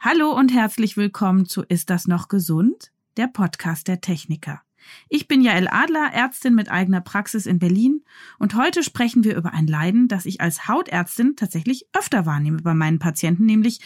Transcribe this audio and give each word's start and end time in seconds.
Hallo 0.00 0.30
und 0.30 0.54
herzlich 0.54 0.96
willkommen 0.96 1.46
zu 1.46 1.64
Ist 1.64 1.90
das 1.90 2.06
noch 2.06 2.28
gesund? 2.28 2.92
Der 3.16 3.26
Podcast 3.26 3.88
der 3.88 4.00
Techniker. 4.00 4.62
Ich 5.08 5.26
bin 5.26 5.42
Jael 5.42 5.66
Adler, 5.66 6.12
Ärztin 6.12 6.54
mit 6.54 6.70
eigener 6.70 7.00
Praxis 7.00 7.46
in 7.46 7.58
Berlin 7.58 8.04
und 8.38 8.54
heute 8.54 8.84
sprechen 8.84 9.24
wir 9.24 9.34
über 9.34 9.52
ein 9.52 9.66
Leiden, 9.66 10.06
das 10.06 10.24
ich 10.24 10.40
als 10.40 10.68
Hautärztin 10.68 11.34
tatsächlich 11.34 11.88
öfter 11.92 12.26
wahrnehme 12.26 12.62
bei 12.62 12.74
meinen 12.74 13.00
Patienten, 13.00 13.44
nämlich 13.44 13.80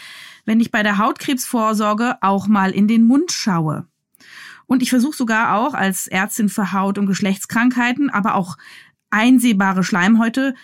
wenn 0.45 0.61
ich 0.61 0.71
bei 0.71 0.83
der 0.83 0.99
Hautkrebsvorsorge 0.99 2.19
auch 2.21 2.47
mal 2.47 2.73
in 2.73 2.89
den 2.89 3.05
Mund 3.05 3.33
schaue. 3.33 3.87
Und 4.67 4.83
ich 4.83 4.91
versuche 4.91 5.17
sogar 5.17 5.57
auch 5.57 5.73
als 5.73 6.09
Ärztin 6.09 6.51
für 6.51 6.73
Haut- 6.73 6.99
und 6.99 7.07
Geschlechtskrankheiten, 7.07 8.11
aber 8.11 8.35
auch 8.35 8.59
einsehbare 9.09 9.83
Schleimhäute 9.83 10.55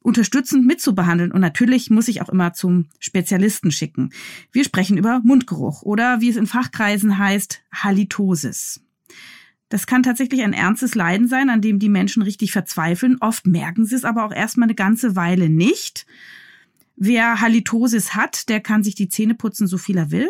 unterstützend 0.00 0.66
mitzubehandeln. 0.66 1.32
Und 1.32 1.40
natürlich 1.40 1.90
muss 1.90 2.08
ich 2.08 2.22
auch 2.22 2.28
immer 2.28 2.52
zum 2.52 2.86
Spezialisten 2.98 3.70
schicken. 3.70 4.10
Wir 4.52 4.64
sprechen 4.64 4.98
über 4.98 5.20
Mundgeruch 5.22 5.82
oder 5.82 6.20
wie 6.20 6.28
es 6.28 6.36
in 6.36 6.46
Fachkreisen 6.46 7.18
heißt, 7.18 7.62
Halitosis. 7.72 8.82
Das 9.68 9.86
kann 9.86 10.02
tatsächlich 10.02 10.42
ein 10.42 10.52
ernstes 10.52 10.94
Leiden 10.94 11.28
sein, 11.28 11.48
an 11.48 11.60
dem 11.60 11.78
die 11.78 11.88
Menschen 11.88 12.22
richtig 12.22 12.50
verzweifeln. 12.50 13.18
Oft 13.20 13.46
merken 13.46 13.86
sie 13.86 13.94
es 13.94 14.04
aber 14.04 14.24
auch 14.24 14.32
erstmal 14.32 14.66
eine 14.66 14.74
ganze 14.74 15.14
Weile 15.14 15.48
nicht. 15.48 16.06
Wer 16.96 17.40
Halitosis 17.40 18.14
hat, 18.14 18.48
der 18.48 18.60
kann 18.60 18.82
sich 18.82 18.96
die 18.96 19.08
Zähne 19.08 19.34
putzen, 19.34 19.68
so 19.68 19.78
viel 19.78 19.96
er 19.96 20.10
will. 20.10 20.28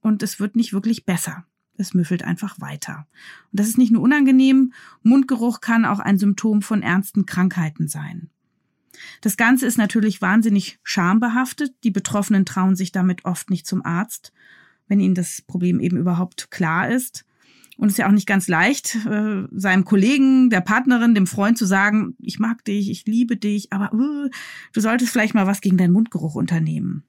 Und 0.00 0.22
es 0.22 0.40
wird 0.40 0.56
nicht 0.56 0.72
wirklich 0.72 1.04
besser. 1.04 1.44
Es 1.76 1.94
müffelt 1.94 2.24
einfach 2.24 2.60
weiter. 2.60 3.06
Und 3.52 3.60
das 3.60 3.68
ist 3.68 3.78
nicht 3.78 3.92
nur 3.92 4.02
unangenehm, 4.02 4.72
Mundgeruch 5.02 5.60
kann 5.60 5.84
auch 5.84 6.00
ein 6.00 6.18
Symptom 6.18 6.62
von 6.62 6.82
ernsten 6.82 7.26
Krankheiten 7.26 7.88
sein. 7.88 8.30
Das 9.20 9.36
Ganze 9.36 9.66
ist 9.66 9.78
natürlich 9.78 10.22
wahnsinnig 10.22 10.78
schambehaftet. 10.82 11.72
Die 11.84 11.90
Betroffenen 11.90 12.44
trauen 12.44 12.76
sich 12.76 12.92
damit 12.92 13.24
oft 13.24 13.50
nicht 13.50 13.66
zum 13.66 13.84
Arzt, 13.84 14.32
wenn 14.86 15.00
ihnen 15.00 15.14
das 15.14 15.42
Problem 15.42 15.80
eben 15.80 15.96
überhaupt 15.96 16.50
klar 16.50 16.88
ist. 16.88 17.24
Und 17.76 17.86
es 17.86 17.92
ist 17.92 17.98
ja 17.98 18.08
auch 18.08 18.12
nicht 18.12 18.26
ganz 18.26 18.48
leicht, 18.48 18.96
äh, 19.06 19.44
seinem 19.52 19.84
Kollegen, 19.84 20.50
der 20.50 20.60
Partnerin, 20.60 21.14
dem 21.14 21.28
Freund 21.28 21.56
zu 21.56 21.64
sagen, 21.64 22.16
ich 22.18 22.40
mag 22.40 22.64
dich, 22.64 22.90
ich 22.90 23.06
liebe 23.06 23.36
dich, 23.36 23.72
aber 23.72 23.94
uh, 23.94 24.28
du 24.72 24.80
solltest 24.80 25.12
vielleicht 25.12 25.34
mal 25.34 25.46
was 25.46 25.60
gegen 25.60 25.76
deinen 25.76 25.92
Mundgeruch 25.92 26.34
unternehmen. 26.34 27.04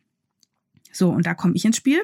So, 0.91 1.09
und 1.09 1.25
da 1.25 1.33
komme 1.33 1.55
ich 1.55 1.65
ins 1.65 1.77
Spiel. 1.77 2.01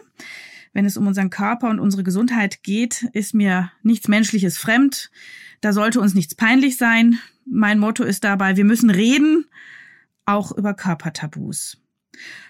Wenn 0.76 0.84
es 0.84 0.98
um 0.98 1.08
unseren 1.08 1.30
Körper 1.30 1.70
und 1.70 1.80
unsere 1.80 2.04
Gesundheit 2.04 2.62
geht, 2.62 3.04
ist 3.14 3.34
mir 3.34 3.72
nichts 3.82 4.10
Menschliches 4.10 4.58
fremd. 4.58 5.10
Da 5.62 5.72
sollte 5.72 6.02
uns 6.02 6.14
nichts 6.14 6.36
peinlich 6.36 6.76
sein. 6.76 7.18
Mein 7.46 7.80
Motto 7.80 8.04
ist 8.04 8.26
dabei, 8.26 8.58
wir 8.58 8.66
müssen 8.66 8.90
reden, 8.90 9.46
auch 10.26 10.52
über 10.52 10.74
Körpertabus. 10.74 11.78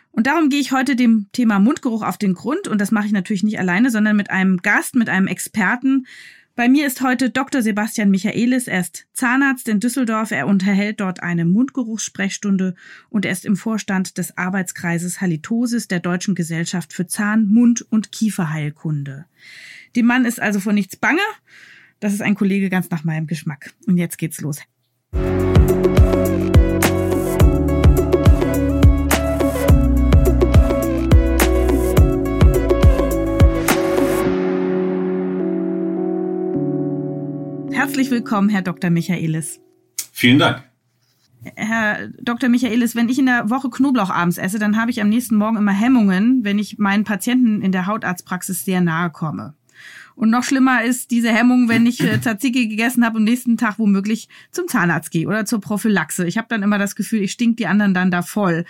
Und 0.09 0.25
darum 0.25 0.49
gehe 0.49 0.59
ich 0.59 0.71
heute 0.71 0.95
dem 0.95 1.27
Thema 1.33 1.59
Mundgeruch 1.59 2.01
auf 2.01 2.17
den 2.17 2.33
Grund 2.33 2.67
und 2.67 2.81
das 2.81 2.89
mache 2.89 3.05
ich 3.05 3.11
natürlich 3.11 3.43
nicht 3.43 3.59
alleine, 3.59 3.91
sondern 3.91 4.15
mit 4.15 4.31
einem 4.31 4.57
Gast, 4.57 4.95
mit 4.95 5.07
einem 5.07 5.27
Experten. 5.27 6.07
Bei 6.55 6.69
mir 6.69 6.87
ist 6.87 7.01
heute 7.01 7.29
Dr. 7.29 7.61
Sebastian 7.61 8.09
Michaelis. 8.09 8.69
Er 8.69 8.79
ist 8.79 9.07
Zahnarzt 9.11 9.67
in 9.67 9.81
Düsseldorf. 9.81 10.31
Er 10.31 10.47
unterhält 10.47 11.01
dort 11.01 11.21
eine 11.21 11.43
Mundgeruchssprechstunde 11.43 12.75
und 13.09 13.25
er 13.25 13.33
ist 13.33 13.43
im 13.43 13.57
Vorstand 13.57 14.17
des 14.17 14.37
Arbeitskreises 14.37 15.19
Halitosis 15.19 15.89
der 15.89 15.99
Deutschen 15.99 16.33
Gesellschaft 16.33 16.93
für 16.93 17.07
Zahn-, 17.07 17.47
Mund- 17.49 17.81
und 17.81 18.13
Kieferheilkunde. 18.13 19.25
Dem 19.97 20.05
Mann 20.05 20.23
ist 20.23 20.41
also 20.41 20.61
vor 20.61 20.71
nichts 20.71 20.95
bange. 20.95 21.19
Das 21.99 22.13
ist 22.13 22.21
ein 22.21 22.35
Kollege 22.35 22.69
ganz 22.69 22.89
nach 22.89 23.03
meinem 23.03 23.27
Geschmack. 23.27 23.73
Und 23.85 23.97
jetzt 23.97 24.17
geht's 24.17 24.39
los. 24.39 24.61
Herzlich 37.85 38.09
willkommen, 38.09 38.49
Herr 38.49 38.63
Dr. 38.63 38.89
Michaelis. 38.89 39.59
Vielen 40.11 40.39
Dank. 40.39 40.63
Herr 41.55 42.07
Dr. 42.19 42.49
Michaelis, 42.49 42.95
wenn 42.95 43.09
ich 43.09 43.19
in 43.19 43.27
der 43.27 43.51
Woche 43.51 43.69
Knoblauch 43.69 44.09
abends 44.09 44.39
esse, 44.39 44.57
dann 44.57 44.75
habe 44.75 44.89
ich 44.89 45.01
am 45.01 45.09
nächsten 45.09 45.35
Morgen 45.35 45.55
immer 45.55 45.71
Hemmungen, 45.71 46.43
wenn 46.43 46.57
ich 46.57 46.79
meinen 46.79 47.03
Patienten 47.03 47.61
in 47.61 47.71
der 47.71 47.85
Hautarztpraxis 47.85 48.65
sehr 48.65 48.81
nahe 48.81 49.11
komme. 49.11 49.53
Und 50.15 50.31
noch 50.31 50.43
schlimmer 50.43 50.83
ist 50.83 51.11
diese 51.11 51.29
Hemmung, 51.29 51.69
wenn 51.69 51.85
ich 51.85 52.01
äh, 52.01 52.19
Tzatziki 52.19 52.67
gegessen 52.69 53.05
habe 53.05 53.17
und 53.17 53.23
nächsten 53.23 53.55
Tag 53.55 53.77
womöglich 53.77 54.29
zum 54.49 54.67
Zahnarzt 54.67 55.11
gehe 55.11 55.27
oder 55.27 55.45
zur 55.45 55.61
Prophylaxe. 55.61 56.25
Ich 56.25 56.39
habe 56.39 56.47
dann 56.49 56.63
immer 56.63 56.79
das 56.79 56.95
Gefühl, 56.95 57.21
ich 57.21 57.33
stink 57.33 57.57
die 57.57 57.67
anderen 57.67 57.93
dann 57.93 58.09
da 58.09 58.23
voll. 58.23 58.65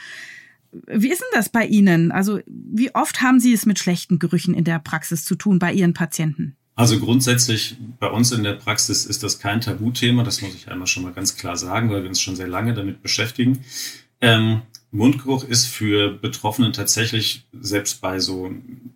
Wie 0.88 1.10
ist 1.10 1.22
denn 1.22 1.40
das 1.40 1.48
bei 1.48 1.66
Ihnen? 1.66 2.12
Also 2.12 2.42
wie 2.48 2.94
oft 2.94 3.22
haben 3.22 3.40
Sie 3.40 3.54
es 3.54 3.66
mit 3.66 3.80
schlechten 3.80 4.20
Gerüchen 4.20 4.54
in 4.54 4.66
der 4.66 4.80
Praxis 4.80 5.24
zu 5.24 5.36
tun 5.36 5.58
bei 5.58 5.72
Ihren 5.72 5.94
Patienten? 5.94 6.58
Also 6.76 7.00
grundsätzlich 7.00 7.78
bei 8.00 8.10
uns 8.10 8.32
in 8.32 8.44
der 8.44 8.54
Praxis 8.54 9.06
ist 9.06 9.24
das 9.24 9.40
kein 9.40 9.62
Tabuthema, 9.62 10.24
das 10.24 10.42
muss 10.42 10.54
ich 10.54 10.70
einmal 10.70 10.88
schon 10.88 11.04
mal 11.04 11.14
ganz 11.14 11.38
klar 11.38 11.56
sagen, 11.56 11.90
weil 11.90 12.04
wir 12.04 12.10
uns 12.10 12.20
schon 12.20 12.36
sehr 12.36 12.50
lange 12.50 12.74
damit 12.74 13.02
beschäftigen. 13.02 13.64
Ähm, 14.20 14.62
Mundgeruch 14.92 15.46
ist 15.46 15.68
für 15.68 16.12
Betroffene 16.12 16.72
tatsächlich 16.72 17.46
selbst 17.54 18.02
bei 18.02 18.20
so, 18.20 18.52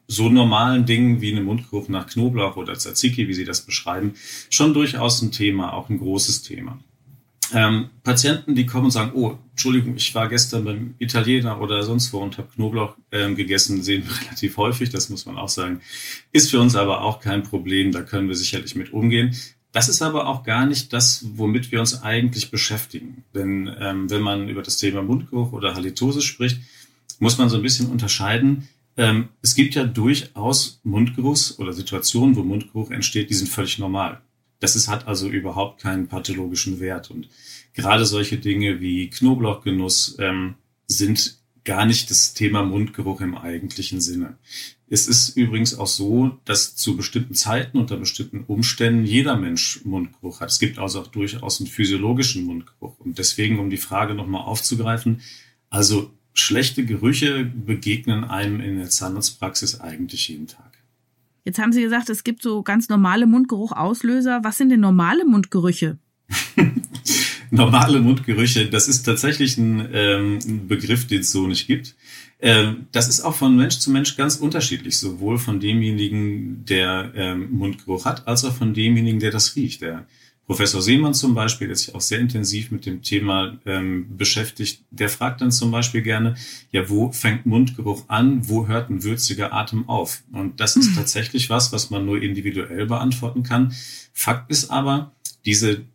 so 0.07 0.29
normalen 0.29 0.85
Dingen 0.85 1.21
wie 1.21 1.31
einem 1.31 1.45
Mundgeruch 1.45 1.87
nach 1.87 2.07
Knoblauch 2.07 2.57
oder 2.57 2.73
Tzatziki, 2.73 3.27
wie 3.27 3.33
Sie 3.33 3.45
das 3.45 3.61
beschreiben, 3.61 4.13
schon 4.49 4.73
durchaus 4.73 5.21
ein 5.21 5.31
Thema, 5.31 5.73
auch 5.73 5.89
ein 5.89 5.99
großes 5.99 6.41
Thema 6.41 6.79
ähm, 7.53 7.89
Patienten, 8.03 8.55
die 8.55 8.65
kommen 8.65 8.85
und 8.85 8.91
sagen, 8.91 9.11
oh, 9.15 9.37
Entschuldigung, 9.51 9.95
ich 9.95 10.13
war 10.15 10.29
gestern 10.29 10.65
beim 10.65 10.95
Italiener 10.99 11.59
oder 11.61 11.83
sonst 11.83 12.13
wo 12.13 12.19
und 12.19 12.37
habe 12.37 12.49
Knoblauch 12.53 12.95
ähm, 13.11 13.35
gegessen, 13.35 13.81
sehen 13.83 14.03
wir 14.05 14.21
relativ 14.21 14.57
häufig, 14.57 14.89
das 14.89 15.09
muss 15.09 15.25
man 15.25 15.37
auch 15.37 15.49
sagen. 15.49 15.81
Ist 16.31 16.51
für 16.51 16.59
uns 16.59 16.75
aber 16.75 17.01
auch 17.01 17.19
kein 17.19 17.43
Problem, 17.43 17.91
da 17.91 18.01
können 18.01 18.27
wir 18.27 18.35
sicherlich 18.35 18.75
mit 18.75 18.93
umgehen. 18.93 19.35
Das 19.71 19.87
ist 19.87 20.01
aber 20.01 20.27
auch 20.27 20.43
gar 20.43 20.65
nicht 20.65 20.93
das, 20.93 21.25
womit 21.35 21.71
wir 21.71 21.79
uns 21.79 22.01
eigentlich 22.01 22.49
beschäftigen. 22.49 23.23
Denn 23.35 23.69
ähm, 23.79 24.09
wenn 24.09 24.21
man 24.21 24.49
über 24.49 24.63
das 24.63 24.77
Thema 24.77 25.03
Mundgeruch 25.03 25.51
oder 25.51 25.75
Halitose 25.75 26.21
spricht, 26.21 26.59
muss 27.19 27.37
man 27.37 27.49
so 27.49 27.57
ein 27.57 27.61
bisschen 27.61 27.89
unterscheiden. 27.89 28.67
Ähm, 28.97 29.29
es 29.41 29.55
gibt 29.55 29.75
ja 29.75 29.83
durchaus 29.83 30.79
Mundgeruchs 30.83 31.59
oder 31.59 31.73
Situationen, 31.73 32.35
wo 32.35 32.43
Mundgeruch 32.43 32.89
entsteht, 32.91 33.29
die 33.29 33.35
sind 33.35 33.47
völlig 33.47 33.77
normal. 33.77 34.21
Das 34.59 34.75
ist, 34.75 34.87
hat 34.87 35.07
also 35.07 35.29
überhaupt 35.29 35.81
keinen 35.81 36.07
pathologischen 36.07 36.79
Wert. 36.79 37.11
Und 37.11 37.29
gerade 37.73 38.05
solche 38.05 38.37
Dinge 38.37 38.81
wie 38.81 39.09
Knoblauchgenuss 39.09 40.17
ähm, 40.19 40.55
sind 40.87 41.39
gar 41.63 41.85
nicht 41.85 42.09
das 42.09 42.33
Thema 42.33 42.63
Mundgeruch 42.63 43.21
im 43.21 43.37
eigentlichen 43.37 44.01
Sinne. 44.01 44.37
Es 44.89 45.07
ist 45.07 45.37
übrigens 45.37 45.77
auch 45.77 45.87
so, 45.87 46.39
dass 46.45 46.75
zu 46.75 46.97
bestimmten 46.97 47.35
Zeiten 47.35 47.77
unter 47.77 47.97
bestimmten 47.97 48.43
Umständen 48.45 49.05
jeder 49.05 49.37
Mensch 49.37 49.85
Mundgeruch 49.85 50.41
hat. 50.41 50.49
Es 50.49 50.59
gibt 50.59 50.79
also 50.79 51.01
auch 51.01 51.07
durchaus 51.07 51.59
einen 51.59 51.69
physiologischen 51.69 52.43
Mundgeruch. 52.45 52.99
Und 52.99 53.19
deswegen, 53.19 53.59
um 53.59 53.69
die 53.69 53.77
Frage 53.77 54.15
nochmal 54.15 54.41
aufzugreifen, 54.41 55.21
also 55.69 56.11
schlechte 56.33 56.85
Gerüche 56.85 57.45
begegnen 57.45 58.23
einem 58.23 58.61
in 58.61 58.77
der 58.77 58.89
Zahnarztpraxis 58.89 59.79
eigentlich 59.79 60.27
jeden 60.27 60.47
Tag. 60.47 60.68
Jetzt 61.49 61.57
haben 61.57 61.73
Sie 61.73 61.81
gesagt, 61.81 62.11
es 62.11 62.23
gibt 62.23 62.43
so 62.43 62.61
ganz 62.61 62.89
normale 62.89 63.25
Mundgeruchauslöser. 63.25 64.41
Was 64.43 64.59
sind 64.59 64.69
denn 64.69 64.81
normale 64.81 65.25
Mundgerüche? 65.25 65.97
normale 67.49 68.01
Mundgerüche, 68.01 68.67
das 68.67 68.87
ist 68.87 69.01
tatsächlich 69.01 69.57
ein, 69.57 69.89
ähm, 69.91 70.37
ein 70.45 70.67
Begriff, 70.67 71.07
den 71.07 71.21
es 71.21 71.31
so 71.31 71.47
nicht 71.47 71.65
gibt. 71.65 71.95
Ähm, 72.39 72.85
das 72.91 73.09
ist 73.09 73.21
auch 73.21 73.33
von 73.33 73.57
Mensch 73.57 73.79
zu 73.79 73.89
Mensch 73.89 74.15
ganz 74.15 74.35
unterschiedlich, 74.35 74.99
sowohl 74.99 75.39
von 75.39 75.59
demjenigen, 75.59 76.65
der 76.65 77.13
ähm, 77.15 77.49
Mundgeruch 77.49 78.05
hat, 78.05 78.27
als 78.27 78.45
auch 78.45 78.53
von 78.53 78.75
demjenigen, 78.75 79.19
der 79.19 79.31
das 79.31 79.55
riecht. 79.55 79.81
Der 79.81 80.05
Professor 80.49 80.81
Seemann 80.81 81.13
zum 81.13 81.35
Beispiel, 81.35 81.67
der 81.67 81.75
sich 81.75 81.93
auch 81.93 82.01
sehr 82.01 82.17
intensiv 82.17 82.71
mit 82.71 82.87
dem 82.87 83.03
Thema 83.03 83.59
ähm, 83.67 84.17
beschäftigt, 84.17 84.81
der 84.89 85.07
fragt 85.07 85.41
dann 85.41 85.51
zum 85.51 85.69
Beispiel 85.69 86.01
gerne, 86.01 86.37
ja, 86.71 86.89
wo 86.89 87.11
fängt 87.11 87.45
Mundgeruch 87.45 88.05
an, 88.07 88.49
wo 88.49 88.67
hört 88.67 88.89
ein 88.89 89.03
würziger 89.03 89.53
Atem 89.53 89.87
auf? 89.87 90.23
Und 90.31 90.59
das 90.59 90.75
ist 90.75 90.87
hm. 90.87 90.95
tatsächlich 90.95 91.51
was, 91.51 91.71
was 91.71 91.91
man 91.91 92.03
nur 92.03 92.19
individuell 92.19 92.87
beantworten 92.87 93.43
kann. 93.43 93.75
Fakt 94.11 94.49
ist 94.49 94.71
aber, 94.71 95.11
diese 95.45 95.85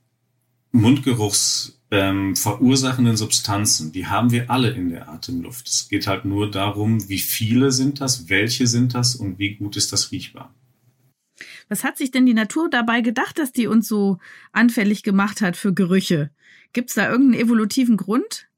Mundgeruchs 0.70 1.80
ähm, 1.90 2.36
verursachenden 2.36 3.16
Substanzen, 3.16 3.90
die 3.90 4.06
haben 4.06 4.30
wir 4.30 4.52
alle 4.52 4.70
in 4.70 4.90
der 4.90 5.08
Atemluft. 5.08 5.66
Es 5.66 5.88
geht 5.88 6.06
halt 6.06 6.26
nur 6.26 6.48
darum, 6.48 7.08
wie 7.08 7.18
viele 7.18 7.72
sind 7.72 8.00
das, 8.00 8.28
welche 8.28 8.68
sind 8.68 8.94
das 8.94 9.16
und 9.16 9.40
wie 9.40 9.56
gut 9.56 9.76
ist 9.76 9.92
das 9.92 10.12
riechbar. 10.12 10.54
Was 11.68 11.84
hat 11.84 11.98
sich 11.98 12.10
denn 12.10 12.26
die 12.26 12.34
Natur 12.34 12.68
dabei 12.70 13.00
gedacht, 13.00 13.38
dass 13.38 13.52
die 13.52 13.66
uns 13.66 13.88
so 13.88 14.18
anfällig 14.52 15.02
gemacht 15.02 15.40
hat 15.40 15.56
für 15.56 15.72
Gerüche? 15.72 16.30
Gibt 16.72 16.90
es 16.90 16.96
da 16.96 17.10
irgendeinen 17.10 17.42
evolutiven 17.42 17.96
Grund? 17.96 18.48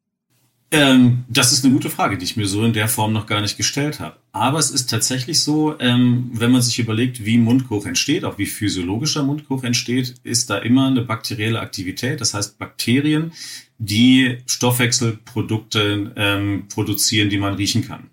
Ähm, 0.72 1.24
das 1.28 1.52
ist 1.52 1.64
eine 1.64 1.72
gute 1.72 1.90
Frage, 1.90 2.18
die 2.18 2.24
ich 2.24 2.36
mir 2.36 2.46
so 2.46 2.64
in 2.64 2.72
der 2.72 2.88
Form 2.88 3.12
noch 3.12 3.26
gar 3.26 3.40
nicht 3.40 3.56
gestellt 3.56 4.00
habe. 4.00 4.16
Aber 4.32 4.58
es 4.58 4.70
ist 4.70 4.90
tatsächlich 4.90 5.40
so, 5.40 5.78
ähm, 5.78 6.30
wenn 6.32 6.50
man 6.50 6.60
sich 6.60 6.80
überlegt, 6.80 7.24
wie 7.24 7.38
Mundgeruch 7.38 7.86
entsteht, 7.86 8.24
auch 8.24 8.36
wie 8.38 8.46
physiologischer 8.46 9.22
Mundgeruch 9.22 9.62
entsteht, 9.62 10.16
ist 10.24 10.50
da 10.50 10.58
immer 10.58 10.88
eine 10.88 11.02
bakterielle 11.02 11.60
Aktivität. 11.60 12.20
Das 12.20 12.34
heißt 12.34 12.58
Bakterien, 12.58 13.32
die 13.78 14.38
Stoffwechselprodukte 14.46 16.12
ähm, 16.16 16.64
produzieren, 16.68 17.30
die 17.30 17.38
man 17.38 17.54
riechen 17.54 17.86
kann 17.86 18.10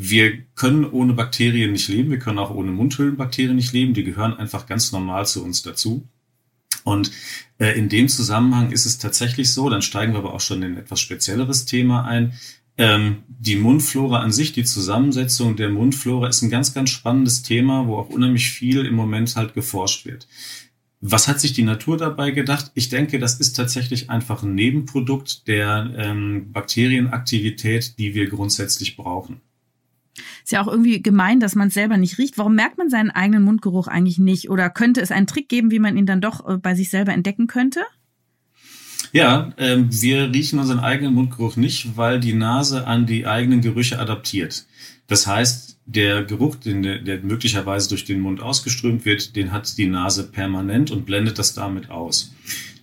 wir 0.00 0.44
können 0.54 0.84
ohne 0.84 1.12
Bakterien 1.12 1.72
nicht 1.72 1.88
leben, 1.88 2.12
wir 2.12 2.20
können 2.20 2.38
auch 2.38 2.54
ohne 2.54 2.70
Mundhöhlenbakterien 2.70 3.56
nicht 3.56 3.72
leben, 3.72 3.94
die 3.94 4.04
gehören 4.04 4.32
einfach 4.32 4.66
ganz 4.66 4.92
normal 4.92 5.26
zu 5.26 5.42
uns 5.42 5.62
dazu. 5.62 6.06
Und 6.84 7.10
äh, 7.58 7.76
in 7.76 7.88
dem 7.88 8.08
Zusammenhang 8.08 8.70
ist 8.70 8.86
es 8.86 8.98
tatsächlich 8.98 9.52
so, 9.52 9.68
dann 9.68 9.82
steigen 9.82 10.12
wir 10.12 10.20
aber 10.20 10.34
auch 10.34 10.40
schon 10.40 10.62
in 10.62 10.74
ein 10.74 10.78
etwas 10.78 11.00
spezielleres 11.00 11.64
Thema 11.64 12.04
ein. 12.04 12.34
Ähm, 12.76 13.24
die 13.26 13.56
Mundflora 13.56 14.20
an 14.20 14.30
sich, 14.30 14.52
die 14.52 14.62
Zusammensetzung 14.62 15.56
der 15.56 15.68
Mundflora 15.68 16.28
ist 16.28 16.42
ein 16.42 16.50
ganz, 16.50 16.72
ganz 16.74 16.90
spannendes 16.90 17.42
Thema, 17.42 17.88
wo 17.88 17.96
auch 17.96 18.08
unheimlich 18.08 18.50
viel 18.50 18.86
im 18.86 18.94
Moment 18.94 19.34
halt 19.34 19.52
geforscht 19.52 20.06
wird. 20.06 20.28
Was 21.00 21.26
hat 21.26 21.40
sich 21.40 21.54
die 21.54 21.64
Natur 21.64 21.96
dabei 21.96 22.30
gedacht? 22.30 22.70
Ich 22.74 22.88
denke, 22.88 23.18
das 23.18 23.40
ist 23.40 23.54
tatsächlich 23.54 24.10
einfach 24.10 24.44
ein 24.44 24.54
Nebenprodukt 24.54 25.48
der 25.48 25.92
ähm, 25.96 26.52
Bakterienaktivität, 26.52 27.98
die 27.98 28.14
wir 28.14 28.28
grundsätzlich 28.28 28.96
brauchen. 28.96 29.40
Ist 30.42 30.52
ja 30.52 30.62
auch 30.62 30.68
irgendwie 30.68 31.02
gemein, 31.02 31.40
dass 31.40 31.54
man 31.54 31.68
es 31.68 31.74
selber 31.74 31.96
nicht 31.96 32.18
riecht. 32.18 32.38
Warum 32.38 32.54
merkt 32.54 32.78
man 32.78 32.90
seinen 32.90 33.10
eigenen 33.10 33.42
Mundgeruch 33.42 33.88
eigentlich 33.88 34.18
nicht? 34.18 34.50
Oder 34.50 34.70
könnte 34.70 35.00
es 35.00 35.10
einen 35.10 35.26
Trick 35.26 35.48
geben, 35.48 35.70
wie 35.70 35.78
man 35.78 35.96
ihn 35.96 36.06
dann 36.06 36.20
doch 36.20 36.48
äh, 36.48 36.56
bei 36.56 36.74
sich 36.74 36.90
selber 36.90 37.12
entdecken 37.12 37.46
könnte? 37.46 37.80
Ja, 39.12 39.52
ähm, 39.56 39.88
wir 39.90 40.32
riechen 40.32 40.58
unseren 40.58 40.80
eigenen 40.80 41.14
Mundgeruch 41.14 41.56
nicht, 41.56 41.96
weil 41.96 42.20
die 42.20 42.34
Nase 42.34 42.86
an 42.86 43.06
die 43.06 43.26
eigenen 43.26 43.60
Gerüche 43.60 43.98
adaptiert. 43.98 44.66
Das 45.06 45.26
heißt, 45.26 45.78
der 45.86 46.22
Geruch, 46.24 46.56
den, 46.56 46.82
der 46.82 47.22
möglicherweise 47.22 47.88
durch 47.88 48.04
den 48.04 48.20
Mund 48.20 48.42
ausgeströmt 48.42 49.06
wird, 49.06 49.36
den 49.36 49.52
hat 49.52 49.78
die 49.78 49.86
Nase 49.86 50.24
permanent 50.24 50.90
und 50.90 51.06
blendet 51.06 51.38
das 51.38 51.54
damit 51.54 51.90
aus. 51.90 52.34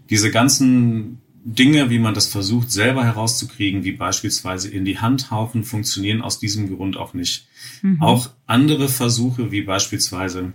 Diese 0.09 0.31
ganzen 0.31 1.21
Dinge, 1.47 1.92
wie 1.92 2.00
man 2.00 2.15
das 2.15 2.25
versucht, 2.25 2.71
selber 2.71 3.06
herauszukriegen, 3.06 3.83
wie 3.83 3.92
beispielsweise 3.92 4.68
in 4.68 4.83
die 4.83 4.97
Hand 4.97 5.30
hauchen, 5.30 5.63
funktionieren 5.63 6.24
aus 6.24 6.39
diesem 6.39 6.75
Grund 6.75 6.97
auch 6.97 7.13
nicht. 7.13 7.47
Mhm. 7.83 8.01
Auch 8.01 8.31
andere 8.47 8.89
Versuche, 8.89 9.51
wie 9.51 9.62
beispielsweise 9.62 10.53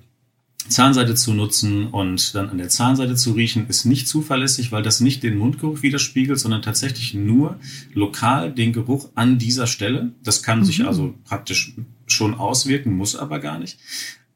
Zahnseide 0.69 1.15
zu 1.15 1.33
nutzen 1.33 1.87
und 1.87 2.35
dann 2.35 2.51
an 2.51 2.59
der 2.59 2.69
Zahnseide 2.69 3.15
zu 3.15 3.33
riechen, 3.33 3.69
ist 3.69 3.85
nicht 3.85 4.09
zuverlässig, 4.09 4.73
weil 4.73 4.83
das 4.83 5.01
nicht 5.01 5.23
den 5.23 5.39
Mundgeruch 5.39 5.83
widerspiegelt, 5.83 6.41
sondern 6.41 6.61
tatsächlich 6.61 7.15
nur 7.15 7.61
lokal 7.95 8.53
den 8.53 8.73
Geruch 8.73 9.09
an 9.15 9.39
dieser 9.39 9.69
Stelle. 9.69 10.13
Das 10.25 10.43
kann 10.43 10.61
mhm. 10.61 10.65
sich 10.65 10.85
also 10.85 11.15
praktisch 11.25 11.75
schon 12.09 12.35
auswirken, 12.35 12.97
muss 12.97 13.15
aber 13.15 13.39
gar 13.39 13.61
nicht. 13.61 13.79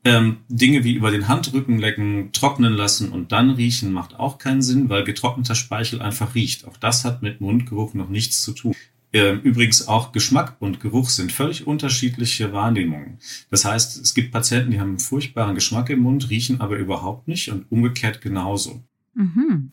Ähm, 0.07 0.39
Dinge 0.49 0.85
wie 0.85 0.93
über 0.93 1.11
den 1.11 1.29
Handrücken 1.29 1.79
lecken, 1.79 2.31
trocknen 2.33 2.75
lassen 2.75 3.11
und 3.11 3.33
dann 3.33 3.51
riechen 3.51 3.91
macht 3.91 4.19
auch 4.19 4.37
keinen 4.37 4.61
Sinn, 4.61 4.91
weil 4.91 5.03
getrockneter 5.03 5.55
Speichel 5.55 6.03
einfach 6.03 6.35
riecht. 6.35 6.67
Auch 6.67 6.77
das 6.77 7.07
hat 7.07 7.23
mit 7.23 7.41
Mundgeruch 7.41 7.95
noch 7.95 8.11
nichts 8.11 8.43
zu 8.43 8.53
tun. 8.53 8.75
Ähm, 9.15 9.41
übrigens 9.43 9.87
auch 9.87 10.11
Geschmack 10.11 10.57
und 10.59 10.81
Geruch 10.81 11.09
sind 11.09 11.31
völlig 11.31 11.69
unterschiedliche 11.69 12.53
Wahrnehmungen. 12.53 13.19
Das 13.49 13.65
heißt, 13.65 14.03
es 14.03 14.13
gibt 14.13 14.33
Patienten, 14.33 14.73
die 14.73 14.81
haben 14.81 14.89
einen 14.89 14.99
furchtbaren 14.99 15.55
Geschmack 15.55 15.89
im 15.89 16.01
Mund, 16.01 16.31
riechen 16.31 16.61
aber 16.61 16.77
überhaupt 16.77 17.29
nicht 17.29 17.49
und 17.51 17.71
umgekehrt 17.71 18.21
genauso. 18.21 18.83
Mhm. 19.15 19.71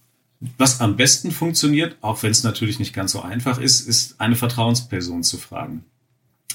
Was 0.57 0.79
am 0.79 0.95
besten 0.95 1.31
funktioniert, 1.31 1.97
auch 2.01 2.21
wenn 2.21 2.31
es 2.31 2.43
natürlich 2.43 2.77
nicht 2.77 2.93
ganz 2.93 3.11
so 3.11 3.21
einfach 3.21 3.59
ist, 3.59 3.81
ist 3.81 4.21
eine 4.21 4.35
Vertrauensperson 4.35 5.23
zu 5.23 5.37
fragen. 5.37 5.85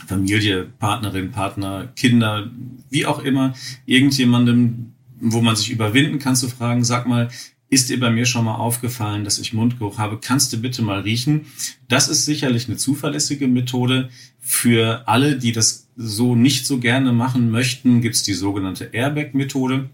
Familie, 0.07 0.65
Partnerin, 0.79 1.31
Partner, 1.31 1.89
Kinder, 1.97 2.51
wie 2.91 3.07
auch 3.07 3.21
immer, 3.21 3.55
irgendjemandem, 3.87 4.93
wo 5.21 5.41
man 5.41 5.57
sich 5.57 5.71
überwinden 5.71 6.19
kann 6.19 6.37
zu 6.37 6.49
fragen, 6.49 6.85
sag 6.85 7.07
mal, 7.07 7.29
ist 7.69 7.89
dir 7.89 7.99
bei 7.99 8.11
mir 8.11 8.27
schon 8.27 8.45
mal 8.45 8.55
aufgefallen, 8.55 9.25
dass 9.25 9.39
ich 9.39 9.53
Mundgeruch 9.53 9.99
habe? 9.99 10.19
Kannst 10.21 10.53
du 10.53 10.59
bitte 10.59 10.83
mal 10.83 11.01
riechen? 11.01 11.47
Das 11.89 12.09
ist 12.09 12.25
sicherlich 12.25 12.69
eine 12.69 12.77
zuverlässige 12.77 13.49
Methode. 13.49 14.09
Für 14.41 15.09
alle, 15.09 15.37
die 15.37 15.51
das 15.51 15.89
so 15.97 16.37
nicht 16.37 16.67
so 16.67 16.79
gerne 16.79 17.13
machen 17.13 17.51
möchten, 17.51 18.03
gibt 18.03 18.15
es 18.15 18.23
die 18.23 18.35
sogenannte 18.35 18.91
Airbag-Methode. 18.93 19.91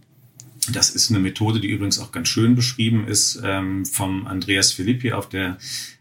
Das 0.71 0.91
ist 0.91 1.11
eine 1.11 1.19
Methode, 1.19 1.61
die 1.61 1.69
übrigens 1.69 1.99
auch 1.99 2.13
ganz 2.13 2.29
schön 2.29 2.55
beschrieben 2.55 3.09
ist 3.09 3.41
ähm, 3.43 3.87
vom 3.87 4.27
Andreas 4.27 4.73
Filippi 4.73 5.13
auf 5.13 5.29
der 5.29 5.57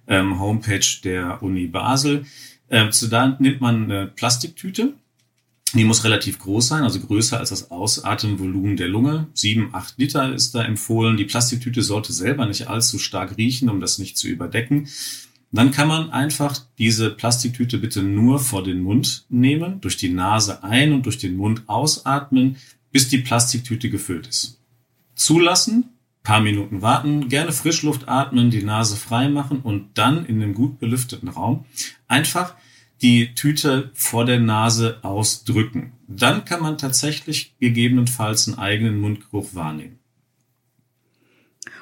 ähm, 0.07 0.39
Homepage 0.39 0.85
der 1.03 1.41
Uni 1.41 1.67
Basel. 1.67 2.25
Ähm, 2.71 2.91
zu 2.91 3.07
da 3.07 3.37
nimmt 3.39 3.61
man 3.61 3.83
eine 3.83 4.07
Plastiktüte. 4.07 4.93
Die 5.73 5.83
muss 5.83 6.03
relativ 6.03 6.39
groß 6.39 6.67
sein, 6.67 6.83
also 6.83 6.99
größer 6.99 7.37
als 7.37 7.49
das 7.49 7.71
Ausatemvolumen 7.71 8.75
der 8.75 8.87
Lunge. 8.87 9.27
Sieben, 9.33 9.69
acht 9.73 9.97
Liter 9.97 10.33
ist 10.33 10.55
da 10.55 10.63
empfohlen. 10.63 11.15
Die 11.15 11.25
Plastiktüte 11.25 11.81
sollte 11.81 12.11
selber 12.11 12.45
nicht 12.45 12.67
allzu 12.67 12.97
stark 12.97 13.37
riechen, 13.37 13.69
um 13.69 13.79
das 13.79 13.99
nicht 13.99 14.17
zu 14.17 14.27
überdecken. 14.27 14.87
Dann 15.53 15.71
kann 15.71 15.87
man 15.87 16.09
einfach 16.11 16.57
diese 16.77 17.09
Plastiktüte 17.09 17.77
bitte 17.77 18.03
nur 18.03 18.39
vor 18.39 18.63
den 18.63 18.81
Mund 18.81 19.25
nehmen, 19.29 19.81
durch 19.81 19.97
die 19.97 20.09
Nase 20.09 20.63
ein 20.63 20.93
und 20.93 21.05
durch 21.05 21.17
den 21.17 21.35
Mund 21.35 21.63
ausatmen, 21.67 22.55
bis 22.91 23.09
die 23.09 23.17
Plastiktüte 23.17 23.89
gefüllt 23.89 24.27
ist. 24.27 24.59
Zulassen, 25.15 25.89
paar 26.23 26.39
Minuten 26.39 26.81
warten, 26.81 27.27
gerne 27.27 27.51
Frischluft 27.51 28.07
atmen, 28.07 28.49
die 28.49 28.63
Nase 28.63 28.95
frei 28.95 29.27
machen 29.27 29.59
und 29.59 29.97
dann 29.97 30.25
in 30.25 30.41
einem 30.41 30.53
gut 30.53 30.79
belüfteten 30.79 31.29
Raum 31.29 31.65
einfach 32.07 32.55
die 33.01 33.33
Tüte 33.33 33.91
vor 33.93 34.25
der 34.25 34.39
Nase 34.39 34.99
ausdrücken. 35.01 35.93
Dann 36.07 36.45
kann 36.45 36.61
man 36.61 36.77
tatsächlich 36.77 37.55
gegebenenfalls 37.59 38.47
einen 38.47 38.59
eigenen 38.59 38.99
Mundgeruch 38.99 39.55
wahrnehmen. 39.55 39.99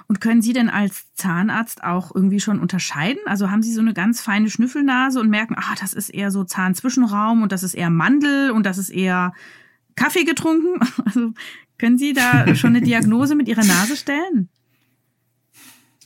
Und 0.08 0.22
können 0.22 0.42
Sie 0.42 0.54
denn 0.54 0.70
als 0.70 1.14
Zahnarzt 1.14 1.84
auch 1.84 2.14
irgendwie 2.16 2.40
schon 2.40 2.60
unterscheiden? 2.60 3.20
Also 3.26 3.52
haben 3.52 3.62
Sie 3.62 3.74
so 3.74 3.82
eine 3.82 3.94
ganz 3.94 4.22
feine 4.22 4.50
Schnüffelnase 4.50 5.20
und 5.20 5.30
merken, 5.30 5.56
ah, 5.56 5.76
das 5.80 5.94
ist 5.94 6.10
eher 6.10 6.32
so 6.32 6.44
Zahnzwischenraum 6.44 7.44
und 7.44 7.52
das 7.52 7.62
ist 7.62 7.76
eher 7.76 7.92
Mandel 7.92 8.50
und 8.50 8.66
das 8.66 8.80
ist 8.80 8.90
eher 8.90 9.34
Kaffee 9.96 10.24
getrunken? 10.24 10.80
Also 11.06 11.34
können 11.78 11.98
Sie 11.98 12.14
da 12.14 12.56
schon 12.56 12.76
eine 12.76 12.82
Diagnose 12.86 13.36
mit 13.36 13.48
Ihrer 13.48 13.64
Nase 13.64 13.96
stellen? 13.96 14.50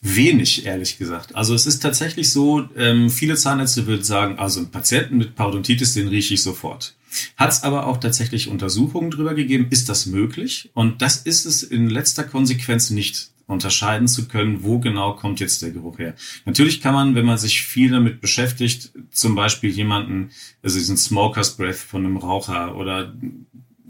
Wenig, 0.06 0.66
ehrlich 0.66 0.98
gesagt. 0.98 1.34
Also 1.34 1.56
es 1.56 1.66
ist 1.66 1.80
tatsächlich 1.80 2.30
so, 2.30 2.68
ähm, 2.76 3.10
viele 3.10 3.36
Zahnärzte 3.36 3.88
würden 3.88 4.04
sagen, 4.04 4.38
also 4.38 4.60
einen 4.60 4.70
Patienten 4.70 5.18
mit 5.18 5.36
Parodontitis, 5.36 5.94
den 5.94 6.10
rieche 6.10 6.34
ich 6.34 6.44
sofort. 6.44 6.94
Hat 7.38 7.52
es 7.52 7.64
aber 7.64 7.88
auch 7.88 7.98
tatsächlich 7.98 8.50
Untersuchungen 8.50 9.12
drüber 9.12 9.34
gegeben, 9.34 9.68
ist 9.70 9.88
das 9.88 10.06
möglich? 10.06 10.70
Und 10.74 11.02
das 11.02 11.18
ist 11.18 11.46
es 11.46 11.64
in 11.64 11.90
letzter 11.90 12.26
Konsequenz 12.26 12.90
nicht 12.90 13.30
unterscheiden 13.48 14.10
zu 14.10 14.28
können, 14.28 14.64
wo 14.64 14.80
genau 14.80 15.14
kommt 15.14 15.40
jetzt 15.40 15.62
der 15.62 15.72
Geruch 15.72 16.00
her. 16.00 16.16
Natürlich 16.46 16.82
kann 16.82 16.94
man, 16.94 17.16
wenn 17.16 17.26
man 17.26 17.38
sich 17.38 17.62
viel 17.62 17.92
damit 17.92 18.20
beschäftigt, 18.20 18.92
zum 19.12 19.36
Beispiel 19.36 19.70
jemanden, 19.70 20.32
also 20.62 20.80
diesen 20.80 20.98
Smoker's 20.98 21.56
Breath 21.56 21.78
von 21.78 22.06
einem 22.06 22.18
Raucher 22.18 22.76
oder 22.76 23.14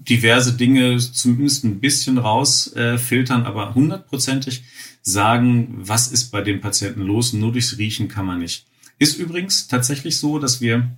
diverse 0.09 0.53
Dinge 0.53 0.97
zumindest 0.97 1.63
ein 1.63 1.79
bisschen 1.79 2.17
rausfiltern, 2.17 3.43
äh, 3.43 3.45
aber 3.45 3.73
hundertprozentig 3.73 4.63
sagen, 5.03 5.75
was 5.77 6.07
ist 6.07 6.31
bei 6.31 6.41
dem 6.41 6.59
Patienten 6.59 7.01
los. 7.01 7.33
Nur 7.33 7.51
durchs 7.51 7.77
Riechen 7.77 8.07
kann 8.07 8.25
man 8.25 8.39
nicht. 8.39 8.65
Ist 8.97 9.19
übrigens 9.19 9.67
tatsächlich 9.67 10.17
so, 10.17 10.39
dass 10.39 10.61
wir 10.61 10.89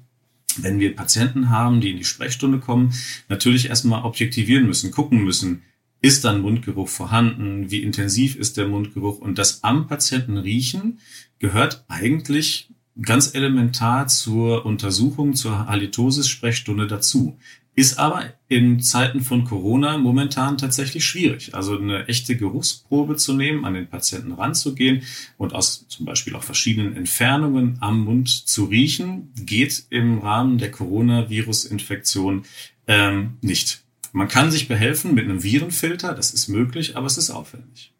wenn 0.57 0.79
wir 0.79 0.95
Patienten 0.95 1.49
haben, 1.49 1.81
die 1.81 1.91
in 1.91 1.97
die 1.97 2.05
Sprechstunde 2.05 2.59
kommen, 2.59 2.93
natürlich 3.29 3.67
erstmal 3.67 4.03
objektivieren 4.03 4.65
müssen, 4.65 4.91
gucken 4.91 5.23
müssen, 5.23 5.63
ist 6.01 6.23
dann 6.23 6.41
Mundgeruch 6.41 6.87
vorhanden, 6.87 7.71
wie 7.71 7.81
intensiv 7.81 8.35
ist 8.35 8.57
der 8.57 8.67
Mundgeruch 8.67 9.19
und 9.19 9.37
das 9.37 9.63
am 9.63 9.87
Patienten 9.87 10.37
riechen 10.37 10.99
gehört 11.39 11.83
eigentlich 11.87 12.69
ganz 13.01 13.33
elementar 13.33 14.07
zur 14.07 14.65
Untersuchung, 14.65 15.33
zur 15.33 15.67
Halitosis-Sprechstunde 15.67 16.87
dazu. 16.87 17.37
Ist 17.75 17.99
aber 17.99 18.33
in 18.47 18.79
Zeiten 18.79 19.21
von 19.21 19.43
Corona 19.43 19.97
momentan 19.97 20.57
tatsächlich 20.57 21.05
schwierig. 21.05 21.55
Also 21.55 21.77
eine 21.77 22.07
echte 22.07 22.37
Geruchsprobe 22.37 23.17
zu 23.17 23.33
nehmen, 23.33 23.65
an 23.65 23.73
den 23.73 23.87
Patienten 23.87 24.31
ranzugehen 24.31 25.03
und 25.37 25.53
aus 25.53 25.85
zum 25.89 26.05
Beispiel 26.05 26.35
auch 26.35 26.43
verschiedenen 26.43 26.95
Entfernungen 26.95 27.77
am 27.81 28.05
Mund 28.05 28.29
zu 28.29 28.65
riechen, 28.65 29.31
geht 29.35 29.85
im 29.89 30.19
Rahmen 30.19 30.57
der 30.57 30.71
Coronavirus-Infektion 30.71 32.45
ähm, 32.87 33.37
nicht. 33.41 33.83
Man 34.13 34.29
kann 34.29 34.51
sich 34.51 34.69
behelfen 34.69 35.13
mit 35.13 35.25
einem 35.25 35.43
Virenfilter, 35.43 36.13
das 36.13 36.33
ist 36.33 36.47
möglich, 36.47 36.95
aber 36.95 37.07
es 37.07 37.17
ist 37.17 37.31
aufwendig. 37.31 37.94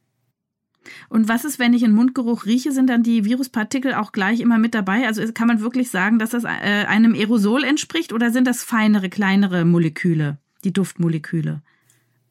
Und 1.09 1.27
was 1.27 1.45
ist, 1.45 1.59
wenn 1.59 1.73
ich 1.73 1.83
einen 1.83 1.95
Mundgeruch 1.95 2.45
rieche, 2.45 2.71
sind 2.71 2.89
dann 2.89 3.03
die 3.03 3.25
Viruspartikel 3.25 3.93
auch 3.93 4.11
gleich 4.11 4.39
immer 4.39 4.57
mit 4.57 4.73
dabei? 4.73 5.05
Also 5.07 5.23
kann 5.33 5.47
man 5.47 5.61
wirklich 5.61 5.89
sagen, 5.89 6.19
dass 6.19 6.31
das 6.31 6.43
äh, 6.43 6.47
einem 6.47 7.13
Aerosol 7.13 7.63
entspricht 7.63 8.13
oder 8.13 8.31
sind 8.31 8.45
das 8.45 8.63
feinere, 8.63 9.09
kleinere 9.09 9.65
Moleküle, 9.65 10.37
die 10.63 10.73
Duftmoleküle? 10.73 11.61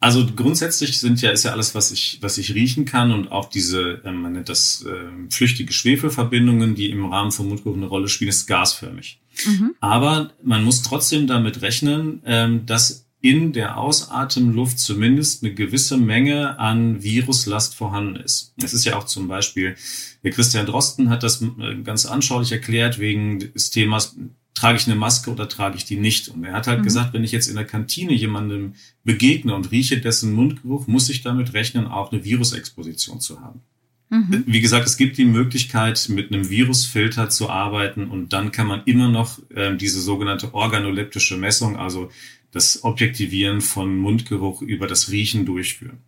Also 0.04 0.26
grundsätzlich 0.26 0.98
sind 0.98 1.22
ja, 1.22 1.30
ist 1.30 1.44
ja 1.44 1.52
alles, 1.52 1.74
was 1.74 1.90
ich, 1.90 2.18
was 2.20 2.36
ich 2.36 2.54
riechen 2.54 2.84
kann 2.84 3.10
und 3.10 3.32
auch 3.32 3.48
diese, 3.48 4.02
ähm, 4.04 4.20
man 4.20 4.32
nennt 4.34 4.50
das 4.50 4.84
äh, 4.84 5.30
flüchtige 5.30 5.72
Schwefelverbindungen, 5.72 6.74
die 6.74 6.90
im 6.90 7.06
Rahmen 7.06 7.30
von 7.30 7.48
Mundgeruch 7.48 7.74
eine 7.74 7.86
Rolle 7.86 8.08
spielen, 8.08 8.28
ist 8.28 8.46
gasförmig. 8.46 9.22
Mhm. 9.46 9.74
Aber 9.80 10.32
man 10.42 10.62
muss 10.62 10.82
trotzdem 10.82 11.26
damit 11.26 11.62
rechnen, 11.62 12.20
ähm, 12.26 12.66
dass 12.66 13.03
in 13.24 13.54
der 13.54 13.78
Ausatemluft 13.78 14.78
zumindest 14.78 15.42
eine 15.42 15.54
gewisse 15.54 15.96
Menge 15.96 16.58
an 16.58 17.02
Viruslast 17.02 17.74
vorhanden 17.74 18.16
ist. 18.16 18.52
Es 18.62 18.74
ist 18.74 18.84
ja 18.84 18.98
auch 18.98 19.04
zum 19.04 19.28
Beispiel, 19.28 19.76
der 20.22 20.30
Christian 20.30 20.66
Drosten 20.66 21.08
hat 21.08 21.22
das 21.22 21.40
äh, 21.40 21.74
ganz 21.82 22.04
anschaulich 22.04 22.52
erklärt 22.52 22.98
wegen 22.98 23.38
des 23.38 23.70
Themas 23.70 24.14
trage 24.52 24.76
ich 24.76 24.86
eine 24.86 24.96
Maske 24.96 25.30
oder 25.30 25.48
trage 25.48 25.78
ich 25.78 25.86
die 25.86 25.96
nicht? 25.96 26.28
Und 26.28 26.44
er 26.44 26.52
hat 26.52 26.66
halt 26.66 26.80
mhm. 26.80 26.84
gesagt, 26.84 27.14
wenn 27.14 27.24
ich 27.24 27.32
jetzt 27.32 27.48
in 27.48 27.56
der 27.56 27.64
Kantine 27.64 28.12
jemandem 28.12 28.74
begegne 29.04 29.54
und 29.54 29.70
rieche 29.70 29.98
dessen 29.98 30.34
Mundgeruch, 30.34 30.86
muss 30.86 31.08
ich 31.08 31.22
damit 31.22 31.54
rechnen, 31.54 31.86
auch 31.86 32.12
eine 32.12 32.24
Virusexposition 32.24 33.20
zu 33.20 33.40
haben. 33.40 33.62
Mhm. 34.10 34.44
Wie 34.46 34.60
gesagt, 34.60 34.86
es 34.86 34.98
gibt 34.98 35.16
die 35.16 35.24
Möglichkeit, 35.24 36.10
mit 36.10 36.30
einem 36.30 36.50
Virusfilter 36.50 37.30
zu 37.30 37.48
arbeiten 37.48 38.08
und 38.08 38.34
dann 38.34 38.52
kann 38.52 38.66
man 38.66 38.82
immer 38.84 39.08
noch 39.08 39.38
äh, 39.54 39.74
diese 39.74 40.02
sogenannte 40.02 40.52
organoleptische 40.52 41.38
Messung, 41.38 41.78
also 41.78 42.10
das 42.54 42.84
Objektivieren 42.84 43.60
von 43.60 43.96
Mundgeruch 43.96 44.62
über 44.62 44.86
das 44.86 45.10
Riechen 45.10 45.44
durchführen. 45.44 45.98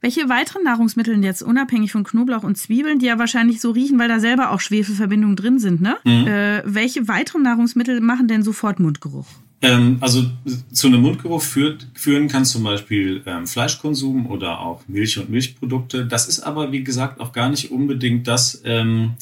Welche 0.00 0.30
weiteren 0.30 0.62
Nahrungsmittel 0.64 1.22
jetzt 1.22 1.42
unabhängig 1.42 1.92
von 1.92 2.04
Knoblauch 2.04 2.42
und 2.42 2.56
Zwiebeln, 2.56 3.00
die 3.00 3.06
ja 3.06 3.18
wahrscheinlich 3.18 3.60
so 3.60 3.70
riechen, 3.70 3.98
weil 3.98 4.08
da 4.08 4.18
selber 4.18 4.50
auch 4.50 4.60
Schwefelverbindungen 4.60 5.36
drin 5.36 5.58
sind, 5.58 5.82
ne? 5.82 5.96
Mhm. 6.04 6.26
Äh, 6.26 6.62
welche 6.64 7.06
weiteren 7.06 7.42
Nahrungsmittel 7.42 8.00
machen 8.00 8.26
denn 8.26 8.42
sofort 8.42 8.80
Mundgeruch? 8.80 9.26
Ähm, 9.62 9.98
also 10.00 10.24
zu 10.72 10.86
einem 10.86 11.02
Mundgeruch 11.02 11.42
führt, 11.42 11.86
führen 11.92 12.28
kann 12.28 12.46
zum 12.46 12.62
Beispiel 12.62 13.22
ähm, 13.26 13.46
Fleischkonsum 13.46 14.26
oder 14.26 14.60
auch 14.60 14.88
Milch 14.88 15.18
und 15.18 15.28
Milchprodukte. 15.28 16.06
Das 16.06 16.28
ist 16.28 16.40
aber, 16.40 16.72
wie 16.72 16.82
gesagt, 16.82 17.20
auch 17.20 17.32
gar 17.32 17.50
nicht 17.50 17.70
unbedingt 17.70 18.26
das, 18.26 18.62
ähm, 18.64 19.12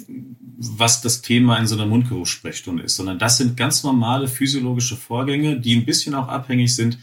was 0.58 1.00
das 1.00 1.22
Thema 1.22 1.56
in 1.58 1.68
so 1.68 1.76
einer 1.76 1.86
Mundgeruchssprechstunde 1.86 2.82
ist, 2.82 2.96
sondern 2.96 3.18
das 3.18 3.38
sind 3.38 3.56
ganz 3.56 3.84
normale 3.84 4.26
physiologische 4.26 4.96
Vorgänge, 4.96 5.60
die 5.60 5.76
ein 5.76 5.84
bisschen 5.84 6.14
auch 6.14 6.26
abhängig 6.26 6.74
sind 6.74 6.98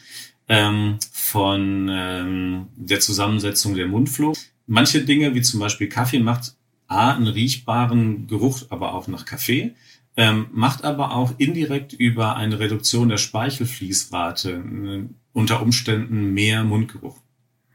ähm, 0.50 0.97
von 1.12 1.88
ähm, 1.89 2.67
der 2.75 3.00
Zusammensetzung 3.00 3.75
der 3.75 3.88
Mundflora. 3.88 4.38
Manche 4.67 5.05
Dinge, 5.05 5.33
wie 5.35 5.41
zum 5.41 5.62
Beispiel 5.62 5.88
Kaffee, 5.88 6.19
macht 6.19 6.55
A, 6.88 7.13
einen 7.13 7.27
riechbaren 7.27 8.27
Geruch, 8.27 8.63
aber 8.69 8.93
auch 8.93 9.07
nach 9.07 9.25
Kaffee, 9.25 9.74
ähm, 10.17 10.47
macht 10.51 10.83
aber 10.83 11.15
auch 11.15 11.33
indirekt 11.38 11.93
über 11.93 12.35
eine 12.35 12.59
Reduktion 12.59 13.09
der 13.09 13.17
Speichelfließrate 13.17 14.51
äh, 14.51 15.03
unter 15.33 15.62
Umständen 15.62 16.33
mehr 16.33 16.63
Mundgeruch. 16.63 17.17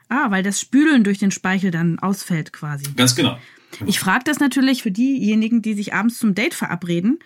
Ah, 0.08 0.30
weil 0.30 0.42
das 0.42 0.60
Spülen 0.60 1.04
durch 1.04 1.18
den 1.18 1.30
Speichel 1.30 1.70
dann 1.70 1.98
ausfällt 1.98 2.52
quasi. 2.52 2.84
Ganz 2.96 3.14
genau. 3.14 3.38
Ich 3.86 3.98
frage 3.98 4.24
das 4.24 4.40
natürlich 4.40 4.82
für 4.82 4.90
diejenigen, 4.90 5.62
die 5.62 5.74
sich 5.74 5.94
abends 5.94 6.18
zum 6.18 6.34
Date 6.34 6.54
verabreden 6.54 7.18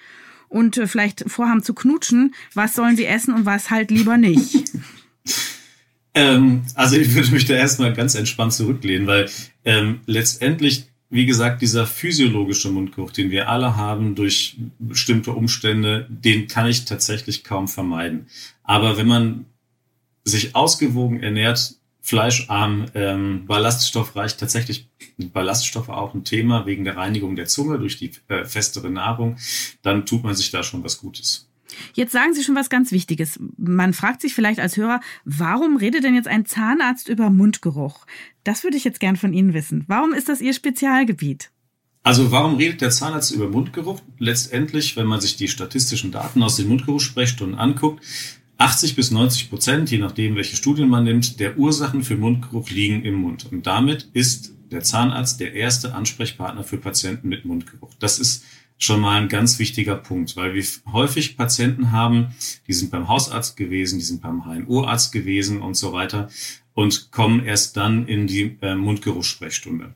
und 0.48 0.78
äh, 0.78 0.86
vielleicht 0.86 1.24
vorhaben 1.26 1.62
zu 1.62 1.74
knutschen, 1.74 2.34
was 2.54 2.74
sollen 2.74 2.96
sie 2.96 3.06
essen 3.06 3.34
und 3.34 3.46
was 3.46 3.70
halt 3.70 3.90
lieber 3.90 4.16
nicht. 4.16 4.72
ähm, 6.14 6.62
also 6.74 6.96
ich 6.96 7.14
würde 7.14 7.32
mich 7.32 7.46
da 7.46 7.54
erstmal 7.54 7.92
ganz 7.92 8.14
entspannt 8.14 8.52
zurücklehnen, 8.52 9.06
weil 9.06 9.28
ähm, 9.64 10.00
letztendlich, 10.06 10.86
wie 11.10 11.26
gesagt, 11.26 11.62
dieser 11.62 11.86
physiologische 11.86 12.70
Mundgeruch, 12.70 13.10
den 13.10 13.30
wir 13.30 13.48
alle 13.48 13.76
haben 13.76 14.14
durch 14.14 14.56
bestimmte 14.78 15.32
Umstände, 15.32 16.06
den 16.08 16.46
kann 16.46 16.68
ich 16.68 16.84
tatsächlich 16.84 17.44
kaum 17.44 17.68
vermeiden. 17.68 18.26
Aber 18.62 18.96
wenn 18.96 19.06
man 19.08 19.46
sich 20.24 20.54
ausgewogen 20.54 21.22
ernährt, 21.22 21.74
fleischarm, 22.04 22.84
ähm, 22.94 23.46
ballaststoffreich, 23.46 24.36
tatsächlich 24.36 24.90
Ballaststoffe 25.16 25.88
auch 25.88 26.12
ein 26.12 26.22
Thema 26.22 26.66
wegen 26.66 26.84
der 26.84 26.98
Reinigung 26.98 27.34
der 27.34 27.46
Zunge 27.46 27.78
durch 27.78 27.96
die 27.96 28.10
äh, 28.28 28.44
festere 28.44 28.90
Nahrung, 28.90 29.36
dann 29.82 30.04
tut 30.04 30.22
man 30.22 30.34
sich 30.34 30.50
da 30.50 30.62
schon 30.62 30.84
was 30.84 30.98
Gutes. 30.98 31.48
Jetzt 31.94 32.12
sagen 32.12 32.34
Sie 32.34 32.44
schon 32.44 32.54
was 32.54 32.68
ganz 32.68 32.92
Wichtiges. 32.92 33.40
Man 33.56 33.94
fragt 33.94 34.20
sich 34.20 34.34
vielleicht 34.34 34.60
als 34.60 34.76
Hörer, 34.76 35.00
warum 35.24 35.78
redet 35.78 36.04
denn 36.04 36.14
jetzt 36.14 36.28
ein 36.28 36.44
Zahnarzt 36.44 37.08
über 37.08 37.30
Mundgeruch? 37.30 38.04
Das 38.44 38.64
würde 38.64 38.76
ich 38.76 38.84
jetzt 38.84 39.00
gern 39.00 39.16
von 39.16 39.32
Ihnen 39.32 39.54
wissen. 39.54 39.84
Warum 39.88 40.12
ist 40.12 40.28
das 40.28 40.42
Ihr 40.42 40.52
Spezialgebiet? 40.52 41.50
Also 42.02 42.30
warum 42.30 42.56
redet 42.56 42.82
der 42.82 42.90
Zahnarzt 42.90 43.32
über 43.32 43.48
Mundgeruch? 43.48 44.02
Letztendlich, 44.18 44.94
wenn 44.96 45.06
man 45.06 45.22
sich 45.22 45.38
die 45.38 45.48
statistischen 45.48 46.12
Daten 46.12 46.42
aus 46.42 46.56
den 46.56 46.68
Mundgeruchssprechstunden 46.68 47.58
anguckt, 47.58 48.04
80 48.58 48.96
bis 48.96 49.10
90 49.10 49.50
Prozent, 49.50 49.90
je 49.90 49.98
nachdem, 49.98 50.36
welche 50.36 50.56
Studien 50.56 50.88
man 50.88 51.04
nimmt, 51.04 51.40
der 51.40 51.58
Ursachen 51.58 52.02
für 52.02 52.16
Mundgeruch 52.16 52.70
liegen 52.70 53.04
im 53.04 53.14
Mund. 53.14 53.50
Und 53.50 53.66
damit 53.66 54.08
ist 54.12 54.52
der 54.70 54.82
Zahnarzt 54.82 55.40
der 55.40 55.54
erste 55.54 55.94
Ansprechpartner 55.94 56.64
für 56.64 56.78
Patienten 56.78 57.28
mit 57.28 57.44
Mundgeruch. 57.44 57.92
Das 57.98 58.18
ist 58.18 58.44
schon 58.78 59.00
mal 59.00 59.20
ein 59.20 59.28
ganz 59.28 59.58
wichtiger 59.58 59.96
Punkt, 59.96 60.36
weil 60.36 60.54
wir 60.54 60.64
häufig 60.92 61.36
Patienten 61.36 61.92
haben, 61.92 62.34
die 62.66 62.72
sind 62.72 62.90
beim 62.90 63.08
Hausarzt 63.08 63.56
gewesen, 63.56 63.98
die 63.98 64.04
sind 64.04 64.22
beim 64.22 64.44
HNO-Arzt 64.44 65.12
gewesen 65.12 65.62
und 65.62 65.74
so 65.74 65.92
weiter 65.92 66.28
und 66.74 67.10
kommen 67.12 67.44
erst 67.44 67.76
dann 67.76 68.06
in 68.06 68.26
die 68.26 68.58
äh, 68.60 68.74
Mundgeruchssprechstunde. 68.74 69.94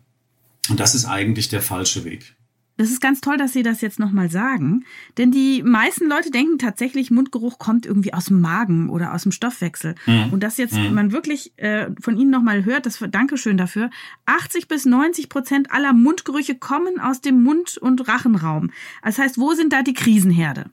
Und 0.71 0.81
das 0.81 0.95
ist 0.95 1.07
eigentlich 1.07 1.49
der 1.49 1.62
falsche 1.62 2.05
Weg. 2.05 2.37
Das 2.79 2.91
ist 2.91 3.01
ganz 3.01 3.21
toll, 3.21 3.37
dass 3.37 3.53
Sie 3.53 3.65
das 3.65 3.81
jetzt 3.81 3.99
nochmal 3.99 4.31
sagen. 4.31 4.85
Denn 5.19 5.33
die 5.33 5.65
meisten 5.65 6.09
Leute 6.09 6.31
denken 6.31 6.59
tatsächlich, 6.61 7.11
Mundgeruch 7.11 7.59
kommt 7.59 7.85
irgendwie 7.85 8.15
aus 8.15 8.27
dem 8.27 8.41
Magen 8.41 8.89
oder 8.89 9.13
aus 9.13 9.25
dem 9.25 9.33
Stoffwechsel. 9.33 9.97
Mhm. 10.07 10.33
Und 10.33 10.45
dass 10.45 10.59
jetzt 10.59 10.75
mhm. 10.75 10.95
man 10.95 11.11
wirklich 11.11 11.53
äh, 11.59 11.89
von 12.01 12.17
Ihnen 12.17 12.31
nochmal 12.31 12.65
hört, 12.65 12.87
das 12.87 13.03
Dankeschön 13.11 13.57
dafür. 13.57 13.91
80 14.27 14.69
bis 14.69 14.85
90 14.85 15.29
Prozent 15.29 15.73
aller 15.73 15.93
Mundgerüche 15.93 16.55
kommen 16.55 17.01
aus 17.01 17.21
dem 17.21 17.43
Mund- 17.43 17.79
und 17.79 18.07
Rachenraum. 18.07 18.71
Das 19.03 19.19
heißt, 19.19 19.39
wo 19.39 19.55
sind 19.55 19.73
da 19.73 19.83
die 19.83 19.95
Krisenherde? 19.95 20.67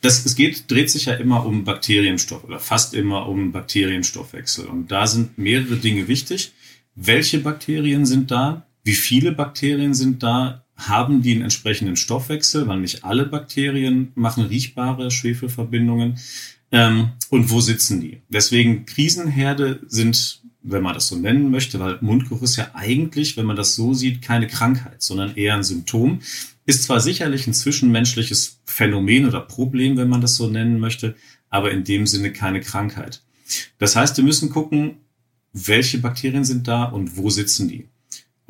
Das, 0.00 0.24
es 0.24 0.36
geht, 0.36 0.70
dreht 0.70 0.90
sich 0.90 1.06
ja 1.06 1.14
immer 1.14 1.44
um 1.44 1.64
Bakterienstoff 1.64 2.44
oder 2.44 2.60
fast 2.60 2.94
immer 2.94 3.28
um 3.28 3.50
Bakterienstoffwechsel. 3.50 4.66
Und 4.66 4.92
da 4.92 5.08
sind 5.08 5.38
mehrere 5.38 5.74
Dinge 5.74 6.06
wichtig. 6.06 6.52
Welche 6.94 7.40
Bakterien 7.40 8.06
sind 8.06 8.30
da? 8.30 8.64
Wie 8.84 8.94
viele 8.94 9.32
Bakterien 9.32 9.94
sind 9.94 10.22
da? 10.22 10.62
Haben 10.88 11.22
die 11.22 11.32
einen 11.32 11.42
entsprechenden 11.42 11.96
Stoffwechsel, 11.96 12.66
weil 12.66 12.80
nicht 12.80 13.04
alle 13.04 13.26
Bakterien 13.26 14.12
machen 14.14 14.44
riechbare 14.44 15.10
Schwefelverbindungen. 15.10 16.18
Ähm, 16.70 17.10
und 17.30 17.50
wo 17.50 17.60
sitzen 17.60 18.00
die? 18.00 18.22
Deswegen 18.28 18.86
Krisenherde 18.86 19.80
sind, 19.86 20.40
wenn 20.62 20.82
man 20.82 20.94
das 20.94 21.08
so 21.08 21.16
nennen 21.16 21.50
möchte, 21.50 21.78
weil 21.80 21.98
Mundgeruch 22.00 22.42
ist 22.42 22.56
ja 22.56 22.70
eigentlich, 22.74 23.36
wenn 23.36 23.46
man 23.46 23.56
das 23.56 23.74
so 23.74 23.94
sieht, 23.94 24.22
keine 24.22 24.46
Krankheit, 24.46 25.02
sondern 25.02 25.36
eher 25.36 25.54
ein 25.54 25.64
Symptom. 25.64 26.20
Ist 26.64 26.84
zwar 26.84 27.00
sicherlich 27.00 27.46
ein 27.46 27.54
zwischenmenschliches 27.54 28.60
Phänomen 28.64 29.26
oder 29.26 29.40
Problem, 29.40 29.96
wenn 29.96 30.08
man 30.08 30.20
das 30.20 30.36
so 30.36 30.48
nennen 30.48 30.80
möchte, 30.80 31.16
aber 31.50 31.72
in 31.72 31.84
dem 31.84 32.06
Sinne 32.06 32.32
keine 32.32 32.60
Krankheit. 32.60 33.22
Das 33.78 33.96
heißt, 33.96 34.16
wir 34.16 34.24
müssen 34.24 34.48
gucken, 34.48 34.96
welche 35.52 35.98
Bakterien 35.98 36.44
sind 36.44 36.66
da 36.66 36.84
und 36.84 37.16
wo 37.16 37.28
sitzen 37.28 37.68
die. 37.68 37.88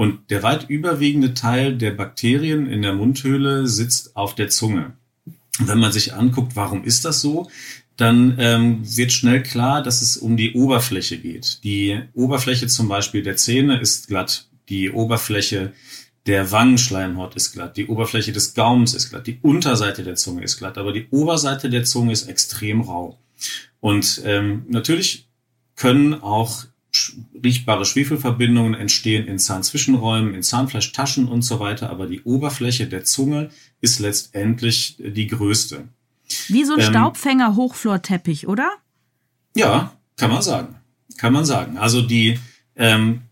Und 0.02 0.30
der 0.30 0.42
weit 0.42 0.68
überwiegende 0.68 1.32
Teil 1.32 1.78
der 1.78 1.92
Bakterien 1.92 2.66
in 2.66 2.82
der 2.82 2.92
Mundhöhle 2.92 3.68
sitzt 3.68 4.16
auf 4.16 4.34
der 4.34 4.48
Zunge. 4.48 4.94
wenn 5.60 5.78
man 5.78 5.92
sich 5.92 6.12
anguckt, 6.12 6.56
warum 6.56 6.82
ist 6.82 7.04
das 7.04 7.20
so, 7.20 7.48
dann 7.96 8.34
ähm, 8.40 8.80
wird 8.82 9.12
schnell 9.12 9.44
klar, 9.44 9.80
dass 9.80 10.02
es 10.02 10.16
um 10.16 10.36
die 10.36 10.54
Oberfläche 10.54 11.18
geht. 11.18 11.62
Die 11.62 12.00
Oberfläche 12.14 12.66
zum 12.66 12.88
Beispiel 12.88 13.22
der 13.22 13.36
Zähne 13.36 13.78
ist 13.78 14.08
glatt, 14.08 14.48
die 14.68 14.90
Oberfläche 14.90 15.72
der 16.26 16.50
Wangenschleimhaut 16.50 17.36
ist 17.36 17.52
glatt, 17.52 17.76
die 17.76 17.86
Oberfläche 17.86 18.32
des 18.32 18.54
Gaumens 18.54 18.94
ist 18.94 19.10
glatt, 19.10 19.28
die 19.28 19.38
Unterseite 19.40 20.02
der 20.02 20.16
Zunge 20.16 20.42
ist 20.42 20.58
glatt, 20.58 20.78
aber 20.78 20.92
die 20.92 21.06
Oberseite 21.10 21.70
der 21.70 21.84
Zunge 21.84 22.12
ist 22.12 22.28
extrem 22.28 22.80
rau. 22.80 23.20
Und 23.78 24.20
ähm, 24.24 24.66
natürlich 24.68 25.28
können 25.76 26.14
auch 26.14 26.64
riechbare 27.42 27.84
Schwefelverbindungen 27.84 28.74
entstehen 28.74 29.26
in 29.26 29.38
Zahnzwischenräumen, 29.38 30.34
in 30.34 30.42
Zahnfleischtaschen 30.42 31.28
und 31.28 31.42
so 31.42 31.60
weiter, 31.60 31.90
aber 31.90 32.06
die 32.06 32.22
Oberfläche 32.22 32.86
der 32.86 33.04
Zunge 33.04 33.50
ist 33.80 33.98
letztendlich 33.98 34.96
die 34.98 35.26
größte. 35.26 35.88
Wie 36.48 36.64
so 36.64 36.74
ein 36.74 36.80
ähm, 36.80 36.86
Staubfänger 36.86 37.56
Hochflorteppich, 37.56 38.48
oder? 38.48 38.70
Ja, 39.54 39.92
kann 40.16 40.30
man 40.30 40.42
sagen. 40.42 40.76
Kann 41.18 41.32
man 41.32 41.44
sagen. 41.44 41.76
Also 41.76 42.00
die 42.00 42.38
ähm, 42.76 43.22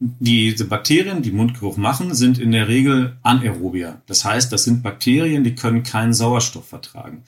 diese 0.00 0.64
Bakterien, 0.66 1.22
die 1.22 1.32
Mundgeruch 1.32 1.76
machen, 1.76 2.14
sind 2.14 2.38
in 2.38 2.52
der 2.52 2.68
Regel 2.68 3.16
Anaerobia. 3.22 4.00
Das 4.06 4.24
heißt, 4.24 4.52
das 4.52 4.64
sind 4.64 4.82
Bakterien, 4.82 5.42
die 5.42 5.54
können 5.54 5.82
keinen 5.82 6.14
Sauerstoff 6.14 6.68
vertragen. 6.68 7.24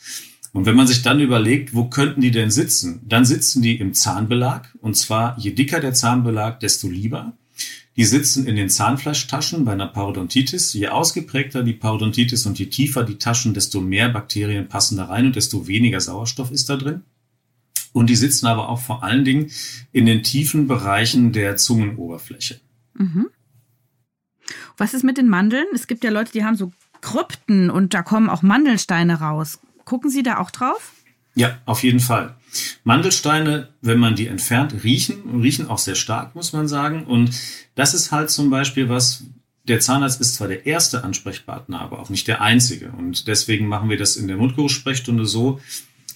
Und 0.52 0.66
wenn 0.66 0.76
man 0.76 0.86
sich 0.86 1.02
dann 1.02 1.20
überlegt, 1.20 1.74
wo 1.74 1.84
könnten 1.84 2.20
die 2.20 2.32
denn 2.32 2.50
sitzen, 2.50 3.00
dann 3.06 3.24
sitzen 3.24 3.62
die 3.62 3.78
im 3.78 3.94
Zahnbelag. 3.94 4.74
Und 4.80 4.96
zwar, 4.96 5.38
je 5.38 5.52
dicker 5.52 5.80
der 5.80 5.94
Zahnbelag, 5.94 6.58
desto 6.60 6.88
lieber. 6.88 7.34
Die 7.96 8.04
sitzen 8.04 8.46
in 8.46 8.56
den 8.56 8.68
Zahnfleischtaschen 8.68 9.64
bei 9.64 9.72
einer 9.72 9.86
Parodontitis. 9.86 10.72
Je 10.72 10.88
ausgeprägter 10.88 11.62
die 11.62 11.72
Parodontitis 11.72 12.46
und 12.46 12.58
je 12.58 12.66
tiefer 12.66 13.04
die 13.04 13.18
Taschen, 13.18 13.54
desto 13.54 13.80
mehr 13.80 14.08
Bakterien 14.08 14.68
passen 14.68 14.96
da 14.96 15.04
rein 15.04 15.26
und 15.26 15.36
desto 15.36 15.66
weniger 15.66 16.00
Sauerstoff 16.00 16.50
ist 16.50 16.68
da 16.68 16.76
drin. 16.76 17.02
Und 17.92 18.08
die 18.08 18.16
sitzen 18.16 18.46
aber 18.46 18.68
auch 18.68 18.80
vor 18.80 19.02
allen 19.02 19.24
Dingen 19.24 19.50
in 19.92 20.06
den 20.06 20.22
tiefen 20.22 20.66
Bereichen 20.66 21.32
der 21.32 21.56
Zungenoberfläche. 21.56 22.60
Mhm. 22.94 23.26
Was 24.76 24.94
ist 24.94 25.04
mit 25.04 25.18
den 25.18 25.28
Mandeln? 25.28 25.66
Es 25.74 25.86
gibt 25.86 26.02
ja 26.04 26.10
Leute, 26.10 26.32
die 26.32 26.44
haben 26.44 26.56
so 26.56 26.72
Krypten 27.00 27.70
und 27.70 27.94
da 27.94 28.02
kommen 28.02 28.28
auch 28.28 28.42
Mandelsteine 28.42 29.20
raus. 29.20 29.58
Gucken 29.90 30.08
Sie 30.08 30.22
da 30.22 30.38
auch 30.38 30.52
drauf? 30.52 30.92
Ja, 31.34 31.58
auf 31.66 31.82
jeden 31.82 31.98
Fall. 31.98 32.36
Mandelsteine, 32.84 33.70
wenn 33.80 33.98
man 33.98 34.14
die 34.14 34.28
entfernt, 34.28 34.84
riechen 34.84 35.40
riechen 35.40 35.66
auch 35.66 35.78
sehr 35.78 35.96
stark, 35.96 36.36
muss 36.36 36.52
man 36.52 36.68
sagen. 36.68 37.02
Und 37.02 37.32
das 37.74 37.92
ist 37.92 38.12
halt 38.12 38.30
zum 38.30 38.50
Beispiel 38.50 38.88
was, 38.88 39.24
der 39.64 39.80
Zahnarzt 39.80 40.20
ist 40.20 40.36
zwar 40.36 40.46
der 40.46 40.64
erste 40.64 41.02
Ansprechpartner, 41.02 41.80
aber 41.80 41.98
auch 41.98 42.08
nicht 42.08 42.28
der 42.28 42.40
einzige. 42.40 42.92
Und 42.92 43.26
deswegen 43.26 43.66
machen 43.66 43.90
wir 43.90 43.96
das 43.96 44.14
in 44.14 44.28
der 44.28 44.36
Mundgeruchssprechstunde 44.36 45.26
so, 45.26 45.60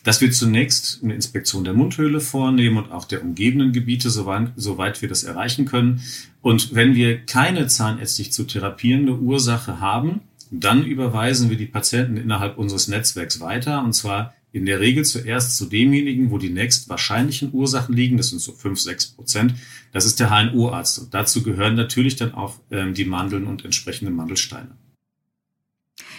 dass 0.04 0.20
wir 0.20 0.30
zunächst 0.30 1.00
eine 1.02 1.16
Inspektion 1.16 1.64
der 1.64 1.74
Mundhöhle 1.74 2.20
vornehmen 2.20 2.76
und 2.76 2.92
auch 2.92 3.06
der 3.06 3.22
umgebenden 3.22 3.72
Gebiete, 3.72 4.08
soweit 4.08 5.02
wir 5.02 5.08
das 5.08 5.24
erreichen 5.24 5.64
können. 5.64 6.00
Und 6.42 6.76
wenn 6.76 6.94
wir 6.94 7.26
keine 7.26 7.66
zahnärztlich 7.66 8.32
zu 8.32 8.44
therapierende 8.44 9.18
Ursache 9.18 9.80
haben, 9.80 10.20
dann 10.50 10.84
überweisen 10.84 11.50
wir 11.50 11.56
die 11.56 11.66
Patienten 11.66 12.16
innerhalb 12.16 12.58
unseres 12.58 12.88
Netzwerks 12.88 13.40
weiter 13.40 13.82
und 13.82 13.92
zwar 13.92 14.34
in 14.54 14.66
der 14.66 14.78
Regel 14.78 15.04
zuerst 15.04 15.56
zu 15.56 15.66
demjenigen, 15.66 16.30
wo 16.30 16.38
die 16.38 16.48
nächst 16.48 16.88
wahrscheinlichen 16.88 17.52
Ursachen 17.52 17.92
liegen. 17.92 18.16
Das 18.16 18.28
sind 18.28 18.38
so 18.38 18.52
fünf, 18.52 18.78
sechs 18.78 19.06
Prozent. 19.06 19.54
Das 19.92 20.06
ist 20.06 20.20
der 20.20 20.30
HNO-Arzt. 20.30 21.00
Und 21.00 21.12
dazu 21.12 21.42
gehören 21.42 21.74
natürlich 21.74 22.14
dann 22.14 22.34
auch 22.34 22.60
ähm, 22.70 22.94
die 22.94 23.04
Mandeln 23.04 23.48
und 23.48 23.64
entsprechende 23.64 24.12
Mandelsteine. 24.12 24.76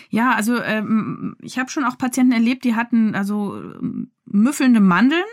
Ja, 0.09 0.33
also 0.33 0.61
ähm, 0.61 1.37
ich 1.41 1.57
habe 1.57 1.69
schon 1.69 1.85
auch 1.85 1.97
Patienten 1.97 2.33
erlebt, 2.33 2.65
die 2.65 2.75
hatten 2.75 3.15
also 3.15 3.61
müffelnde 4.25 4.81
Mandeln. 4.81 5.23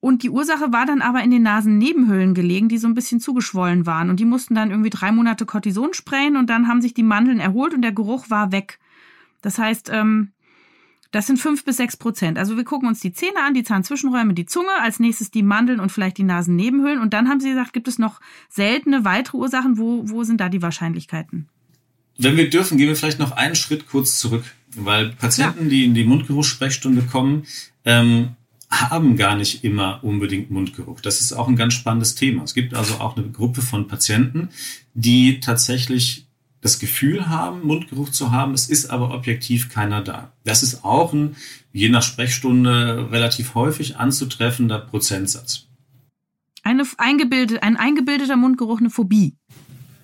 Und 0.00 0.22
die 0.22 0.30
Ursache 0.30 0.72
war 0.72 0.86
dann 0.86 1.02
aber 1.02 1.22
in 1.22 1.30
den 1.30 1.42
Nasennebenhöhlen 1.42 2.32
gelegen, 2.32 2.68
die 2.70 2.78
so 2.78 2.88
ein 2.88 2.94
bisschen 2.94 3.20
zugeschwollen 3.20 3.84
waren. 3.84 4.08
Und 4.08 4.18
die 4.18 4.24
mussten 4.24 4.54
dann 4.54 4.70
irgendwie 4.70 4.90
drei 4.90 5.12
Monate 5.12 5.44
Cortison 5.44 5.92
sprayen 5.92 6.36
und 6.36 6.48
dann 6.48 6.68
haben 6.68 6.80
sich 6.80 6.94
die 6.94 7.02
Mandeln 7.02 7.38
erholt 7.38 7.74
und 7.74 7.82
der 7.82 7.92
Geruch 7.92 8.30
war 8.30 8.50
weg. 8.50 8.78
Das 9.42 9.58
heißt, 9.58 9.90
ähm, 9.92 10.32
das 11.10 11.26
sind 11.26 11.38
fünf 11.38 11.64
bis 11.64 11.76
sechs 11.76 11.96
Prozent. 11.96 12.38
Also 12.38 12.56
wir 12.56 12.64
gucken 12.64 12.88
uns 12.88 13.00
die 13.00 13.12
Zähne 13.12 13.42
an, 13.44 13.52
die 13.52 13.64
Zahnzwischenräume, 13.64 14.32
die 14.32 14.46
Zunge, 14.46 14.70
als 14.80 15.00
nächstes 15.00 15.30
die 15.30 15.42
Mandeln 15.42 15.80
und 15.80 15.90
vielleicht 15.90 16.18
die 16.18 16.22
Nasennebenhöhlen. 16.22 17.00
Und 17.00 17.12
dann 17.12 17.28
haben 17.28 17.40
Sie 17.40 17.50
gesagt, 17.50 17.72
gibt 17.72 17.88
es 17.88 17.98
noch 17.98 18.20
seltene 18.48 19.04
weitere 19.04 19.36
Ursachen? 19.36 19.76
Wo, 19.76 20.08
wo 20.08 20.22
sind 20.22 20.40
da 20.40 20.48
die 20.48 20.62
Wahrscheinlichkeiten? 20.62 21.48
Wenn 22.16 22.36
wir 22.36 22.48
dürfen, 22.48 22.78
gehen 22.78 22.88
wir 22.88 22.96
vielleicht 22.96 23.18
noch 23.18 23.32
einen 23.32 23.54
Schritt 23.54 23.88
kurz 23.88 24.18
zurück, 24.18 24.44
weil 24.76 25.10
Patienten, 25.10 25.64
ja. 25.64 25.70
die 25.70 25.84
in 25.84 25.94
die 25.94 26.04
Mundgeruchssprechstunde 26.04 27.02
kommen, 27.02 27.44
ähm, 27.84 28.36
haben 28.70 29.16
gar 29.16 29.36
nicht 29.36 29.64
immer 29.64 30.02
unbedingt 30.04 30.50
Mundgeruch. 30.50 31.00
Das 31.00 31.20
ist 31.20 31.32
auch 31.32 31.48
ein 31.48 31.56
ganz 31.56 31.74
spannendes 31.74 32.14
Thema. 32.14 32.44
Es 32.44 32.54
gibt 32.54 32.74
also 32.74 32.94
auch 32.94 33.16
eine 33.16 33.28
Gruppe 33.28 33.62
von 33.62 33.88
Patienten, 33.88 34.50
die 34.94 35.40
tatsächlich 35.40 36.26
das 36.60 36.78
Gefühl 36.78 37.28
haben, 37.28 37.66
Mundgeruch 37.66 38.10
zu 38.10 38.30
haben, 38.30 38.52
es 38.52 38.68
ist 38.68 38.90
aber 38.90 39.14
objektiv 39.14 39.70
keiner 39.70 40.02
da. 40.02 40.32
Das 40.44 40.62
ist 40.62 40.84
auch 40.84 41.12
ein, 41.12 41.36
je 41.72 41.88
nach 41.88 42.02
Sprechstunde, 42.02 43.08
relativ 43.10 43.54
häufig 43.54 43.96
anzutreffender 43.96 44.78
Prozentsatz. 44.78 45.66
Eine 46.62 46.84
eingebildete, 46.98 47.62
ein 47.62 47.76
eingebildeter 47.76 48.36
Mundgeruch, 48.36 48.80
eine 48.80 48.90
Phobie. 48.90 49.36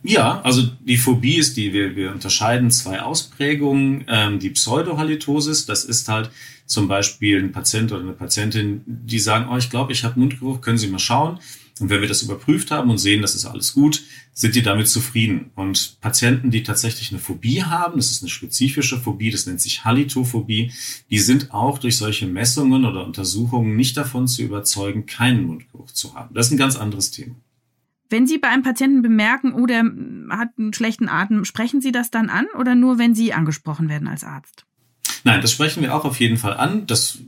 Ja, 0.07 0.41
also 0.43 0.63
die 0.85 0.99
Phobie 0.99 1.37
ist 1.37 1.57
die, 1.57 1.73
wir, 1.73 1.97
wir 1.97 2.13
unterscheiden 2.13 2.71
zwei 2.71 3.03
Ausprägungen. 3.03 4.05
Ähm, 4.09 4.39
die 4.39 4.51
Pseudohalitosis, 4.51 5.67
das 5.67 5.85
ist 5.85 6.09
halt 6.09 6.31
zum 6.65 6.87
Beispiel 6.87 7.43
ein 7.43 7.51
Patient 7.51 7.91
oder 7.91 8.03
eine 8.03 8.13
Patientin, 8.13 8.83
die 8.87 9.19
sagen, 9.19 9.49
oh, 9.51 9.57
ich 9.57 9.69
glaube, 9.69 9.93
ich 9.93 10.05
habe 10.05 10.19
Mundgeruch, 10.21 10.61
können 10.61 10.79
Sie 10.79 10.87
mal 10.87 11.01
schauen. 11.01 11.41
Und 11.81 11.91
wenn 11.91 12.01
wir 12.01 12.09
das 12.09 12.23
überprüft 12.23 12.71
haben 12.71 12.89
und 12.89 12.99
sehen, 12.99 13.21
das 13.21 13.35
ist 13.35 13.47
alles 13.47 13.75
gut, 13.75 14.03
sind 14.33 14.55
die 14.55 14.63
damit 14.63 14.89
zufrieden. 14.89 15.51
Und 15.57 15.99
Patienten, 16.01 16.51
die 16.51 16.63
tatsächlich 16.63 17.11
eine 17.11 17.21
Phobie 17.21 17.65
haben, 17.65 17.97
das 17.97 18.13
ist 18.13 18.23
eine 18.23 18.31
spezifische 18.31 18.99
Phobie, 18.99 19.31
das 19.31 19.47
nennt 19.47 19.61
sich 19.61 19.85
Halitophobie, 19.85 20.73
die 21.11 21.19
sind 21.19 21.53
auch 21.53 21.79
durch 21.79 21.97
solche 21.97 22.27
Messungen 22.27 22.85
oder 22.85 23.05
Untersuchungen 23.05 23.77
nicht 23.77 23.97
davon 23.97 24.29
zu 24.29 24.43
überzeugen, 24.43 25.05
keinen 25.05 25.45
Mundgeruch 25.45 25.91
zu 25.91 26.15
haben. 26.15 26.33
Das 26.35 26.47
ist 26.47 26.53
ein 26.53 26.59
ganz 26.59 26.77
anderes 26.77 27.11
Thema. 27.11 27.35
Wenn 28.09 28.27
Sie 28.27 28.39
bei 28.39 28.49
einem 28.49 28.63
Patienten 28.63 29.03
bemerken, 29.03 29.53
oh, 29.53 29.67
der 29.67 29.85
hat 30.31 30.51
einen 30.59 30.73
schlechten 30.73 31.09
Atem, 31.09 31.45
sprechen 31.45 31.81
Sie 31.81 31.93
das 31.93 32.11
dann 32.11 32.31
an 32.31 32.47
oder 32.59 32.75
nur, 32.75 32.99
wenn 32.99 33.15
Sie 33.15 33.33
angesprochen 33.33 33.89
werden 33.89 34.09
als 34.09 34.25
Arzt? 34.25 34.65
Nein, 35.25 35.41
das 35.41 35.53
sprechen 35.53 35.83
wir 35.83 35.95
auch 35.95 36.05
auf 36.05 36.21
jeden 36.21 36.37
Fall 36.37 36.55
an. 36.55 36.87
Das 36.87 37.19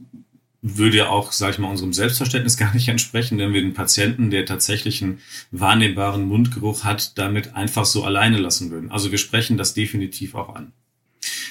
würde 0.63 0.97
ja 0.99 1.09
auch, 1.09 1.33
sage 1.33 1.53
ich 1.53 1.59
mal, 1.59 1.71
unserem 1.71 1.93
Selbstverständnis 1.93 2.57
gar 2.59 2.75
nicht 2.75 2.89
entsprechen, 2.89 3.39
wenn 3.39 3.53
wir 3.53 3.63
den 3.63 3.75
Patienten, 3.75 4.31
der 4.31 4.47
tatsächlich 4.47 5.03
einen 5.03 5.21
wahrnehmbaren 5.51 6.27
Mundgeruch 6.27 6.85
hat, 6.85 7.19
damit 7.19 7.55
einfach 7.55 7.85
so 7.85 8.05
alleine 8.05 8.39
lassen 8.39 8.71
würden. 8.71 8.91
Also 8.91 9.11
wir 9.11 9.19
sprechen 9.19 9.57
das 9.57 9.75
definitiv 9.75 10.35
auch 10.35 10.55
an. 10.55 10.73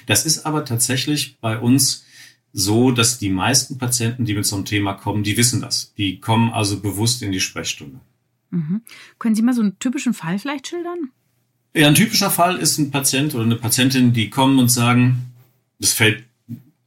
Das 0.05 0.25
ist 0.25 0.45
aber 0.45 0.63
tatsächlich 0.65 1.37
bei 1.41 1.57
uns 1.57 2.05
so, 2.53 2.91
dass 2.91 3.19
die 3.19 3.29
meisten 3.29 3.77
Patienten, 3.77 4.25
die 4.25 4.33
mit 4.33 4.45
so 4.45 4.55
einem 4.55 4.65
Thema 4.65 4.93
kommen, 4.93 5.23
die 5.23 5.37
wissen 5.37 5.61
das. 5.61 5.93
Die 5.97 6.19
kommen 6.19 6.51
also 6.51 6.79
bewusst 6.79 7.21
in 7.21 7.31
die 7.31 7.41
Sprechstunde. 7.41 7.99
Mhm. 8.49 8.81
Können 9.19 9.35
Sie 9.35 9.41
mal 9.41 9.53
so 9.53 9.61
einen 9.61 9.79
typischen 9.79 10.13
Fall 10.13 10.39
vielleicht 10.39 10.67
schildern? 10.67 11.11
Ja, 11.73 11.87
ein 11.87 11.95
typischer 11.95 12.31
Fall 12.31 12.57
ist 12.57 12.77
ein 12.77 12.91
Patient 12.91 13.35
oder 13.35 13.43
eine 13.43 13.55
Patientin, 13.55 14.13
die 14.13 14.29
kommen 14.29 14.57
und 14.59 14.69
sagen, 14.69 15.33
das 15.79 15.93
fällt 15.93 16.23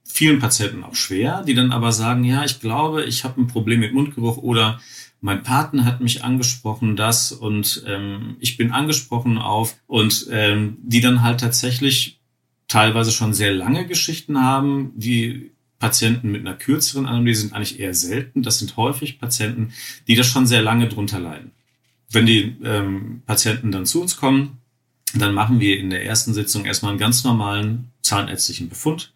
vielen 0.04 0.40
Patienten 0.40 0.82
auch 0.82 0.94
schwer, 0.94 1.42
die 1.44 1.54
dann 1.54 1.72
aber 1.72 1.92
sagen, 1.92 2.24
ja, 2.24 2.44
ich 2.44 2.60
glaube, 2.60 3.04
ich 3.04 3.24
habe 3.24 3.40
ein 3.40 3.46
Problem 3.46 3.80
mit 3.80 3.94
Mundgeruch 3.94 4.38
oder 4.38 4.80
mein 5.20 5.42
Partner 5.42 5.84
hat 5.84 6.00
mich 6.00 6.24
angesprochen, 6.24 6.96
das 6.96 7.30
und 7.30 7.84
ähm, 7.86 8.36
ich 8.40 8.56
bin 8.56 8.72
angesprochen 8.72 9.38
auf 9.38 9.76
und 9.86 10.26
ähm, 10.30 10.78
die 10.82 11.00
dann 11.00 11.22
halt 11.22 11.40
tatsächlich 11.40 12.20
teilweise 12.68 13.12
schon 13.12 13.34
sehr 13.34 13.52
lange 13.52 13.86
Geschichten 13.86 14.40
haben, 14.40 14.92
die 14.96 15.52
Patienten 15.80 16.30
mit 16.30 16.42
einer 16.42 16.54
kürzeren 16.54 17.06
Anamnese 17.06 17.40
sind 17.40 17.54
eigentlich 17.54 17.80
eher 17.80 17.94
selten. 17.94 18.44
Das 18.44 18.60
sind 18.60 18.76
häufig 18.76 19.18
Patienten, 19.18 19.72
die 20.06 20.14
das 20.14 20.26
schon 20.26 20.46
sehr 20.46 20.62
lange 20.62 20.88
drunter 20.88 21.18
leiden. 21.18 21.50
Wenn 22.10 22.26
die 22.26 22.56
ähm, 22.62 23.22
Patienten 23.26 23.72
dann 23.72 23.86
zu 23.86 24.00
uns 24.00 24.16
kommen, 24.16 24.58
dann 25.14 25.34
machen 25.34 25.58
wir 25.58 25.78
in 25.78 25.90
der 25.90 26.04
ersten 26.04 26.34
Sitzung 26.34 26.64
erstmal 26.64 26.90
einen 26.90 27.00
ganz 27.00 27.24
normalen 27.24 27.90
zahnärztlichen 28.02 28.68
Befund 28.68 29.12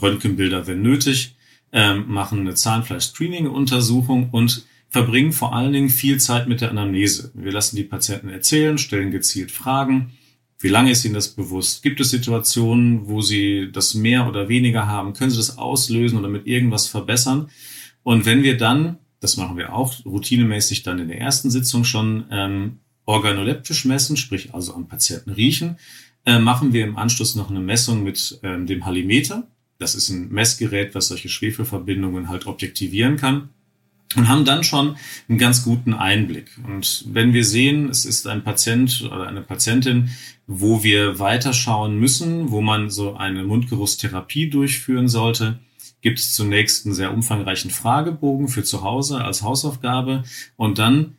Röntgenbilder, 0.00 0.66
wenn 0.66 0.82
nötig, 0.82 1.34
ähm, 1.72 2.04
machen 2.08 2.40
eine 2.40 2.54
Zahnfleisch-Screening-Untersuchung 2.54 4.28
und 4.30 4.66
verbringen 4.90 5.32
vor 5.32 5.54
allen 5.54 5.72
Dingen 5.72 5.88
viel 5.88 6.18
Zeit 6.20 6.46
mit 6.46 6.60
der 6.60 6.70
Anamnese. 6.70 7.30
Wir 7.34 7.52
lassen 7.52 7.76
die 7.76 7.84
Patienten 7.84 8.28
erzählen, 8.28 8.78
stellen 8.78 9.10
gezielt 9.10 9.50
Fragen. 9.50 10.12
Wie 10.58 10.68
lange 10.68 10.90
ist 10.90 11.04
Ihnen 11.04 11.14
das 11.14 11.28
bewusst? 11.28 11.82
Gibt 11.82 12.00
es 12.00 12.10
Situationen, 12.10 13.06
wo 13.08 13.20
Sie 13.20 13.70
das 13.70 13.94
mehr 13.94 14.26
oder 14.26 14.48
weniger 14.48 14.86
haben? 14.86 15.12
Können 15.12 15.30
Sie 15.30 15.36
das 15.36 15.58
auslösen 15.58 16.18
oder 16.18 16.28
mit 16.28 16.46
irgendwas 16.46 16.88
verbessern? 16.88 17.50
Und 18.02 18.24
wenn 18.24 18.42
wir 18.42 18.56
dann, 18.56 18.98
das 19.20 19.36
machen 19.36 19.56
wir 19.58 19.74
auch 19.74 20.04
routinemäßig 20.04 20.82
dann 20.82 20.98
in 20.98 21.08
der 21.08 21.20
ersten 21.20 21.50
Sitzung 21.50 21.84
schon, 21.84 22.24
ähm, 22.30 22.78
organoleptisch 23.04 23.84
messen, 23.84 24.16
sprich 24.16 24.54
also 24.54 24.74
am 24.74 24.88
Patienten 24.88 25.30
riechen, 25.30 25.76
äh, 26.24 26.38
machen 26.38 26.72
wir 26.72 26.84
im 26.84 26.96
Anschluss 26.96 27.34
noch 27.34 27.50
eine 27.50 27.60
Messung 27.60 28.02
mit 28.02 28.40
ähm, 28.42 28.66
dem 28.66 28.84
Halimeter. 28.84 29.46
Das 29.78 29.94
ist 29.94 30.08
ein 30.08 30.30
Messgerät, 30.30 30.94
was 30.94 31.08
solche 31.08 31.28
Schwefelverbindungen 31.28 32.28
halt 32.28 32.46
objektivieren 32.46 33.16
kann 33.16 33.50
und 34.14 34.28
haben 34.28 34.44
dann 34.44 34.62
schon 34.62 34.96
einen 35.28 35.38
ganz 35.38 35.64
guten 35.64 35.94
Einblick. 35.94 36.50
Und 36.64 37.04
wenn 37.08 37.32
wir 37.32 37.44
sehen, 37.44 37.88
es 37.88 38.04
ist 38.04 38.26
ein 38.26 38.44
Patient 38.44 39.02
oder 39.04 39.26
eine 39.26 39.42
Patientin, 39.42 40.10
wo 40.46 40.82
wir 40.84 41.18
weiterschauen 41.18 41.98
müssen, 41.98 42.50
wo 42.50 42.60
man 42.60 42.88
so 42.88 43.16
eine 43.16 43.42
Mundgeruchstherapie 43.42 44.48
durchführen 44.48 45.08
sollte, 45.08 45.58
gibt 46.02 46.20
es 46.20 46.34
zunächst 46.34 46.86
einen 46.86 46.94
sehr 46.94 47.12
umfangreichen 47.12 47.70
Fragebogen 47.70 48.48
für 48.48 48.62
zu 48.62 48.82
Hause 48.82 49.24
als 49.24 49.42
Hausaufgabe 49.42 50.22
und 50.56 50.78
dann 50.78 51.16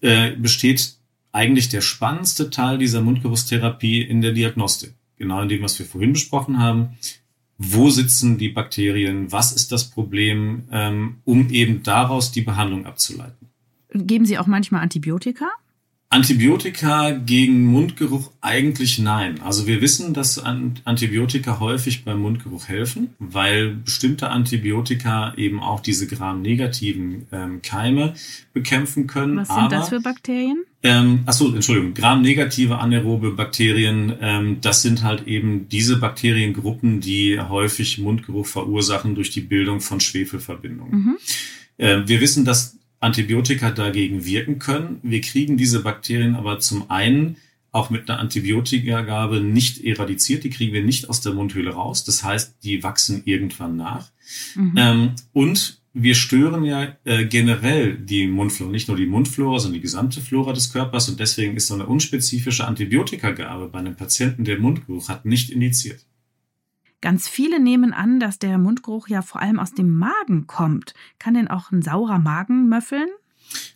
äh, 0.00 0.32
besteht 0.36 0.94
eigentlich 1.32 1.70
der 1.70 1.80
spannendste 1.80 2.50
Teil 2.50 2.78
dieser 2.78 3.00
Mundgeruchstherapie 3.00 4.02
in 4.02 4.20
der 4.20 4.32
Diagnostik. 4.32 4.94
Genau 5.16 5.42
in 5.42 5.48
dem, 5.48 5.62
was 5.62 5.78
wir 5.78 5.86
vorhin 5.86 6.12
besprochen 6.12 6.58
haben 6.58 6.98
wo 7.64 7.90
sitzen 7.90 8.38
die 8.38 8.48
Bakterien, 8.48 9.30
was 9.30 9.52
ist 9.52 9.70
das 9.70 9.88
Problem, 9.88 10.64
ähm, 10.72 11.18
um 11.24 11.50
eben 11.50 11.82
daraus 11.82 12.32
die 12.32 12.42
Behandlung 12.42 12.86
abzuleiten. 12.86 13.48
Geben 13.94 14.26
Sie 14.26 14.38
auch 14.38 14.46
manchmal 14.46 14.82
Antibiotika? 14.82 15.48
Antibiotika 16.12 17.12
gegen 17.12 17.64
Mundgeruch 17.64 18.32
eigentlich 18.42 18.98
nein. 18.98 19.40
Also 19.40 19.66
wir 19.66 19.80
wissen, 19.80 20.12
dass 20.12 20.38
Antibiotika 20.38 21.58
häufig 21.58 22.04
beim 22.04 22.20
Mundgeruch 22.20 22.68
helfen, 22.68 23.14
weil 23.18 23.76
bestimmte 23.76 24.28
Antibiotika 24.28 25.32
eben 25.38 25.60
auch 25.60 25.80
diese 25.80 26.06
gramnegativen 26.06 27.26
ähm, 27.32 27.62
Keime 27.62 28.12
bekämpfen 28.52 29.06
können. 29.06 29.38
Was 29.38 29.48
sind 29.48 29.56
Aber, 29.56 29.68
das 29.74 29.88
für 29.88 30.00
Bakterien? 30.00 30.64
Ähm, 30.82 31.20
achso, 31.24 31.50
Entschuldigung, 31.54 31.94
gramnegative 31.94 32.78
anaerobe 32.78 33.30
Bakterien, 33.30 34.12
ähm, 34.20 34.58
das 34.60 34.82
sind 34.82 35.02
halt 35.02 35.26
eben 35.26 35.70
diese 35.70 35.96
Bakteriengruppen, 35.96 37.00
die 37.00 37.40
häufig 37.40 37.96
Mundgeruch 37.96 38.46
verursachen 38.46 39.14
durch 39.14 39.30
die 39.30 39.40
Bildung 39.40 39.80
von 39.80 39.98
Schwefelverbindungen. 39.98 40.92
Mhm. 40.92 41.16
Äh, 41.78 42.02
wir 42.06 42.20
wissen, 42.20 42.44
dass 42.44 42.76
Antibiotika 43.02 43.70
dagegen 43.70 44.24
wirken 44.24 44.58
können. 44.58 45.00
Wir 45.02 45.20
kriegen 45.20 45.56
diese 45.56 45.82
Bakterien 45.82 46.34
aber 46.34 46.60
zum 46.60 46.90
einen 46.90 47.36
auch 47.72 47.88
mit 47.88 48.08
einer 48.08 48.20
Antibiotikagabe 48.20 49.40
nicht 49.40 49.82
eradiziert, 49.82 50.44
die 50.44 50.50
kriegen 50.50 50.74
wir 50.74 50.84
nicht 50.84 51.08
aus 51.08 51.22
der 51.22 51.32
Mundhöhle 51.32 51.70
raus. 51.70 52.04
Das 52.04 52.22
heißt, 52.22 52.56
die 52.62 52.82
wachsen 52.82 53.22
irgendwann 53.24 53.76
nach. 53.76 54.10
Mhm. 54.54 54.74
Ähm, 54.76 55.10
und 55.32 55.80
wir 55.94 56.14
stören 56.14 56.64
ja 56.64 56.96
äh, 57.04 57.24
generell 57.24 57.96
die 57.96 58.26
Mundflora, 58.26 58.70
nicht 58.70 58.88
nur 58.88 58.96
die 58.96 59.06
Mundflora, 59.06 59.58
sondern 59.58 59.74
die 59.74 59.82
gesamte 59.82 60.20
Flora 60.20 60.52
des 60.52 60.72
Körpers 60.72 61.08
und 61.08 61.18
deswegen 61.20 61.56
ist 61.56 61.66
so 61.66 61.74
eine 61.74 61.86
unspezifische 61.86 62.66
Antibiotikagabe 62.66 63.68
bei 63.68 63.78
einem 63.78 63.96
Patienten, 63.96 64.44
der 64.44 64.58
Mundgeruch 64.58 65.08
hat, 65.08 65.24
nicht 65.24 65.50
indiziert. 65.50 66.04
Ganz 67.02 67.28
viele 67.28 67.60
nehmen 67.60 67.92
an, 67.92 68.20
dass 68.20 68.38
der 68.38 68.56
Mundgeruch 68.58 69.08
ja 69.08 69.20
vor 69.22 69.42
allem 69.42 69.58
aus 69.58 69.74
dem 69.74 69.94
Magen 69.94 70.46
kommt. 70.46 70.94
Kann 71.18 71.34
denn 71.34 71.48
auch 71.48 71.70
ein 71.70 71.82
saurer 71.82 72.20
Magen 72.20 72.68
möffeln? 72.68 73.08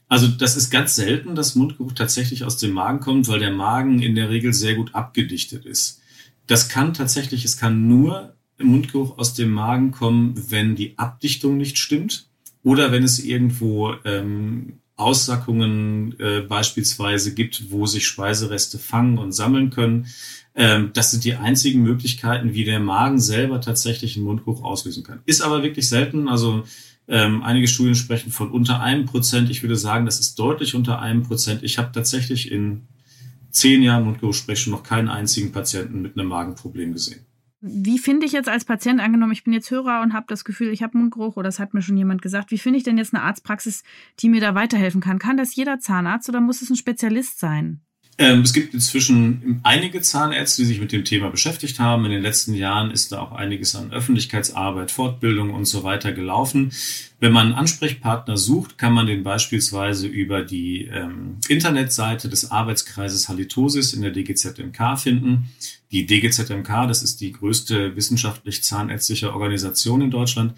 Also 0.09 0.29
das 0.29 0.57
ist 0.57 0.71
ganz 0.71 0.95
selten, 0.95 1.35
dass 1.35 1.57
Mundgeruch 1.57 1.93
tatsächlich 1.93 2.45
aus 2.45 2.57
dem 2.57 2.71
Magen 2.71 3.01
kommt, 3.01 3.27
weil 3.27 3.41
der 3.41 3.51
Magen 3.51 4.01
in 4.01 4.15
der 4.15 4.31
Regel 4.31 4.53
sehr 4.55 4.77
gut 4.77 4.95
abgedichtet 4.95 5.67
ist. 5.67 6.01
Das 6.47 6.69
kann 6.69 6.95
tatsächlich, 6.95 7.45
es 7.45 7.57
kann 7.57 7.89
nur 7.89 8.37
Mundgeruch 8.59 9.19
aus 9.19 9.35
dem 9.35 9.51
Magen 9.51 9.91
kommen, 9.91 10.35
wenn 10.51 10.77
die 10.77 10.97
Abdichtung 10.97 11.57
nicht 11.57 11.79
stimmt 11.79 12.29
oder 12.63 12.93
wenn 12.93 13.03
es 13.03 13.19
irgendwo 13.19 13.95
ähm, 14.05 14.79
Aussackungen 14.95 16.19
äh, 16.21 16.43
beispielsweise 16.43 17.35
gibt, 17.35 17.71
wo 17.71 17.87
sich 17.87 18.07
Speisereste 18.07 18.79
fangen 18.79 19.19
und 19.19 19.33
sammeln 19.33 19.71
können. 19.71 20.07
Ähm, 20.57 20.91
das 20.95 21.11
sind 21.11 21.25
die 21.25 21.35
einzigen 21.35 21.83
Möglichkeiten, 21.83 22.55
wie 22.55 22.65
der 22.65 22.81
Magen 22.81 23.21
selber 23.21 23.61
tatsächlich 23.61 24.17
einen 24.17 24.25
Mundgeruch 24.25 24.65
auslösen 24.65 25.05
kann. 25.05 25.21
Ist 25.27 25.43
aber 25.43 25.63
wirklich 25.63 25.87
selten. 25.87 26.29
Also 26.29 26.65
ähm, 27.09 27.43
einige 27.43 27.69
Studien 27.69 27.95
sprechen 27.95 28.33
von 28.33 28.51
unter 28.51 28.81
einem 28.81 29.05
Prozent. 29.05 29.51
Ich 29.51 29.63
würde 29.63 29.77
sagen, 29.77 30.07
das 30.07 30.19
ist 30.19 30.39
deutlich 30.39 30.75
unter 30.75 31.01
einem 31.01 31.23
Prozent. 31.23 31.63
Ich 31.63 31.77
habe 31.77 31.93
tatsächlich 31.93 32.51
in 32.51 32.89
zehn 33.51 33.83
Jahren 33.83 34.05
Mundgeruchssprechung 34.05 34.73
noch 34.73 34.83
keinen 34.83 35.09
einzigen 35.09 35.53
Patienten 35.53 36.01
mit 36.01 36.19
einem 36.19 36.29
Magenproblem 36.29 36.95
gesehen. 36.95 37.21
Wie 37.61 37.99
finde 37.99 38.27
ich 38.27 38.33
jetzt 38.33 38.49
als 38.49 38.65
Patient, 38.65 39.01
angenommen, 39.01 39.33
ich 39.33 39.45
bin 39.45 39.53
jetzt 39.53 39.71
Hörer 39.71 40.03
und 40.03 40.13
habe 40.13 40.27
das 40.29 40.45
Gefühl, 40.45 40.69
ich 40.69 40.83
habe 40.83 40.97
Mundgeruch 40.99 41.37
oder 41.37 41.49
das 41.49 41.59
hat 41.59 41.75
mir 41.75 41.83
schon 41.83 41.97
jemand 41.97 42.23
gesagt, 42.23 42.51
wie 42.51 42.59
finde 42.59 42.79
ich 42.79 42.85
denn 42.85 42.99
jetzt 42.99 43.15
eine 43.15 43.23
Arztpraxis, 43.23 43.83
die 44.21 44.29
mir 44.29 44.41
da 44.41 44.55
weiterhelfen 44.55 45.01
kann? 45.01 45.19
Kann 45.19 45.37
das 45.37 45.55
jeder 45.55 45.79
Zahnarzt 45.81 46.29
oder 46.29 46.41
muss 46.41 46.63
es 46.63 46.71
ein 46.71 46.77
Spezialist 46.77 47.41
sein? 47.41 47.81
Ähm, 48.19 48.41
es 48.41 48.55
gibt 48.55 48.73
inzwischen 48.73 49.61
einige 49.63 50.01
Zahnärzte, 50.01 50.63
die 50.63 50.69
sich 50.69 50.81
mit 50.81 50.91
dem 50.91 51.05
Thema 51.05 51.29
beschäftigt 51.29 51.79
haben. 51.79 52.07
In 52.07 52.13
den 52.13 52.23
letzten 52.23 52.55
Jahren 52.55 52.91
ist 52.91 53.13
da 53.13 53.21
auch 53.21 53.33
einiges 53.33 53.77
an 53.77 53.93
Öffentlichkeitsarbeit, 53.93 54.91
Fortbildung 54.91 55.53
und 55.53 55.67
so 55.67 55.85
weiter 55.85 56.13
gelaufen. 56.13 56.73
Wenn 57.21 57.33
man 57.33 57.49
einen 57.49 57.57
Ansprechpartner 57.57 58.39
sucht, 58.39 58.79
kann 58.79 58.95
man 58.95 59.07
den 59.07 59.23
beispielsweise 59.23 60.07
über 60.07 60.43
die 60.43 60.87
ähm, 60.87 61.37
Internetseite 61.49 62.31
des 62.31 62.51
Arbeitskreises 62.51 63.29
Halitosis 63.29 63.93
in 63.93 64.01
der 64.01 64.13
DGZMK 64.13 64.99
finden. 64.99 65.51
Die 65.93 66.07
DGZMK, 66.07 66.89
das 66.89 67.03
ist 67.03 67.21
die 67.21 67.33
größte 67.33 67.97
wissenschaftlich 67.97 68.65
zahnärztliche 68.65 69.35
Organisation 69.35 70.01
in 70.01 70.11
Deutschland, 70.11 70.55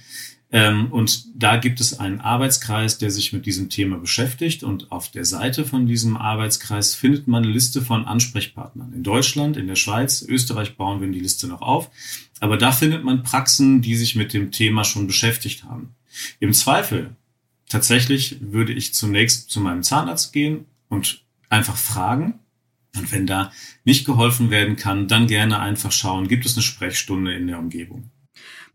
und 0.50 1.26
da 1.34 1.58
gibt 1.58 1.78
es 1.78 1.98
einen 1.98 2.20
Arbeitskreis, 2.20 2.96
der 2.96 3.10
sich 3.10 3.34
mit 3.34 3.44
diesem 3.44 3.68
Thema 3.68 3.98
beschäftigt. 3.98 4.62
Und 4.62 4.90
auf 4.90 5.10
der 5.10 5.26
Seite 5.26 5.66
von 5.66 5.86
diesem 5.86 6.16
Arbeitskreis 6.16 6.94
findet 6.94 7.28
man 7.28 7.42
eine 7.42 7.52
Liste 7.52 7.82
von 7.82 8.06
Ansprechpartnern. 8.06 8.94
In 8.94 9.02
Deutschland, 9.02 9.58
in 9.58 9.66
der 9.66 9.76
Schweiz, 9.76 10.22
Österreich 10.22 10.76
bauen 10.76 11.00
wir 11.00 11.08
die 11.08 11.20
Liste 11.20 11.48
noch 11.48 11.60
auf. 11.60 11.90
Aber 12.40 12.56
da 12.56 12.72
findet 12.72 13.04
man 13.04 13.22
Praxen, 13.24 13.82
die 13.82 13.94
sich 13.94 14.16
mit 14.16 14.32
dem 14.32 14.50
Thema 14.50 14.84
schon 14.84 15.06
beschäftigt 15.06 15.64
haben. 15.64 15.94
Im 16.40 16.54
Zweifel, 16.54 17.14
tatsächlich 17.68 18.38
würde 18.40 18.72
ich 18.72 18.94
zunächst 18.94 19.50
zu 19.50 19.60
meinem 19.60 19.82
Zahnarzt 19.82 20.32
gehen 20.32 20.64
und 20.88 21.24
einfach 21.50 21.76
fragen. 21.76 22.38
Und 22.96 23.12
wenn 23.12 23.26
da 23.26 23.52
nicht 23.84 24.06
geholfen 24.06 24.50
werden 24.50 24.76
kann, 24.76 25.08
dann 25.08 25.26
gerne 25.26 25.58
einfach 25.58 25.92
schauen, 25.92 26.26
gibt 26.26 26.46
es 26.46 26.56
eine 26.56 26.62
Sprechstunde 26.62 27.34
in 27.34 27.46
der 27.46 27.58
Umgebung. 27.58 28.10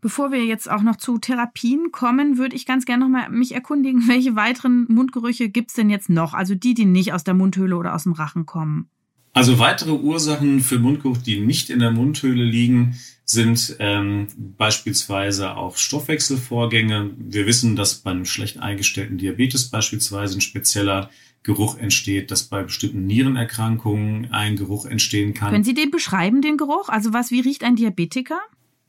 Bevor 0.04 0.32
wir 0.32 0.44
jetzt 0.44 0.70
auch 0.70 0.82
noch 0.82 0.96
zu 0.96 1.16
Therapien 1.16 1.90
kommen, 1.90 2.36
würde 2.36 2.54
ich 2.54 2.66
ganz 2.66 2.84
gerne 2.84 3.04
noch 3.04 3.10
mal 3.10 3.30
mich 3.30 3.54
erkundigen, 3.54 4.02
welche 4.06 4.36
weiteren 4.36 4.84
Mundgerüche 4.90 5.48
gibt 5.48 5.70
es 5.70 5.76
denn 5.76 5.88
jetzt 5.88 6.10
noch? 6.10 6.34
Also 6.34 6.54
die, 6.54 6.74
die 6.74 6.84
nicht 6.84 7.14
aus 7.14 7.24
der 7.24 7.32
Mundhöhle 7.32 7.74
oder 7.74 7.94
aus 7.94 8.02
dem 8.02 8.12
Rachen 8.12 8.44
kommen. 8.44 8.90
Also 9.32 9.58
weitere 9.58 9.92
Ursachen 9.92 10.60
für 10.60 10.78
Mundgeruch, 10.78 11.16
die 11.16 11.40
nicht 11.40 11.70
in 11.70 11.78
der 11.78 11.90
Mundhöhle 11.90 12.44
liegen, 12.44 13.00
sind 13.24 13.76
ähm, 13.78 14.28
beispielsweise 14.58 15.56
auch 15.56 15.78
Stoffwechselvorgänge. 15.78 17.12
Wir 17.16 17.46
wissen, 17.46 17.74
dass 17.74 17.94
bei 17.94 18.10
einem 18.10 18.26
schlecht 18.26 18.58
eingestellten 18.58 19.16
Diabetes 19.16 19.70
beispielsweise 19.70 20.36
ein 20.36 20.42
spezieller 20.42 21.08
Geruch 21.44 21.78
entsteht, 21.78 22.30
dass 22.30 22.42
bei 22.42 22.62
bestimmten 22.62 23.06
Nierenerkrankungen 23.06 24.30
ein 24.32 24.56
Geruch 24.56 24.84
entstehen 24.84 25.32
kann. 25.32 25.50
Können 25.50 25.64
Sie 25.64 25.72
den 25.72 25.90
beschreiben, 25.90 26.42
den 26.42 26.58
Geruch? 26.58 26.90
Also 26.90 27.14
was, 27.14 27.30
wie 27.30 27.40
riecht 27.40 27.64
ein 27.64 27.76
Diabetiker? 27.76 28.38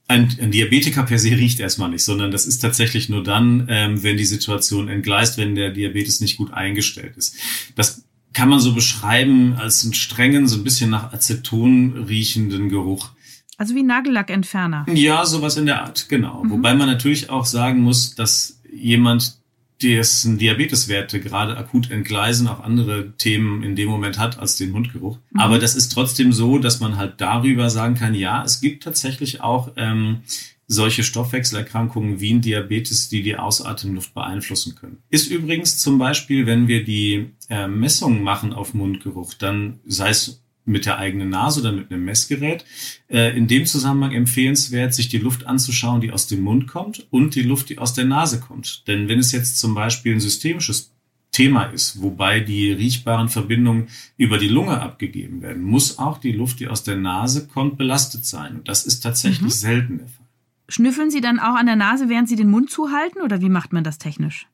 Ein, 0.08 0.36
ein 0.40 0.52
Diabetiker 0.52 1.04
per 1.04 1.18
se 1.18 1.32
riecht 1.32 1.60
erstmal 1.60 1.90
nicht, 1.90 2.04
sondern 2.04 2.32
das 2.32 2.46
ist 2.46 2.60
tatsächlich 2.60 3.10
nur 3.10 3.24
dann, 3.24 3.68
ähm, 3.70 4.04
wenn 4.04 4.18
die 4.18 4.26
Situation 4.26 4.88
entgleist, 4.88 5.38
wenn 5.38 5.56
der 5.56 5.72
Diabetes 5.72 6.22
nicht 6.22 6.38
gut 6.38 6.54
eingestellt 6.54 7.18
ist. 7.18 7.38
Das 7.76 8.04
kann 8.34 8.50
man 8.50 8.60
so 8.60 8.74
beschreiben 8.74 9.56
als 9.56 9.84
einen 9.84 9.94
strengen, 9.94 10.48
so 10.48 10.58
ein 10.58 10.64
bisschen 10.64 10.90
nach 10.90 11.14
Aceton 11.14 12.06
riechenden 12.08 12.70
Geruch. 12.70 13.12
Also 13.58 13.74
wie 13.74 13.84
Nagellackentferner. 13.84 14.86
Ja, 14.94 15.26
sowas 15.26 15.58
in 15.58 15.66
der 15.66 15.82
Art, 15.82 16.10
genau. 16.10 16.44
Mhm. 16.44 16.52
Wobei 16.52 16.76
man 16.76 16.88
natürlich 16.88 17.30
auch 17.30 17.46
sagen 17.46 17.82
muss, 17.82 18.14
dass 18.14 18.60
jemand, 18.72 19.38
dessen 19.82 20.38
Diabeteswerte 20.38 21.20
gerade 21.20 21.58
akut 21.58 21.92
entgleisen, 21.92 22.48
auch 22.48 22.62
andere 22.62 23.12
Themen 23.18 23.64
in 23.64 23.76
dem 23.76 23.90
Moment 23.90 24.18
hat 24.18 24.40
als 24.40 24.56
den 24.56 24.72
Mundgeruch. 24.72 25.18
Mhm. 25.32 25.40
Aber 25.40 25.60
das 25.60 25.76
ist 25.76 25.90
trotzdem 25.90 26.32
so, 26.32 26.60
dass 26.60 26.80
man 26.80 26.98
halt 26.98 27.16
darüber 27.20 27.70
sagen 27.70 27.96
kann, 27.96 28.16
ja, 28.16 28.44
es 28.44 28.62
gibt 28.62 28.84
tatsächlich 28.84 29.42
auch 29.42 29.72
ähm, 29.76 30.22
solche 30.68 31.04
Stoffwechselerkrankungen 31.04 32.20
wie 32.20 32.34
ein 32.34 32.42
Diabetes, 32.42 33.10
die 33.10 33.22
die 33.22 33.36
Ausatemluft 33.36 34.14
beeinflussen 34.14 34.76
können. 34.76 34.98
Ist 35.10 35.30
übrigens 35.30 35.78
zum 35.78 35.98
Beispiel, 35.98 36.46
wenn 36.46 36.68
wir 36.68 36.84
die 36.84 37.32
äh, 37.50 37.68
Messungen 37.68 38.24
machen 38.24 38.54
auf 38.54 38.74
Mundgeruch, 38.74 39.34
dann 39.36 39.80
sei 39.86 40.10
es 40.10 40.42
mit 40.66 40.86
der 40.86 40.98
eigenen 40.98 41.30
Nase 41.30 41.62
oder 41.62 41.72
mit 41.72 41.92
einem 41.92 42.06
Messgerät. 42.06 42.66
Äh, 43.08 43.38
in 43.38 43.48
dem 43.48 43.66
Zusammenhang 43.66 44.12
empfehlenswert, 44.14 44.94
sich 44.94 45.10
die 45.10 45.20
Luft 45.20 45.46
anzuschauen, 45.46 46.02
die 46.02 46.12
aus 46.12 46.28
dem 46.28 46.42
Mund 46.42 46.68
kommt 46.68 47.08
und 47.12 47.36
die 47.36 47.44
Luft, 47.44 47.70
die 47.70 47.78
aus 47.78 47.94
der 47.94 48.06
Nase 48.06 48.40
kommt. 48.40 48.88
Denn 48.88 49.08
wenn 49.08 49.20
es 49.20 49.32
jetzt 49.32 49.60
zum 49.60 49.76
Beispiel 49.76 50.14
ein 50.14 50.20
systemisches 50.20 50.92
Thema 51.32 51.64
ist, 51.64 52.02
wobei 52.02 52.40
die 52.40 52.72
riechbaren 52.72 53.28
Verbindungen 53.28 53.90
über 54.16 54.38
die 54.38 54.48
Lunge 54.48 54.82
abgegeben 54.82 55.42
werden, 55.42 55.64
muss 55.64 56.00
auch 56.00 56.18
die 56.18 56.32
Luft, 56.32 56.62
die 56.62 56.68
aus 56.68 56.84
der 56.84 56.96
Nase 56.96 57.48
kommt, 57.48 57.78
belastet 57.78 58.26
sein. 58.26 58.56
Und 58.56 58.68
das 58.70 58.86
ist 58.86 59.02
tatsächlich 59.02 59.42
mhm. 59.42 59.50
selten 59.50 59.98
der 59.98 60.08
Fall. 60.08 60.26
Schnüffeln 60.70 61.12
Sie 61.12 61.22
dann 61.22 61.40
auch 61.40 61.56
an 61.56 61.66
der 61.66 61.76
Nase, 61.76 62.10
während 62.10 62.30
Sie 62.30 62.36
den 62.36 62.50
Mund 62.50 62.72
zuhalten 62.72 63.22
oder 63.22 63.42
wie 63.42 63.50
macht 63.50 63.74
man 63.74 63.84
das 63.84 63.98
technisch? 63.98 64.48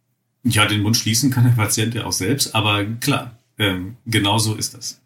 Ja, 0.43 0.65
den 0.65 0.81
Mund 0.81 0.97
schließen 0.97 1.29
kann 1.29 1.43
der 1.43 1.51
Patient 1.51 1.93
ja 1.93 2.05
auch 2.05 2.11
selbst, 2.11 2.55
aber 2.55 2.83
klar, 2.83 3.37
ähm, 3.59 3.95
genau 4.07 4.39
so 4.39 4.55
ist 4.55 4.73
das. 4.73 5.00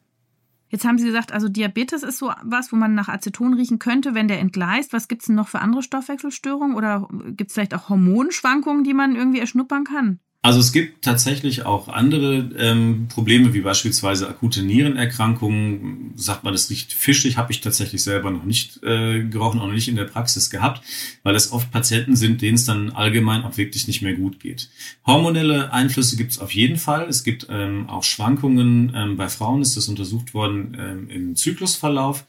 Jetzt 0.76 0.84
haben 0.84 0.98
Sie 0.98 1.06
gesagt, 1.06 1.32
also 1.32 1.48
Diabetes 1.48 2.04
ist 2.04 2.18
so 2.18 2.34
was, 2.44 2.74
wo 2.74 2.76
man 2.76 2.96
nach 2.96 3.08
Aceton 3.08 3.54
riechen 3.54 3.80
könnte, 3.80 4.14
wenn 4.14 4.28
der 4.28 4.42
entgleist. 4.42 4.92
Was 4.92 5.08
gibt 5.08 5.22
es 5.22 5.28
denn 5.28 5.36
noch 5.36 5.48
für 5.48 5.60
andere 5.60 5.82
Stoffwechselstörungen 5.82 6.76
oder 6.76 7.08
gibt 7.28 7.50
es 7.50 7.54
vielleicht 7.54 7.74
auch 7.74 7.88
Hormonschwankungen, 7.88 8.84
die 8.84 8.94
man 8.94 9.16
irgendwie 9.16 9.40
erschnuppern 9.40 9.86
kann? 9.86 10.20
Also 10.46 10.60
es 10.60 10.72
gibt 10.72 11.04
tatsächlich 11.04 11.66
auch 11.66 11.88
andere 11.88 12.52
ähm, 12.60 13.08
Probleme, 13.10 13.56
wie 13.56 13.62
beispielsweise 13.62 14.30
akute 14.30 14.62
Nierenerkrankungen. 14.62 16.14
Sagt 16.18 16.44
man, 16.44 16.54
das 16.54 16.70
riecht 16.70 16.94
fischig, 16.94 17.38
habe 17.38 17.52
ich 17.52 17.62
tatsächlich 17.62 18.04
selber 18.04 18.30
noch 18.30 18.44
nicht 18.44 18.84
äh, 18.84 19.24
gerochen, 19.24 19.60
auch 19.60 19.66
noch 19.66 19.74
nicht 19.74 19.88
in 19.88 19.96
der 19.96 20.04
Praxis 20.04 20.52
gehabt, 20.52 20.86
weil 21.24 21.34
es 21.34 21.52
oft 21.52 21.72
Patienten 21.72 22.16
sind, 22.16 22.44
denen 22.44 22.54
es 22.54 22.66
dann 22.66 22.92
allgemein 22.92 23.44
auch 23.44 23.58
wirklich 23.58 23.88
nicht 23.88 24.04
mehr 24.04 24.14
gut 24.14 24.40
geht. 24.40 24.70
Hormonelle 25.08 25.74
Einflüsse 25.74 26.16
gibt 26.16 26.34
es 26.34 26.38
auf 26.38 26.52
jeden 26.52 26.78
Fall. 26.78 27.10
Es 27.10 27.24
gibt 27.24 27.48
ähm, 27.50 27.90
auch 27.90 28.04
Schwankungen. 28.04 28.94
Ähm, 28.96 29.18
bei 29.18 29.30
Frauen 29.30 29.64
ist 29.64 29.76
das 29.76 29.88
untersucht 29.88 30.36
worden 30.36 30.78
ähm, 30.80 31.10
im 31.10 31.36
Zyklusverlauf. 31.36 32.24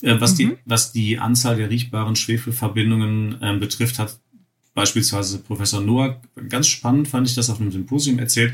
Äh, 0.00 0.20
was, 0.20 0.32
mhm. 0.32 0.36
die, 0.36 0.56
was 0.64 0.92
die 0.92 1.18
Anzahl 1.18 1.56
der 1.56 1.68
riechbaren 1.68 2.16
Schwefelverbindungen 2.16 3.36
ähm, 3.42 3.60
betrifft, 3.60 3.98
hat 3.98 4.18
beispielsweise 4.78 5.40
Professor 5.40 5.80
Noack, 5.80 6.20
ganz 6.48 6.68
spannend 6.68 7.08
fand 7.08 7.28
ich 7.28 7.34
das 7.34 7.50
auf 7.50 7.60
einem 7.60 7.72
Symposium 7.72 8.20
erzählt, 8.20 8.52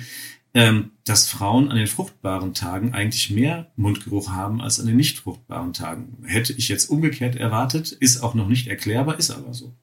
ähm, 0.54 0.92
dass 1.04 1.28
Frauen 1.28 1.68
an 1.68 1.76
den 1.76 1.87
fruchtbaren 1.87 2.54
Tagen 2.54 2.94
eigentlich 2.94 3.28
mehr 3.28 3.70
Mundgeruch 3.76 4.30
haben 4.30 4.62
als 4.62 4.80
an 4.80 4.87
den 4.87 4.96
nicht 4.96 5.18
fruchtbaren 5.18 5.74
Tagen. 5.74 6.16
Hätte 6.24 6.54
ich 6.54 6.70
jetzt 6.70 6.88
umgekehrt 6.88 7.37
erwartet, 7.37 7.92
ist 7.92 8.22
auch 8.22 8.32
noch 8.32 8.48
nicht 8.48 8.68
erklärbar, 8.68 9.18
ist 9.18 9.32
aber 9.32 9.52
so. 9.52 9.74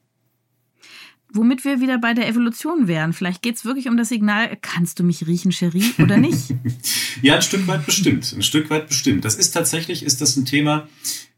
Womit 1.32 1.64
wir 1.64 1.80
wieder 1.80 1.98
bei 1.98 2.12
der 2.12 2.26
Evolution 2.26 2.88
wären. 2.88 3.12
Vielleicht 3.12 3.42
geht 3.42 3.54
es 3.54 3.64
wirklich 3.64 3.88
um 3.88 3.96
das 3.96 4.08
Signal, 4.08 4.58
kannst 4.60 4.98
du 4.98 5.04
mich 5.04 5.24
riechen, 5.24 5.52
Cherie, 5.52 5.94
oder 6.02 6.16
nicht? 6.16 6.52
ja, 7.22 7.36
ein 7.36 7.42
Stück 7.42 7.68
weit 7.68 7.86
bestimmt. 7.86 8.34
Ein 8.36 8.42
Stück 8.42 8.68
weit 8.68 8.88
bestimmt. 8.88 9.24
Das 9.24 9.36
ist 9.36 9.52
tatsächlich, 9.52 10.02
ist 10.02 10.20
das 10.20 10.36
ein 10.36 10.44
Thema, 10.44 10.88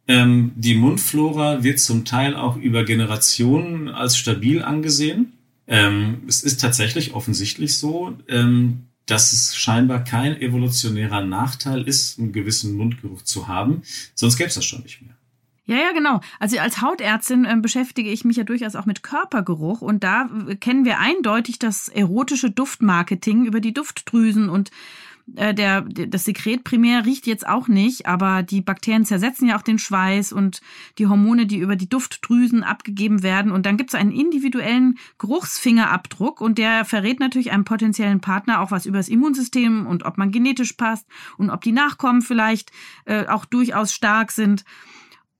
ähm, 0.06 0.52
die 0.56 0.74
Mundflora 0.74 1.62
wird 1.62 1.80
zum 1.80 2.04
Teil 2.04 2.36
auch 2.36 2.56
über 2.56 2.84
Generationen 2.84 3.88
als 3.88 4.16
stabil 4.16 4.62
angesehen. 4.62 5.32
Ähm, 5.66 6.22
es 6.28 6.42
ist 6.42 6.60
tatsächlich 6.60 7.14
offensichtlich 7.14 7.78
so, 7.78 8.16
ähm, 8.28 8.86
dass 9.06 9.32
es 9.32 9.56
scheinbar 9.56 10.04
kein 10.04 10.40
evolutionärer 10.40 11.22
Nachteil 11.24 11.82
ist, 11.82 12.18
einen 12.18 12.32
gewissen 12.32 12.76
Mundgeruch 12.76 13.22
zu 13.22 13.48
haben. 13.48 13.82
Sonst 14.14 14.36
gäbe 14.36 14.48
es 14.48 14.54
das 14.54 14.64
schon 14.64 14.82
nicht 14.82 15.02
mehr. 15.02 15.14
Ja, 15.66 15.76
ja, 15.76 15.92
genau. 15.92 16.20
Also 16.38 16.58
als 16.58 16.82
Hautärztin 16.82 17.46
äh, 17.46 17.56
beschäftige 17.56 18.10
ich 18.10 18.24
mich 18.24 18.36
ja 18.36 18.44
durchaus 18.44 18.76
auch 18.76 18.84
mit 18.84 19.02
Körpergeruch 19.02 19.80
und 19.80 20.04
da 20.04 20.28
äh, 20.46 20.56
kennen 20.56 20.84
wir 20.84 20.98
eindeutig 20.98 21.58
das 21.58 21.88
erotische 21.88 22.50
Duftmarketing 22.50 23.46
über 23.46 23.60
die 23.60 23.72
Duftdrüsen 23.72 24.50
und 24.50 24.70
äh, 25.36 25.54
der, 25.54 25.82
das 25.82 26.24
Sekret 26.24 26.64
primär 26.64 27.06
riecht 27.06 27.26
jetzt 27.26 27.46
auch 27.46 27.68
nicht, 27.68 28.06
aber 28.06 28.42
die 28.42 28.60
Bakterien 28.60 29.04
zersetzen 29.04 29.48
ja 29.48 29.56
auch 29.56 29.62
den 29.62 29.78
Schweiß 29.78 30.32
und 30.32 30.60
die 30.98 31.06
Hormone, 31.06 31.46
die 31.46 31.58
über 31.58 31.76
die 31.76 31.88
Duftdrüsen 31.88 32.62
abgegeben 32.62 33.22
werden. 33.22 33.50
Und 33.50 33.64
dann 33.66 33.76
gibt 33.76 33.90
es 33.90 33.94
einen 33.94 34.12
individuellen 34.12 34.98
Geruchsfingerabdruck 35.18 36.40
und 36.40 36.58
der 36.58 36.84
verrät 36.84 37.20
natürlich 37.20 37.52
einem 37.52 37.64
potenziellen 37.64 38.20
Partner 38.20 38.60
auch 38.60 38.70
was 38.70 38.86
über 38.86 38.98
das 38.98 39.08
Immunsystem 39.08 39.86
und 39.86 40.04
ob 40.04 40.18
man 40.18 40.30
genetisch 40.30 40.74
passt 40.74 41.06
und 41.38 41.50
ob 41.50 41.62
die 41.62 41.72
Nachkommen 41.72 42.22
vielleicht 42.22 42.70
äh, 43.06 43.26
auch 43.26 43.44
durchaus 43.44 43.92
stark 43.92 44.30
sind. 44.30 44.64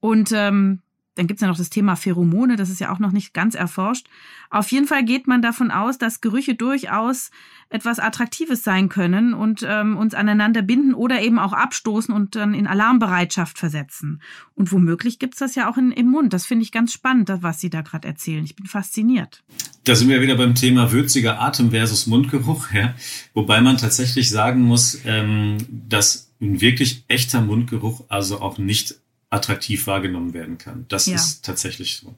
Und 0.01 0.33
ähm, 0.33 0.81
dann 1.15 1.27
gibt's 1.27 1.43
ja 1.43 1.49
noch 1.49 1.57
das 1.57 1.71
Thema 1.71 1.97
Pheromone, 1.97 2.57
das 2.57 2.71
ist 2.71 2.81
ja 2.81 2.93
auch 2.93 2.99
noch 2.99 3.13
nicht 3.13 3.35
ganz 3.35 3.55
erforscht. 3.55 4.09
Auf 4.51 4.71
jeden 4.73 4.87
Fall 4.87 5.05
geht 5.05 5.27
man 5.27 5.43
davon 5.43 5.71
aus, 5.71 5.99
dass 5.99 6.21
Gerüche 6.21 6.55
durchaus 6.55 7.31
etwas 7.71 7.99
Attraktives 7.99 8.63
sein 8.63 8.89
können 8.89 9.35
und 9.35 9.65
ähm, 9.67 9.97
uns 9.97 10.15
aneinander 10.15 10.63
binden 10.63 10.95
oder 10.95 11.23
eben 11.23 11.39
auch 11.39 11.53
abstoßen 11.53 12.15
und 12.15 12.37
dann 12.37 12.55
in 12.55 12.67
Alarmbereitschaft 12.67 13.59
versetzen. 13.59 14.23
Und 14.55 14.71
womöglich 14.71 15.19
gibt's 15.19 15.39
das 15.39 15.55
ja 15.55 15.71
auch 15.71 15.77
in, 15.77 15.91
im 15.93 16.07
Mund. 16.07 16.33
Das 16.33 16.47
finde 16.47 16.63
ich 16.63 16.73
ganz 16.73 16.93
spannend, 16.93 17.31
was 17.41 17.61
Sie 17.61 17.71
da 17.71 17.83
gerade 17.83 18.07
erzählen. 18.07 18.45
Ich 18.45 18.57
bin 18.57 18.67
fasziniert. 18.67 19.43
Da 19.85 19.95
sind 19.95 20.09
wir 20.09 20.21
wieder 20.21 20.37
beim 20.37 20.55
Thema 20.55 20.93
würziger 20.93 21.41
Atem 21.41 21.71
versus 21.71 22.07
Mundgeruch, 22.07 22.73
ja. 22.73 22.95
Wobei 23.35 23.61
man 23.61 23.77
tatsächlich 23.77 24.31
sagen 24.31 24.63
muss, 24.63 25.01
ähm, 25.05 25.59
dass 25.69 26.33
ein 26.41 26.61
wirklich 26.61 27.05
echter 27.09 27.41
Mundgeruch 27.41 28.05
also 28.09 28.41
auch 28.41 28.59
nicht 28.59 28.97
attraktiv 29.35 29.87
wahrgenommen 29.87 30.33
werden 30.33 30.59
kann. 30.59 30.87
Das 30.89 31.07
ja. 31.07 31.17
ist 31.17 31.45
tatsächlich 31.45 31.97
so. 31.97 32.15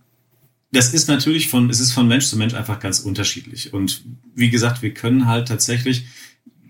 Das 0.73 0.93
ist 0.93 1.09
natürlich 1.09 1.49
von, 1.49 1.71
es 1.71 1.81
ist 1.81 1.93
von 1.93 2.07
Mensch 2.07 2.27
zu 2.27 2.37
Mensch 2.37 2.55
einfach 2.55 2.81
ganz 2.81 3.01
unterschiedlich. 3.01 3.73
Und 3.73 4.05
wie 4.35 4.51
gesagt, 4.51 4.83
wir 4.83 4.93
können 4.93 5.27
halt 5.27 5.49
tatsächlich 5.49 6.07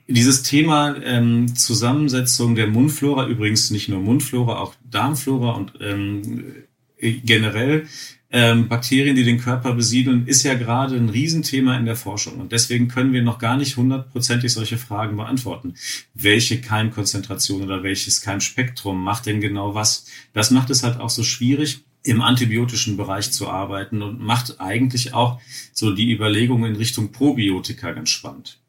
dieses 0.07 0.43
Thema 0.43 0.97
ähm, 1.03 1.57
Zusammensetzung 1.57 2.55
der 2.55 2.69
Mundflora, 2.69 3.27
übrigens 3.27 3.71
nicht 3.71 3.89
nur 3.89 4.01
Mundflora, 4.01 4.59
auch 4.59 4.75
Darmflora 4.89 5.53
und 5.53 5.73
ähm, 5.81 6.55
generell 6.99 7.87
ähm, 8.31 8.69
Bakterien, 8.69 9.15
die 9.15 9.25
den 9.25 9.41
Körper 9.41 9.73
besiedeln, 9.75 10.27
ist 10.27 10.43
ja 10.43 10.55
gerade 10.55 10.97
ein 10.97 11.09
Riesenthema 11.09 11.77
in 11.77 11.87
der 11.87 11.97
Forschung. 11.97 12.41
Und 12.41 12.53
deswegen 12.53 12.89
können 12.89 13.13
wir 13.13 13.23
noch 13.23 13.39
gar 13.39 13.57
nicht 13.57 13.77
hundertprozentig 13.77 14.53
solche 14.53 14.79
Fragen 14.79 15.17
beantworten. 15.17 15.75
Welche 16.15 16.61
Keimkonzentration 16.61 17.63
oder 17.63 17.83
welches 17.83 18.21
Keimspektrum 18.23 19.03
macht 19.03 19.27
denn 19.27 19.41
genau 19.41 19.75
was? 19.75 20.07
Das 20.33 20.51
macht 20.51 20.71
es 20.71 20.83
halt 20.83 20.99
auch 20.99 21.11
so 21.11 21.23
schwierig, 21.23 21.85
im 22.03 22.21
antibiotischen 22.21 22.97
Bereich 22.97 23.33
zu 23.33 23.49
arbeiten 23.49 24.03
und 24.03 24.21
macht 24.21 24.61
eigentlich 24.61 25.13
auch 25.15 25.41
so 25.73 25.93
die 25.93 26.13
Überlegungen 26.13 26.73
in 26.73 26.77
Richtung 26.77 27.13
Probiotika 27.13 27.93
ganz 27.93 28.11
spannend. 28.11 28.61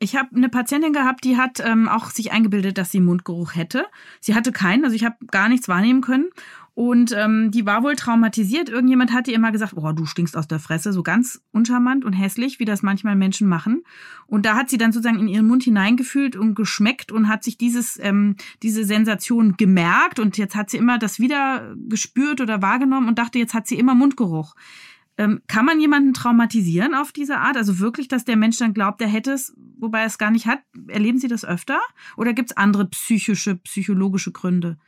Ich 0.00 0.14
habe 0.14 0.28
eine 0.36 0.48
Patientin 0.48 0.92
gehabt, 0.92 1.24
die 1.24 1.36
hat 1.36 1.58
ähm, 1.58 1.88
auch 1.88 2.10
sich 2.10 2.30
eingebildet, 2.30 2.78
dass 2.78 2.92
sie 2.92 3.00
Mundgeruch 3.00 3.56
hätte. 3.56 3.86
Sie 4.20 4.36
hatte 4.36 4.52
keinen, 4.52 4.84
also 4.84 4.94
ich 4.94 5.04
habe 5.04 5.16
gar 5.28 5.48
nichts 5.48 5.66
wahrnehmen 5.66 6.02
können. 6.02 6.30
Und 6.78 7.10
ähm, 7.10 7.50
die 7.50 7.66
war 7.66 7.82
wohl 7.82 7.96
traumatisiert. 7.96 8.68
Irgendjemand 8.68 9.12
hat 9.12 9.26
ihr 9.26 9.34
immer 9.34 9.50
gesagt, 9.50 9.72
oh, 9.74 9.90
du 9.90 10.06
stinkst 10.06 10.36
aus 10.36 10.46
der 10.46 10.60
Fresse, 10.60 10.92
so 10.92 11.02
ganz 11.02 11.42
uncharmant 11.50 12.04
und 12.04 12.12
hässlich, 12.12 12.60
wie 12.60 12.64
das 12.64 12.84
manchmal 12.84 13.16
Menschen 13.16 13.48
machen. 13.48 13.82
Und 14.28 14.46
da 14.46 14.54
hat 14.54 14.70
sie 14.70 14.78
dann 14.78 14.92
sozusagen 14.92 15.18
in 15.18 15.26
ihren 15.26 15.48
Mund 15.48 15.64
hineingefühlt 15.64 16.36
und 16.36 16.54
geschmeckt 16.54 17.10
und 17.10 17.26
hat 17.26 17.42
sich 17.42 17.58
dieses, 17.58 17.98
ähm, 18.00 18.36
diese 18.62 18.84
Sensation 18.84 19.56
gemerkt. 19.56 20.20
Und 20.20 20.38
jetzt 20.38 20.54
hat 20.54 20.70
sie 20.70 20.76
immer 20.76 21.00
das 21.00 21.18
wieder 21.18 21.74
gespürt 21.88 22.40
oder 22.40 22.62
wahrgenommen 22.62 23.08
und 23.08 23.18
dachte, 23.18 23.40
jetzt 23.40 23.54
hat 23.54 23.66
sie 23.66 23.76
immer 23.76 23.96
Mundgeruch. 23.96 24.54
Ähm, 25.16 25.40
kann 25.48 25.64
man 25.64 25.80
jemanden 25.80 26.14
traumatisieren 26.14 26.94
auf 26.94 27.10
diese 27.10 27.38
Art? 27.38 27.56
Also 27.56 27.80
wirklich, 27.80 28.06
dass 28.06 28.24
der 28.24 28.36
Mensch 28.36 28.58
dann 28.58 28.72
glaubt, 28.72 29.02
er 29.02 29.08
hätte 29.08 29.32
es, 29.32 29.52
wobei 29.80 30.02
er 30.02 30.06
es 30.06 30.16
gar 30.16 30.30
nicht 30.30 30.46
hat? 30.46 30.60
Erleben 30.86 31.18
Sie 31.18 31.26
das 31.26 31.44
öfter? 31.44 31.80
Oder 32.16 32.34
gibt 32.34 32.52
es 32.52 32.56
andere 32.56 32.86
psychische, 32.86 33.56
psychologische 33.56 34.30
Gründe? 34.30 34.78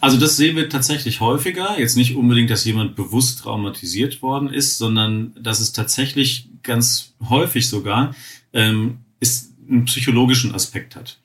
Also 0.00 0.18
das 0.18 0.36
sehen 0.36 0.56
wir 0.56 0.68
tatsächlich 0.68 1.20
häufiger. 1.20 1.78
Jetzt 1.78 1.96
nicht 1.96 2.16
unbedingt, 2.16 2.50
dass 2.50 2.64
jemand 2.64 2.96
bewusst 2.96 3.40
traumatisiert 3.40 4.22
worden 4.22 4.48
ist, 4.48 4.78
sondern 4.78 5.34
dass 5.40 5.60
es 5.60 5.72
tatsächlich 5.72 6.48
ganz 6.62 7.14
häufig 7.28 7.68
sogar 7.68 8.14
ähm, 8.52 8.98
ist, 9.20 9.52
einen 9.68 9.84
psychologischen 9.86 10.54
Aspekt 10.54 10.96
hat. 10.96 11.18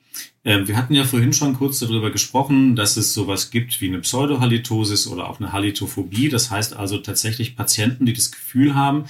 Ähm, 0.44 0.66
wir 0.66 0.76
hatten 0.76 0.94
ja 0.94 1.04
vorhin 1.04 1.32
schon 1.32 1.54
kurz 1.54 1.78
darüber 1.78 2.10
gesprochen, 2.10 2.74
dass 2.74 2.96
es 2.96 3.14
sowas 3.14 3.50
gibt 3.50 3.80
wie 3.80 3.88
eine 3.88 4.00
Pseudohalitosis 4.00 5.06
oder 5.06 5.28
auch 5.28 5.40
eine 5.40 5.52
Halitophobie. 5.52 6.28
Das 6.28 6.50
heißt 6.50 6.74
also 6.74 6.98
tatsächlich 6.98 7.56
Patienten, 7.56 8.06
die 8.06 8.12
das 8.12 8.32
Gefühl 8.32 8.74
haben, 8.74 9.04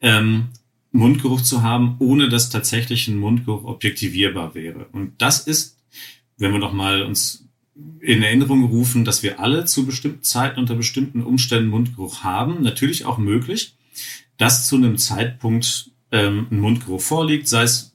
ähm, 0.00 0.48
Mundgeruch 0.92 1.42
zu 1.42 1.62
haben, 1.62 1.96
ohne 1.98 2.28
dass 2.28 2.50
tatsächlich 2.50 3.08
ein 3.08 3.18
Mundgeruch 3.18 3.64
objektivierbar 3.64 4.54
wäre. 4.54 4.86
Und 4.92 5.14
das 5.18 5.40
ist, 5.40 5.78
wenn 6.38 6.52
wir 6.52 6.58
noch 6.58 6.72
mal 6.72 7.02
uns 7.02 7.46
in 8.00 8.22
Erinnerung 8.22 8.64
rufen, 8.64 9.04
dass 9.04 9.22
wir 9.22 9.40
alle 9.40 9.64
zu 9.64 9.84
bestimmten 9.84 10.22
Zeiten 10.22 10.60
unter 10.60 10.74
bestimmten 10.74 11.22
Umständen 11.22 11.68
Mundgeruch 11.68 12.24
haben. 12.24 12.62
Natürlich 12.62 13.04
auch 13.04 13.18
möglich, 13.18 13.74
dass 14.38 14.66
zu 14.68 14.76
einem 14.76 14.96
Zeitpunkt 14.96 15.90
ähm, 16.12 16.46
ein 16.50 16.60
Mundgeruch 16.60 17.00
vorliegt, 17.00 17.48
sei 17.48 17.64
es 17.64 17.94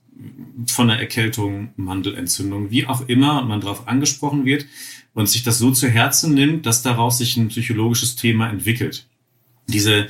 von 0.68 0.90
einer 0.90 1.00
Erkältung, 1.00 1.70
Mandelentzündung, 1.78 2.70
wie 2.70 2.86
auch 2.86 3.08
immer, 3.08 3.42
man 3.42 3.62
darauf 3.62 3.88
angesprochen 3.88 4.46
wird 4.46 4.66
und 5.14 5.28
sich 5.28 5.44
das 5.44 5.58
so 5.58 5.72
zu 5.72 5.90
Herzen 5.90 6.34
nimmt, 6.34 6.66
dass 6.66 6.84
daraus 6.84 7.18
sich 7.18 7.38
ein 7.38 7.48
psychologisches 7.48 8.16
Thema 8.16 8.50
entwickelt. 8.50 9.08
Diese 9.68 10.08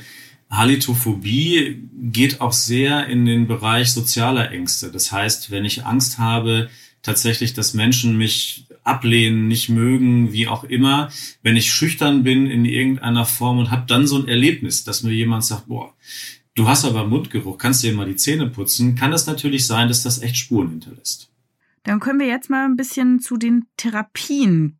Halitophobie 0.50 1.88
geht 1.94 2.40
auch 2.40 2.52
sehr 2.52 3.06
in 3.06 3.24
den 3.24 3.46
Bereich 3.46 3.92
sozialer 3.92 4.50
Ängste. 4.50 4.90
Das 4.90 5.10
heißt, 5.10 5.50
wenn 5.50 5.64
ich 5.64 5.86
Angst 5.86 6.18
habe, 6.18 6.68
tatsächlich, 7.00 7.54
dass 7.54 7.72
Menschen 7.74 8.18
mich 8.18 8.66
ablehnen, 8.84 9.48
nicht 9.48 9.68
mögen, 9.68 10.32
wie 10.32 10.48
auch 10.48 10.64
immer, 10.64 11.10
wenn 11.42 11.56
ich 11.56 11.72
schüchtern 11.72 12.22
bin 12.22 12.46
in 12.46 12.64
irgendeiner 12.64 13.24
Form 13.24 13.58
und 13.58 13.70
habe 13.70 13.84
dann 13.86 14.06
so 14.06 14.18
ein 14.18 14.28
Erlebnis, 14.28 14.84
dass 14.84 15.02
mir 15.02 15.12
jemand 15.12 15.44
sagt, 15.44 15.68
boah, 15.68 15.94
du 16.54 16.68
hast 16.68 16.84
aber 16.84 17.06
Mundgeruch, 17.06 17.58
kannst 17.58 17.82
dir 17.82 17.94
mal 17.94 18.06
die 18.06 18.16
Zähne 18.16 18.48
putzen, 18.48 18.94
kann 18.94 19.10
das 19.10 19.26
natürlich 19.26 19.66
sein, 19.66 19.88
dass 19.88 20.02
das 20.02 20.22
echt 20.22 20.36
Spuren 20.36 20.70
hinterlässt. 20.70 21.30
Dann 21.84 22.00
können 22.00 22.20
wir 22.20 22.28
jetzt 22.28 22.50
mal 22.50 22.64
ein 22.64 22.76
bisschen 22.76 23.20
zu 23.20 23.36
den 23.36 23.66
Therapien 23.76 24.78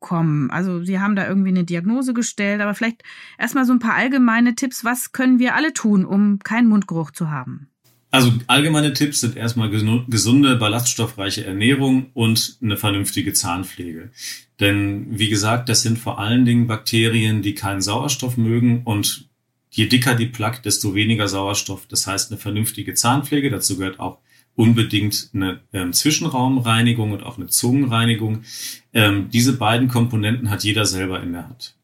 kommen. 0.00 0.50
Also 0.50 0.84
Sie 0.84 1.00
haben 1.00 1.16
da 1.16 1.26
irgendwie 1.26 1.48
eine 1.48 1.64
Diagnose 1.64 2.12
gestellt, 2.12 2.60
aber 2.60 2.74
vielleicht 2.74 3.02
erstmal 3.38 3.64
so 3.64 3.72
ein 3.72 3.78
paar 3.78 3.94
allgemeine 3.94 4.54
Tipps. 4.54 4.84
Was 4.84 5.12
können 5.12 5.38
wir 5.38 5.54
alle 5.54 5.72
tun, 5.72 6.04
um 6.04 6.38
keinen 6.40 6.68
Mundgeruch 6.68 7.10
zu 7.10 7.30
haben? 7.30 7.68
Also 8.14 8.32
allgemeine 8.46 8.92
Tipps 8.92 9.22
sind 9.22 9.36
erstmal 9.36 9.70
gesunde, 9.70 10.54
ballaststoffreiche 10.54 11.44
Ernährung 11.44 12.12
und 12.14 12.58
eine 12.62 12.76
vernünftige 12.76 13.32
Zahnpflege. 13.32 14.12
Denn 14.60 15.18
wie 15.18 15.28
gesagt, 15.28 15.68
das 15.68 15.82
sind 15.82 15.98
vor 15.98 16.20
allen 16.20 16.44
Dingen 16.44 16.68
Bakterien, 16.68 17.42
die 17.42 17.56
keinen 17.56 17.82
Sauerstoff 17.82 18.36
mögen 18.36 18.82
und 18.84 19.28
je 19.68 19.86
dicker 19.86 20.14
die 20.14 20.26
Plaque, 20.26 20.62
desto 20.62 20.94
weniger 20.94 21.26
Sauerstoff. 21.26 21.88
Das 21.88 22.06
heißt 22.06 22.30
eine 22.30 22.38
vernünftige 22.38 22.94
Zahnpflege. 22.94 23.50
Dazu 23.50 23.78
gehört 23.78 23.98
auch 23.98 24.20
unbedingt 24.54 25.30
eine 25.34 25.62
ähm, 25.72 25.92
Zwischenraumreinigung 25.92 27.10
und 27.10 27.24
auch 27.24 27.36
eine 27.36 27.48
Zungenreinigung. 27.48 28.44
Ähm, 28.92 29.28
diese 29.32 29.56
beiden 29.56 29.88
Komponenten 29.88 30.50
hat 30.50 30.62
jeder 30.62 30.86
selber 30.86 31.20
in 31.20 31.32
der 31.32 31.48
Hand. 31.48 31.74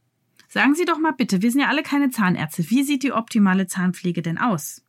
Sagen 0.46 0.76
Sie 0.76 0.84
doch 0.84 1.00
mal 1.00 1.10
bitte, 1.10 1.42
wir 1.42 1.50
sind 1.50 1.62
ja 1.62 1.66
alle 1.66 1.82
keine 1.82 2.10
Zahnärzte. 2.10 2.70
Wie 2.70 2.84
sieht 2.84 3.02
die 3.02 3.10
optimale 3.10 3.66
Zahnpflege 3.66 4.22
denn 4.22 4.38
aus? 4.38 4.82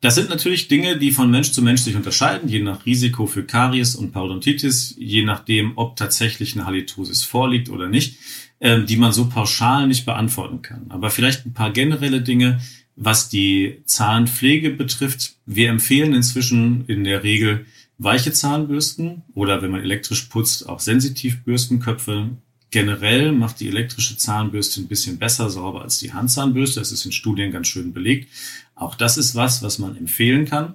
Das 0.00 0.14
sind 0.14 0.28
natürlich 0.28 0.68
Dinge, 0.68 0.98
die 0.98 1.10
von 1.10 1.30
Mensch 1.30 1.52
zu 1.52 1.62
Mensch 1.62 1.80
sich 1.80 1.96
unterscheiden, 1.96 2.48
je 2.48 2.60
nach 2.60 2.84
Risiko 2.84 3.26
für 3.26 3.44
Karies 3.44 3.96
und 3.96 4.12
Parodontitis, 4.12 4.94
je 4.98 5.24
nachdem, 5.24 5.72
ob 5.76 5.96
tatsächlich 5.96 6.54
eine 6.54 6.66
Halitosis 6.66 7.22
vorliegt 7.22 7.70
oder 7.70 7.88
nicht, 7.88 8.18
äh, 8.58 8.82
die 8.82 8.96
man 8.96 9.12
so 9.12 9.28
pauschal 9.28 9.86
nicht 9.86 10.04
beantworten 10.04 10.62
kann. 10.62 10.86
Aber 10.90 11.10
vielleicht 11.10 11.46
ein 11.46 11.54
paar 11.54 11.72
generelle 11.72 12.20
Dinge, 12.20 12.60
was 12.94 13.28
die 13.28 13.82
Zahnpflege 13.84 14.70
betrifft. 14.70 15.36
Wir 15.46 15.70
empfehlen 15.70 16.14
inzwischen 16.14 16.84
in 16.86 17.04
der 17.04 17.22
Regel 17.22 17.66
weiche 17.98 18.32
Zahnbürsten 18.32 19.22
oder 19.34 19.62
wenn 19.62 19.70
man 19.70 19.82
elektrisch 19.82 20.22
putzt, 20.22 20.68
auch 20.68 20.80
Sensitivbürstenköpfe. 20.80 22.30
Generell 22.70 23.32
macht 23.32 23.60
die 23.60 23.68
elektrische 23.68 24.16
Zahnbürste 24.16 24.80
ein 24.80 24.88
bisschen 24.88 25.18
besser 25.18 25.50
sauber 25.50 25.82
als 25.82 25.98
die 25.98 26.12
Handzahnbürste. 26.12 26.80
Das 26.80 26.92
ist 26.92 27.04
in 27.04 27.12
Studien 27.12 27.52
ganz 27.52 27.68
schön 27.68 27.92
belegt. 27.92 28.30
Auch 28.74 28.94
das 28.94 29.18
ist 29.18 29.34
was, 29.34 29.62
was 29.62 29.78
man 29.78 29.96
empfehlen 29.96 30.46
kann. 30.46 30.74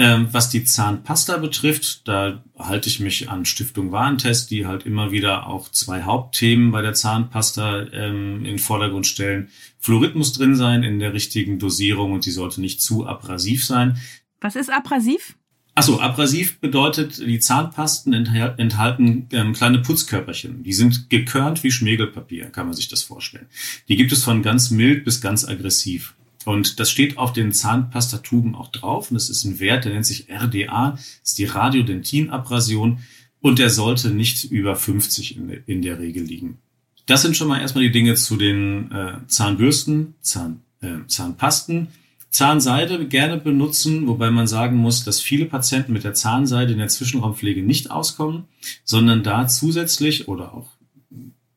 Ähm, 0.00 0.28
was 0.30 0.48
die 0.48 0.62
Zahnpasta 0.62 1.38
betrifft, 1.38 2.06
da 2.06 2.44
halte 2.56 2.88
ich 2.88 3.00
mich 3.00 3.30
an 3.30 3.44
Stiftung 3.44 3.90
Warentest, 3.90 4.48
die 4.52 4.64
halt 4.64 4.86
immer 4.86 5.10
wieder 5.10 5.48
auch 5.48 5.68
zwei 5.72 6.02
Hauptthemen 6.02 6.70
bei 6.70 6.82
der 6.82 6.94
Zahnpasta 6.94 7.88
ähm, 7.92 8.38
in 8.38 8.44
den 8.44 8.58
Vordergrund 8.60 9.08
stellen. 9.08 9.50
Fluorid 9.80 10.14
muss 10.14 10.32
drin 10.32 10.54
sein 10.54 10.84
in 10.84 11.00
der 11.00 11.14
richtigen 11.14 11.58
Dosierung 11.58 12.12
und 12.12 12.26
die 12.26 12.30
sollte 12.30 12.60
nicht 12.60 12.80
zu 12.80 13.08
abrasiv 13.08 13.64
sein. 13.64 13.98
Was 14.40 14.54
ist 14.54 14.70
abrasiv? 14.70 15.34
Achso, 15.78 16.00
abrasiv 16.00 16.58
bedeutet, 16.58 17.18
die 17.18 17.38
Zahnpasten 17.38 18.12
enthalten 18.12 19.28
ähm, 19.30 19.52
kleine 19.52 19.78
Putzkörperchen. 19.78 20.64
Die 20.64 20.72
sind 20.72 21.08
gekörnt 21.08 21.62
wie 21.62 21.70
Schmirgelpapier, 21.70 22.46
kann 22.46 22.66
man 22.66 22.74
sich 22.74 22.88
das 22.88 23.04
vorstellen. 23.04 23.46
Die 23.86 23.94
gibt 23.94 24.10
es 24.10 24.24
von 24.24 24.42
ganz 24.42 24.72
mild 24.72 25.04
bis 25.04 25.20
ganz 25.20 25.46
aggressiv. 25.46 26.16
Und 26.44 26.80
das 26.80 26.90
steht 26.90 27.16
auf 27.16 27.32
den 27.32 27.52
Zahnpastatuben 27.52 28.56
auch 28.56 28.72
drauf. 28.72 29.12
Und 29.12 29.14
das 29.14 29.30
ist 29.30 29.44
ein 29.44 29.60
Wert, 29.60 29.84
der 29.84 29.92
nennt 29.92 30.04
sich 30.04 30.26
RDA, 30.28 30.96
das 30.96 31.20
ist 31.22 31.38
die 31.38 31.44
Radiodentinabrasion. 31.44 32.98
Und 33.40 33.60
der 33.60 33.70
sollte 33.70 34.10
nicht 34.10 34.50
über 34.50 34.74
50 34.74 35.36
in, 35.36 35.62
in 35.64 35.82
der 35.82 36.00
Regel 36.00 36.24
liegen. 36.24 36.58
Das 37.06 37.22
sind 37.22 37.36
schon 37.36 37.46
mal 37.46 37.60
erstmal 37.60 37.84
die 37.84 37.92
Dinge 37.92 38.16
zu 38.16 38.36
den 38.36 38.90
äh, 38.90 39.12
Zahnbürsten, 39.28 40.14
Zahn, 40.22 40.60
äh, 40.80 41.06
Zahnpasten. 41.06 41.86
Zahnseide 42.30 43.06
gerne 43.06 43.38
benutzen, 43.38 44.06
wobei 44.06 44.30
man 44.30 44.46
sagen 44.46 44.76
muss, 44.76 45.04
dass 45.04 45.20
viele 45.20 45.46
Patienten 45.46 45.92
mit 45.92 46.04
der 46.04 46.14
Zahnseide 46.14 46.72
in 46.72 46.78
der 46.78 46.88
Zwischenraumpflege 46.88 47.62
nicht 47.62 47.90
auskommen, 47.90 48.44
sondern 48.84 49.22
da 49.22 49.48
zusätzlich 49.48 50.28
oder 50.28 50.54
auch 50.54 50.68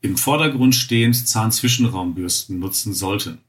im 0.01 0.17
Vordergrund 0.17 0.75
stehend 0.75 1.27
Zahnzwischenraumbürsten 1.27 2.57
nutzen 2.59 2.93
sollten. 2.93 3.39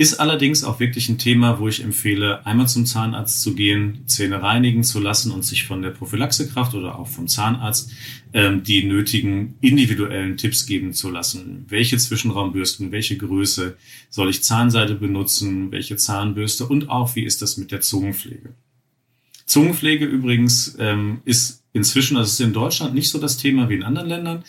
Ist 0.00 0.18
allerdings 0.18 0.64
auch 0.64 0.80
wirklich 0.80 1.10
ein 1.10 1.18
Thema, 1.18 1.58
wo 1.58 1.68
ich 1.68 1.84
empfehle, 1.84 2.46
einmal 2.46 2.66
zum 2.66 2.86
Zahnarzt 2.86 3.42
zu 3.42 3.54
gehen, 3.54 3.98
Zähne 4.06 4.42
reinigen 4.42 4.82
zu 4.82 4.98
lassen 4.98 5.30
und 5.30 5.44
sich 5.44 5.66
von 5.66 5.82
der 5.82 5.90
Prophylaxekraft 5.90 6.74
oder 6.74 6.98
auch 6.98 7.06
vom 7.06 7.28
Zahnarzt 7.28 7.90
ähm, 8.32 8.62
die 8.62 8.84
nötigen 8.84 9.56
individuellen 9.60 10.38
Tipps 10.38 10.64
geben 10.64 10.94
zu 10.94 11.10
lassen. 11.10 11.66
Welche 11.68 11.98
Zwischenraumbürsten, 11.98 12.92
welche 12.92 13.18
Größe 13.18 13.76
soll 14.08 14.30
ich 14.30 14.42
Zahnseide 14.42 14.94
benutzen, 14.94 15.70
welche 15.70 15.96
Zahnbürste 15.96 16.64
und 16.64 16.88
auch 16.88 17.14
wie 17.14 17.24
ist 17.24 17.42
das 17.42 17.58
mit 17.58 17.70
der 17.70 17.82
Zungenpflege. 17.82 18.54
Zungenpflege 19.44 20.06
übrigens 20.06 20.76
ähm, 20.78 21.20
ist 21.26 21.62
inzwischen, 21.74 22.16
also 22.16 22.30
ist 22.30 22.40
in 22.40 22.54
Deutschland 22.54 22.94
nicht 22.94 23.10
so 23.10 23.18
das 23.18 23.36
Thema 23.36 23.68
wie 23.68 23.74
in 23.74 23.82
anderen 23.82 24.08
Ländern, 24.08 24.44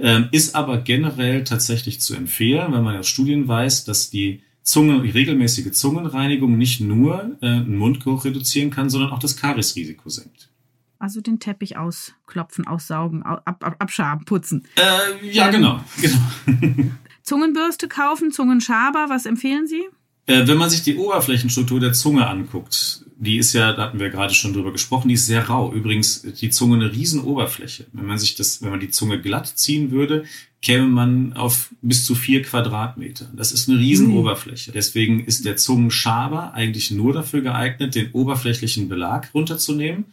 ähm, 0.00 0.26
ist 0.32 0.56
aber 0.56 0.78
generell 0.78 1.44
tatsächlich 1.44 2.00
zu 2.00 2.16
empfehlen, 2.16 2.72
weil 2.72 2.82
man 2.82 2.96
aus 2.96 3.06
Studien 3.06 3.46
weiß, 3.46 3.84
dass 3.84 4.10
die 4.10 4.40
Zunge, 4.66 5.00
regelmäßige 5.02 5.70
Zungenreinigung 5.70 6.58
nicht 6.58 6.80
nur 6.80 7.36
äh, 7.40 7.46
einen 7.46 7.76
Mundgeruch 7.76 8.24
reduzieren 8.24 8.70
kann, 8.70 8.90
sondern 8.90 9.12
auch 9.12 9.20
das 9.20 9.36
Kariesrisiko 9.36 10.08
senkt. 10.08 10.50
Also 10.98 11.20
den 11.20 11.38
Teppich 11.38 11.76
ausklopfen, 11.76 12.66
aussaugen, 12.66 13.22
ab, 13.22 13.44
ab, 13.46 13.76
abschaben, 13.78 14.24
putzen. 14.24 14.66
Äh, 14.74 15.30
ja, 15.30 15.46
ähm, 15.46 15.52
genau, 15.52 15.80
genau. 16.00 16.90
Zungenbürste 17.22 17.86
kaufen, 17.86 18.32
Zungenschaber, 18.32 19.06
was 19.08 19.24
empfehlen 19.24 19.68
Sie? 19.68 19.84
Äh, 20.26 20.48
wenn 20.48 20.58
man 20.58 20.68
sich 20.68 20.82
die 20.82 20.96
Oberflächenstruktur 20.96 21.78
der 21.78 21.92
Zunge 21.92 22.26
anguckt, 22.26 23.05
die 23.18 23.38
ist 23.38 23.54
ja, 23.54 23.72
da 23.72 23.84
hatten 23.84 23.98
wir 23.98 24.10
gerade 24.10 24.34
schon 24.34 24.52
drüber 24.52 24.72
gesprochen, 24.72 25.08
die 25.08 25.14
ist 25.14 25.26
sehr 25.26 25.48
rau. 25.48 25.72
Übrigens, 25.72 26.22
die 26.22 26.50
Zunge 26.50 26.76
eine 26.76 26.92
riesen 26.92 27.22
Oberfläche. 27.22 27.86
Wenn 27.92 28.06
man 28.06 28.18
sich 28.18 28.34
das, 28.34 28.62
wenn 28.62 28.70
man 28.70 28.80
die 28.80 28.90
Zunge 28.90 29.20
glatt 29.20 29.46
ziehen 29.46 29.90
würde, 29.90 30.24
käme 30.60 30.86
man 30.86 31.32
auf 31.32 31.72
bis 31.80 32.04
zu 32.04 32.14
vier 32.14 32.42
Quadratmeter. 32.42 33.30
Das 33.34 33.52
ist 33.52 33.68
eine 33.68 33.78
riesen 33.78 34.08
mhm. 34.08 34.16
Oberfläche. 34.16 34.70
Deswegen 34.72 35.24
ist 35.24 35.46
der 35.46 35.56
Zungenschaber 35.56 36.52
eigentlich 36.52 36.90
nur 36.90 37.14
dafür 37.14 37.40
geeignet, 37.40 37.94
den 37.94 38.12
oberflächlichen 38.12 38.88
Belag 38.88 39.32
runterzunehmen. 39.32 40.06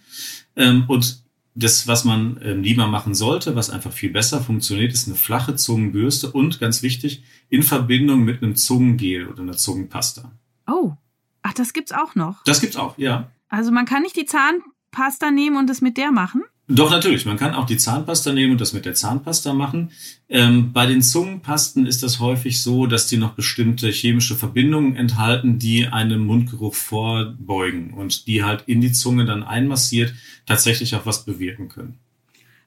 Ähm, 0.55 0.85
und 0.87 1.23
das, 1.55 1.87
was 1.87 2.05
man 2.05 2.39
ähm, 2.41 2.63
lieber 2.63 2.87
machen 2.87 3.13
sollte, 3.13 3.55
was 3.55 3.69
einfach 3.69 3.91
viel 3.91 4.11
besser 4.11 4.41
funktioniert, 4.41 4.93
ist 4.93 5.07
eine 5.07 5.17
flache 5.17 5.55
Zungenbürste 5.55 6.31
und 6.31 6.59
ganz 6.59 6.81
wichtig, 6.81 7.23
in 7.49 7.63
Verbindung 7.63 8.23
mit 8.23 8.41
einem 8.41 8.55
Zungengel 8.55 9.27
oder 9.27 9.43
einer 9.43 9.57
Zungenpasta. 9.57 10.31
Oh, 10.67 10.93
ach, 11.43 11.53
das 11.53 11.73
gibt's 11.73 11.91
auch 11.91 12.15
noch. 12.15 12.43
Das 12.43 12.59
gibt's 12.59 12.75
auch, 12.75 12.97
ja. 12.97 13.31
Also 13.49 13.71
man 13.71 13.85
kann 13.85 14.01
nicht 14.01 14.15
die 14.15 14.25
Zahnpasta 14.25 15.29
nehmen 15.29 15.57
und 15.57 15.69
es 15.69 15.81
mit 15.81 15.97
der 15.97 16.11
machen? 16.11 16.43
Doch, 16.69 16.89
natürlich. 16.89 17.25
Man 17.25 17.37
kann 17.37 17.53
auch 17.53 17.65
die 17.65 17.77
Zahnpasta 17.77 18.31
nehmen 18.31 18.53
und 18.53 18.61
das 18.61 18.71
mit 18.71 18.85
der 18.85 18.95
Zahnpasta 18.95 19.53
machen. 19.53 19.91
Ähm, 20.29 20.71
bei 20.71 20.85
den 20.85 21.01
Zungenpasten 21.01 21.85
ist 21.85 22.03
das 22.03 22.19
häufig 22.19 22.61
so, 22.61 22.87
dass 22.87 23.07
die 23.07 23.17
noch 23.17 23.33
bestimmte 23.33 23.89
chemische 23.89 24.35
Verbindungen 24.35 24.95
enthalten, 24.95 25.59
die 25.59 25.87
einem 25.87 26.25
Mundgeruch 26.25 26.73
vorbeugen 26.73 27.93
und 27.93 28.27
die 28.27 28.43
halt 28.43 28.63
in 28.65 28.79
die 28.79 28.93
Zunge 28.93 29.25
dann 29.25 29.43
einmassiert 29.43 30.13
tatsächlich 30.45 30.95
auch 30.95 31.05
was 31.05 31.25
bewirken 31.25 31.67
können. 31.67 31.99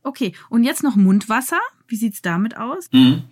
Okay, 0.02 0.34
und 0.50 0.62
jetzt 0.62 0.82
noch 0.82 0.94
Mundwasser. 0.94 1.58
Wie 1.88 1.96
sieht's 1.96 2.20
damit 2.20 2.56
aus? 2.56 2.88
Mhm. 2.92 3.24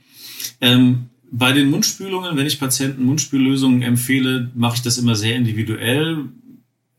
Ähm, 0.60 1.10
bei 1.36 1.52
den 1.52 1.70
Mundspülungen, 1.70 2.36
wenn 2.36 2.46
ich 2.46 2.60
Patienten 2.60 3.04
Mundspüllösungen 3.04 3.82
empfehle, 3.82 4.50
mache 4.54 4.76
ich 4.76 4.82
das 4.82 4.98
immer 4.98 5.14
sehr 5.14 5.36
individuell 5.36 6.28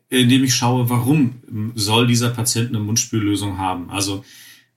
indem 0.10 0.44
ich 0.44 0.56
schaue, 0.56 0.90
warum 0.90 1.36
soll 1.76 2.08
dieser 2.08 2.30
Patient 2.30 2.70
eine 2.70 2.80
Mundspüllösung 2.80 3.58
haben. 3.58 3.90
Also 3.90 4.24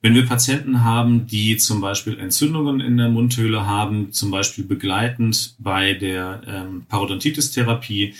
wenn 0.00 0.14
wir 0.14 0.26
Patienten 0.26 0.84
haben, 0.84 1.26
die 1.26 1.56
zum 1.56 1.80
Beispiel 1.80 2.18
Entzündungen 2.18 2.80
in 2.80 2.96
der 2.96 3.08
Mundhöhle 3.08 3.66
haben, 3.66 4.12
zum 4.12 4.30
Beispiel 4.30 4.64
begleitend 4.64 5.56
bei 5.58 5.94
der 5.94 6.42
ähm, 6.46 6.84
Parodontitis-Therapie, 6.88 8.14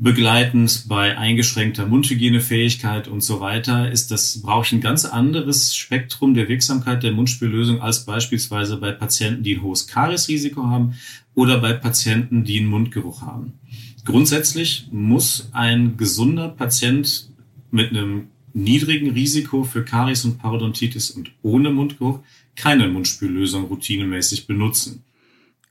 begleitend 0.00 0.86
bei 0.88 1.18
eingeschränkter 1.18 1.86
Mundhygienefähigkeit 1.86 3.06
und 3.06 3.22
so 3.22 3.40
weiter, 3.40 3.92
ist 3.92 4.10
das, 4.10 4.40
brauche 4.40 4.64
ich 4.64 4.72
ein 4.72 4.80
ganz 4.80 5.04
anderes 5.04 5.76
Spektrum 5.76 6.32
der 6.32 6.48
Wirksamkeit 6.48 7.02
der 7.02 7.12
Mundspüllösung 7.12 7.82
als 7.82 8.06
beispielsweise 8.06 8.78
bei 8.78 8.92
Patienten, 8.92 9.42
die 9.42 9.56
ein 9.56 9.62
hohes 9.62 9.86
Kariesrisiko 9.86 10.66
haben 10.66 10.94
oder 11.34 11.60
bei 11.60 11.74
Patienten, 11.74 12.44
die 12.44 12.60
einen 12.60 12.70
Mundgeruch 12.70 13.20
haben. 13.20 13.52
Grundsätzlich 14.06 14.88
muss 14.90 15.50
ein 15.52 15.98
gesunder 15.98 16.48
Patient 16.48 17.28
mit 17.70 17.90
einem 17.90 18.28
niedrigen 18.54 19.10
Risiko 19.10 19.64
für 19.64 19.84
Karies 19.84 20.24
und 20.24 20.38
Parodontitis 20.38 21.10
und 21.10 21.30
ohne 21.42 21.68
Mundgeruch 21.68 22.20
keine 22.56 22.88
Mundspüllösung 22.88 23.64
routinemäßig 23.66 24.46
benutzen. 24.46 25.04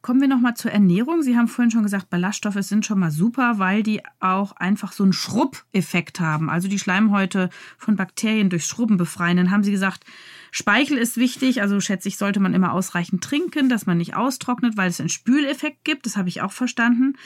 Kommen 0.01 0.21
wir 0.21 0.29
nochmal 0.29 0.55
zur 0.55 0.71
Ernährung. 0.71 1.23
Sie 1.23 1.35
haben 1.35 1.49
vorhin 1.49 1.71
schon 1.71 1.83
gesagt, 1.83 2.09
Ballaststoffe 2.09 2.61
sind 2.61 2.85
schon 2.85 2.99
mal 2.99 3.11
super, 3.11 3.59
weil 3.59 3.83
die 3.83 4.01
auch 4.21 4.53
einfach 4.53 4.93
so 4.93 5.03
einen 5.03 5.11
Schrubbeffekt 5.11 6.21
haben. 6.21 6.49
Also 6.49 6.69
die 6.69 6.79
Schleimhäute 6.79 7.49
von 7.77 7.97
Bakterien 7.97 8.49
durch 8.49 8.65
Schrubben 8.65 8.95
befreien. 8.95 9.35
Dann 9.35 9.51
haben 9.51 9.63
Sie 9.63 9.71
gesagt, 9.71 10.05
Speichel 10.51 10.97
ist 10.97 11.17
wichtig. 11.17 11.61
Also 11.61 11.81
schätze 11.81 12.07
ich, 12.07 12.17
sollte 12.17 12.39
man 12.39 12.53
immer 12.53 12.71
ausreichend 12.71 13.21
trinken, 13.25 13.67
dass 13.67 13.85
man 13.85 13.97
nicht 13.97 14.15
austrocknet, 14.15 14.77
weil 14.77 14.89
es 14.89 15.01
einen 15.01 15.09
Spüleffekt 15.09 15.83
gibt. 15.83 16.05
Das 16.05 16.15
habe 16.15 16.29
ich 16.29 16.41
auch 16.41 16.53
verstanden. 16.53 17.17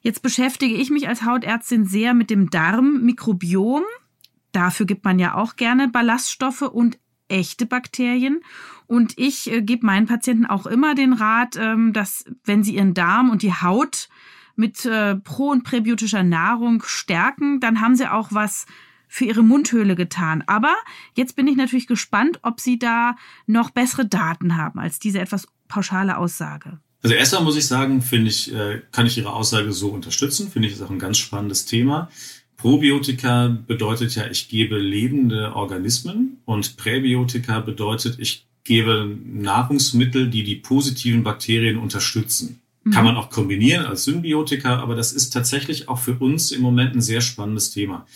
Jetzt 0.00 0.22
beschäftige 0.22 0.76
ich 0.76 0.90
mich 0.90 1.08
als 1.08 1.24
Hautärztin 1.24 1.86
sehr 1.86 2.14
mit 2.14 2.30
dem 2.30 2.50
Darmmikrobiom. 2.50 3.82
Dafür 4.52 4.86
gibt 4.86 5.04
man 5.04 5.18
ja 5.18 5.34
auch 5.34 5.56
gerne 5.56 5.88
Ballaststoffe 5.88 6.62
und 6.62 6.98
echte 7.32 7.66
Bakterien. 7.66 8.40
Und 8.86 9.18
ich 9.18 9.50
äh, 9.50 9.62
gebe 9.62 9.86
meinen 9.86 10.06
Patienten 10.06 10.46
auch 10.46 10.66
immer 10.66 10.94
den 10.94 11.12
Rat, 11.12 11.56
ähm, 11.56 11.92
dass 11.92 12.24
wenn 12.44 12.62
sie 12.62 12.76
ihren 12.76 12.94
Darm 12.94 13.30
und 13.30 13.42
die 13.42 13.54
Haut 13.54 14.08
mit 14.54 14.84
äh, 14.84 15.16
pro- 15.16 15.50
und 15.50 15.64
präbiotischer 15.64 16.22
Nahrung 16.22 16.82
stärken, 16.84 17.58
dann 17.60 17.80
haben 17.80 17.96
sie 17.96 18.10
auch 18.10 18.28
was 18.30 18.66
für 19.08 19.24
ihre 19.24 19.42
Mundhöhle 19.42 19.94
getan. 19.94 20.42
Aber 20.46 20.74
jetzt 21.14 21.36
bin 21.36 21.46
ich 21.46 21.56
natürlich 21.56 21.86
gespannt, 21.86 22.38
ob 22.42 22.60
Sie 22.60 22.78
da 22.78 23.16
noch 23.46 23.70
bessere 23.70 24.06
Daten 24.06 24.56
haben 24.56 24.78
als 24.78 24.98
diese 24.98 25.20
etwas 25.20 25.46
pauschale 25.68 26.16
Aussage. 26.16 26.78
Also 27.02 27.14
erstmal 27.14 27.42
muss 27.42 27.56
ich 27.56 27.66
sagen, 27.66 28.00
finde 28.00 28.28
ich, 28.28 28.54
äh, 28.54 28.80
kann 28.90 29.06
ich 29.06 29.18
Ihre 29.18 29.32
Aussage 29.32 29.72
so 29.72 29.88
unterstützen. 29.88 30.50
Finde 30.50 30.68
ich, 30.68 30.74
ist 30.74 30.82
auch 30.82 30.90
ein 30.90 30.98
ganz 30.98 31.18
spannendes 31.18 31.66
Thema. 31.66 32.08
Probiotika 32.62 33.48
bedeutet 33.66 34.14
ja, 34.14 34.30
ich 34.30 34.48
gebe 34.48 34.78
lebende 34.78 35.56
Organismen 35.56 36.36
und 36.44 36.76
Präbiotika 36.76 37.58
bedeutet, 37.58 38.20
ich 38.20 38.46
gebe 38.62 39.18
Nahrungsmittel, 39.26 40.30
die 40.30 40.44
die 40.44 40.54
positiven 40.54 41.24
Bakterien 41.24 41.76
unterstützen. 41.76 42.60
Mhm. 42.84 42.92
Kann 42.92 43.04
man 43.04 43.16
auch 43.16 43.30
kombinieren 43.30 43.84
als 43.84 44.04
Symbiotika, 44.04 44.78
aber 44.78 44.94
das 44.94 45.12
ist 45.12 45.30
tatsächlich 45.30 45.88
auch 45.88 45.98
für 45.98 46.14
uns 46.14 46.52
im 46.52 46.62
Moment 46.62 46.94
ein 46.94 47.00
sehr 47.00 47.20
spannendes 47.20 47.72
Thema. 47.72 48.06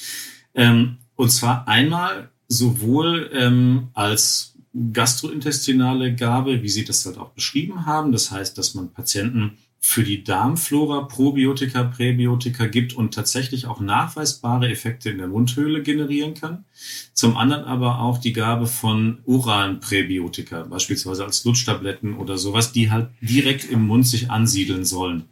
Ähm, 0.54 0.98
und 1.16 1.30
zwar 1.30 1.66
einmal 1.66 2.30
sowohl 2.46 3.28
ähm, 3.32 3.88
als 3.94 4.54
gastrointestinale 4.92 6.14
Gabe, 6.14 6.62
wie 6.62 6.68
Sie 6.68 6.84
das 6.84 7.04
halt 7.04 7.18
auch 7.18 7.30
beschrieben 7.30 7.84
haben. 7.84 8.12
Das 8.12 8.30
heißt, 8.30 8.56
dass 8.56 8.74
man 8.74 8.92
Patienten 8.92 9.58
für 9.86 10.02
die 10.02 10.24
Darmflora 10.24 11.02
Probiotika, 11.02 11.84
Präbiotika 11.84 12.66
gibt 12.66 12.94
und 12.94 13.14
tatsächlich 13.14 13.66
auch 13.66 13.78
nachweisbare 13.78 14.68
Effekte 14.68 15.10
in 15.10 15.18
der 15.18 15.28
Mundhöhle 15.28 15.80
generieren 15.80 16.34
kann. 16.34 16.64
Zum 17.12 17.36
anderen 17.36 17.64
aber 17.64 18.00
auch 18.00 18.18
die 18.18 18.32
Gabe 18.32 18.66
von 18.66 19.18
oralen 19.26 19.78
Präbiotika, 19.78 20.64
beispielsweise 20.64 21.24
als 21.24 21.44
Lutschtabletten 21.44 22.16
oder 22.16 22.36
sowas, 22.36 22.72
die 22.72 22.90
halt 22.90 23.10
direkt 23.20 23.70
im 23.70 23.86
Mund 23.86 24.08
sich 24.08 24.28
ansiedeln 24.28 24.84
sollen. 24.84 25.26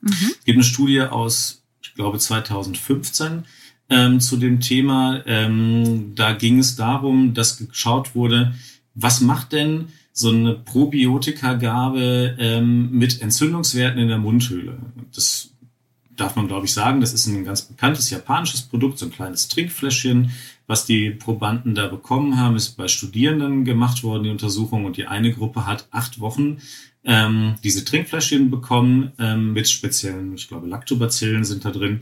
Mhm. 0.00 0.10
Es 0.10 0.44
gibt 0.44 0.56
eine 0.56 0.64
Studie 0.64 1.02
aus, 1.02 1.62
ich 1.80 1.94
glaube, 1.94 2.18
2015, 2.18 3.44
ähm, 3.88 4.18
zu 4.18 4.36
dem 4.36 4.58
Thema. 4.58 5.22
Ähm, 5.26 6.12
da 6.16 6.32
ging 6.32 6.58
es 6.58 6.74
darum, 6.74 7.34
dass 7.34 7.58
geschaut 7.58 8.16
wurde, 8.16 8.52
was 8.94 9.20
macht 9.20 9.52
denn 9.52 9.88
so 10.18 10.30
eine 10.30 10.54
Probiotikagabe 10.54 12.36
ähm, 12.38 12.90
mit 12.90 13.20
Entzündungswerten 13.20 14.00
in 14.00 14.08
der 14.08 14.16
Mundhöhle? 14.16 14.78
Das 15.14 15.50
darf 16.16 16.36
man, 16.36 16.48
glaube 16.48 16.64
ich, 16.64 16.72
sagen. 16.72 17.02
Das 17.02 17.12
ist 17.12 17.26
ein 17.26 17.44
ganz 17.44 17.60
bekanntes 17.62 18.08
japanisches 18.08 18.62
Produkt, 18.62 18.98
so 18.98 19.04
ein 19.04 19.12
kleines 19.12 19.48
Trinkfläschchen. 19.48 20.30
Was 20.66 20.86
die 20.86 21.10
Probanden 21.10 21.74
da 21.74 21.86
bekommen 21.86 22.40
haben, 22.40 22.56
ist 22.56 22.78
bei 22.78 22.88
Studierenden 22.88 23.66
gemacht 23.66 24.02
worden, 24.02 24.24
die 24.24 24.30
Untersuchung. 24.30 24.86
Und 24.86 24.96
die 24.96 25.06
eine 25.06 25.34
Gruppe 25.34 25.66
hat 25.66 25.86
acht 25.90 26.18
Wochen 26.18 26.62
ähm, 27.04 27.56
diese 27.62 27.84
Trinkfläschchen 27.84 28.50
bekommen 28.50 29.12
ähm, 29.18 29.52
mit 29.52 29.68
speziellen, 29.68 30.34
ich 30.34 30.48
glaube, 30.48 30.66
Lactobacillen 30.66 31.44
sind 31.44 31.66
da 31.66 31.70
drin. 31.70 32.00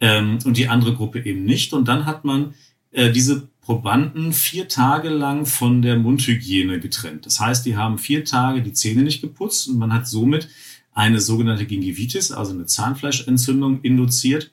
Ähm, 0.00 0.38
und 0.44 0.58
die 0.58 0.68
andere 0.68 0.92
Gruppe 0.92 1.24
eben 1.24 1.44
nicht. 1.44 1.72
Und 1.72 1.88
dann 1.88 2.04
hat 2.04 2.26
man 2.26 2.52
äh, 2.90 3.10
diese 3.10 3.48
Probanden 3.64 4.34
vier 4.34 4.68
Tage 4.68 5.08
lang 5.08 5.46
von 5.46 5.80
der 5.80 5.98
Mundhygiene 5.98 6.80
getrennt. 6.80 7.24
Das 7.24 7.40
heißt, 7.40 7.64
die 7.64 7.76
haben 7.76 7.96
vier 7.96 8.26
Tage 8.26 8.60
die 8.60 8.74
Zähne 8.74 9.02
nicht 9.02 9.22
geputzt 9.22 9.68
und 9.68 9.78
man 9.78 9.94
hat 9.94 10.06
somit 10.06 10.50
eine 10.92 11.18
sogenannte 11.18 11.64
Gingivitis, 11.64 12.30
also 12.30 12.52
eine 12.52 12.66
Zahnfleischentzündung 12.66 13.80
induziert 13.80 14.52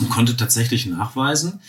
und 0.00 0.10
konnte 0.10 0.36
tatsächlich 0.36 0.86
nachweisen, 0.86 1.60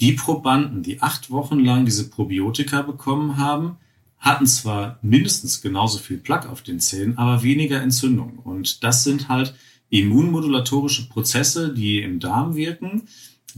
die 0.00 0.12
Probanden, 0.12 0.82
die 0.82 1.00
acht 1.00 1.30
Wochen 1.30 1.60
lang 1.60 1.84
diese 1.84 2.10
Probiotika 2.10 2.82
bekommen 2.82 3.36
haben, 3.36 3.76
hatten 4.18 4.48
zwar 4.48 4.98
mindestens 5.02 5.62
genauso 5.62 5.98
viel 5.98 6.18
Plaque 6.18 6.50
auf 6.50 6.62
den 6.62 6.80
Zähnen, 6.80 7.16
aber 7.18 7.44
weniger 7.44 7.80
Entzündung. 7.80 8.40
Und 8.40 8.82
das 8.82 9.04
sind 9.04 9.28
halt 9.28 9.54
immunmodulatorische 9.90 11.08
Prozesse, 11.08 11.72
die 11.72 12.00
im 12.00 12.18
Darm 12.18 12.56
wirken, 12.56 13.02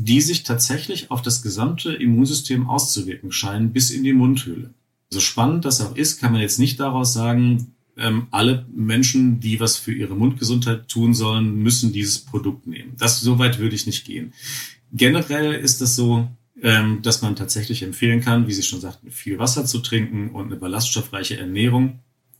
die 0.00 0.20
sich 0.20 0.44
tatsächlich 0.44 1.10
auf 1.10 1.22
das 1.22 1.42
gesamte 1.42 1.92
Immunsystem 1.92 2.68
auszuwirken 2.68 3.32
scheinen, 3.32 3.72
bis 3.72 3.90
in 3.90 4.04
die 4.04 4.12
Mundhöhle. 4.12 4.72
So 5.10 5.18
spannend 5.18 5.64
das 5.64 5.80
auch 5.80 5.96
ist, 5.96 6.20
kann 6.20 6.32
man 6.32 6.40
jetzt 6.40 6.60
nicht 6.60 6.78
daraus 6.78 7.12
sagen, 7.12 7.74
ähm, 7.96 8.28
alle 8.30 8.64
Menschen, 8.72 9.40
die 9.40 9.58
was 9.58 9.76
für 9.76 9.92
ihre 9.92 10.14
Mundgesundheit 10.14 10.86
tun 10.86 11.14
sollen, 11.14 11.56
müssen 11.56 11.92
dieses 11.92 12.20
Produkt 12.20 12.68
nehmen. 12.68 12.92
Das 12.96 13.20
so 13.20 13.40
weit 13.40 13.58
würde 13.58 13.74
ich 13.74 13.86
nicht 13.86 14.04
gehen. 14.04 14.32
Generell 14.92 15.52
ist 15.54 15.82
es 15.82 15.96
so, 15.96 16.28
ähm, 16.62 17.00
dass 17.02 17.20
man 17.20 17.34
tatsächlich 17.34 17.82
empfehlen 17.82 18.20
kann, 18.20 18.46
wie 18.46 18.52
Sie 18.52 18.62
schon 18.62 18.80
sagten, 18.80 19.10
viel 19.10 19.40
Wasser 19.40 19.64
zu 19.64 19.80
trinken 19.80 20.30
und 20.30 20.46
eine 20.46 20.56
ballaststoffreiche 20.56 21.38
Ernährung. 21.38 21.98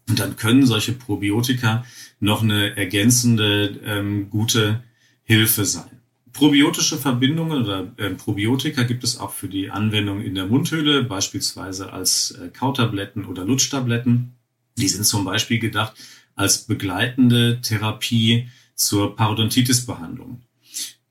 Und 0.08 0.20
dann 0.20 0.36
können 0.36 0.64
solche 0.64 0.92
Probiotika 0.92 1.84
noch 2.20 2.42
eine 2.42 2.76
ergänzende 2.76 3.80
ähm, 3.84 4.30
gute 4.30 4.84
Hilfe 5.24 5.64
sein. 5.64 5.97
Probiotische 6.32 6.96
Verbindungen 6.96 7.64
oder 7.64 7.92
äh, 7.96 8.10
Probiotika 8.10 8.82
gibt 8.82 9.04
es 9.04 9.18
auch 9.18 9.32
für 9.32 9.48
die 9.48 9.70
Anwendung 9.70 10.22
in 10.22 10.34
der 10.34 10.46
Mundhöhle, 10.46 11.02
beispielsweise 11.02 11.92
als 11.92 12.32
äh, 12.32 12.48
Kautabletten 12.48 13.24
oder 13.24 13.44
Lutschtabletten. 13.44 14.32
Die 14.76 14.88
sind 14.88 15.04
zum 15.04 15.24
Beispiel 15.24 15.58
gedacht 15.58 15.94
als 16.34 16.66
begleitende 16.66 17.60
Therapie 17.60 18.48
zur 18.74 19.16
Parodontitis-Behandlung. 19.16 20.42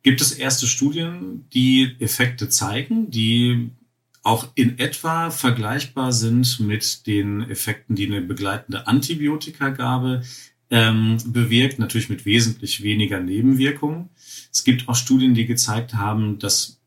Gibt 0.03 0.21
es 0.21 0.31
erste 0.31 0.67
Studien, 0.67 1.45
die 1.53 1.95
Effekte 1.99 2.47
zeigen, 2.47 3.11
die 3.11 3.71
auch 4.23 4.47
in 4.55 4.79
etwa 4.79 5.31
vergleichbar 5.31 6.11
sind 6.11 6.59
mit 6.59 7.07
den 7.07 7.49
Effekten, 7.49 7.95
die 7.95 8.05
eine 8.05 8.21
begleitende 8.21 8.87
Antibiotikagabe 8.87 10.23
ähm, 10.69 11.17
bewirkt, 11.25 11.79
natürlich 11.79 12.09
mit 12.09 12.25
wesentlich 12.25 12.83
weniger 12.83 13.19
Nebenwirkungen. 13.19 14.09
Es 14.57 14.63
gibt 14.63 14.89
auch 14.89 14.95
Studien, 14.95 15.35
die 15.35 15.45
gezeigt 15.45 15.93
haben, 15.93 16.39
dass 16.39 16.81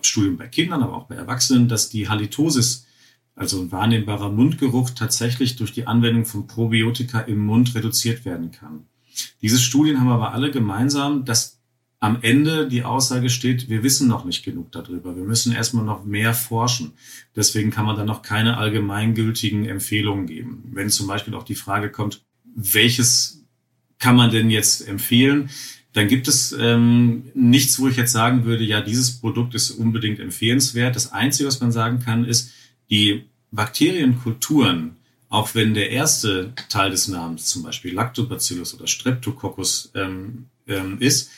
Studien 0.00 0.38
bei 0.38 0.48
Kindern, 0.48 0.82
aber 0.82 0.96
auch 0.96 1.04
bei 1.04 1.16
Erwachsenen, 1.16 1.68
dass 1.68 1.90
die 1.90 2.08
Halitosis 2.08 2.86
also 3.34 3.60
ein 3.60 3.70
wahrnehmbarer 3.70 4.30
Mundgeruch, 4.30 4.88
tatsächlich 4.90 5.56
durch 5.56 5.72
die 5.72 5.86
Anwendung 5.86 6.24
von 6.24 6.46
Probiotika 6.46 7.20
im 7.20 7.44
Mund 7.44 7.74
reduziert 7.74 8.24
werden 8.24 8.52
kann. 8.52 8.86
Diese 9.42 9.58
Studien 9.58 10.00
haben 10.00 10.08
aber 10.08 10.32
alle 10.32 10.50
gemeinsam, 10.50 11.26
dass 11.26 11.60
am 12.00 12.22
Ende 12.22 12.68
die 12.68 12.84
Aussage 12.84 13.28
steht, 13.28 13.68
wir 13.68 13.82
wissen 13.82 14.08
noch 14.08 14.24
nicht 14.24 14.42
genug 14.42 14.72
darüber. 14.72 15.14
Wir 15.14 15.24
müssen 15.24 15.52
erstmal 15.52 15.84
noch 15.84 16.04
mehr 16.06 16.32
forschen. 16.32 16.92
Deswegen 17.36 17.70
kann 17.70 17.84
man 17.84 17.96
dann 17.96 18.06
noch 18.06 18.22
keine 18.22 18.56
allgemeingültigen 18.56 19.66
Empfehlungen 19.66 20.26
geben. 20.26 20.70
Wenn 20.72 20.88
zum 20.88 21.06
Beispiel 21.06 21.34
auch 21.34 21.44
die 21.44 21.54
Frage 21.54 21.90
kommt, 21.90 22.22
welches 22.54 23.44
kann 23.98 24.16
man 24.16 24.30
denn 24.30 24.48
jetzt 24.48 24.88
empfehlen? 24.88 25.50
Dann 25.94 26.08
gibt 26.08 26.26
es 26.26 26.52
ähm, 26.58 27.30
nichts, 27.34 27.78
wo 27.78 27.88
ich 27.88 27.96
jetzt 27.96 28.12
sagen 28.12 28.44
würde, 28.44 28.64
ja, 28.64 28.80
dieses 28.80 29.12
Produkt 29.12 29.54
ist 29.54 29.70
unbedingt 29.70 30.18
empfehlenswert. 30.18 30.96
Das 30.96 31.12
Einzige, 31.12 31.46
was 31.46 31.60
man 31.60 31.70
sagen 31.70 32.00
kann, 32.00 32.24
ist, 32.24 32.50
die 32.90 33.24
Bakterienkulturen, 33.52 34.96
auch 35.28 35.54
wenn 35.54 35.72
der 35.72 35.90
erste 35.90 36.52
Teil 36.68 36.90
des 36.90 37.06
Namens 37.06 37.46
zum 37.46 37.62
Beispiel 37.62 37.94
Lactobacillus 37.94 38.74
oder 38.74 38.88
Streptococcus 38.88 39.92
ähm, 39.94 40.46
ähm, 40.66 40.98
ist, 40.98 41.30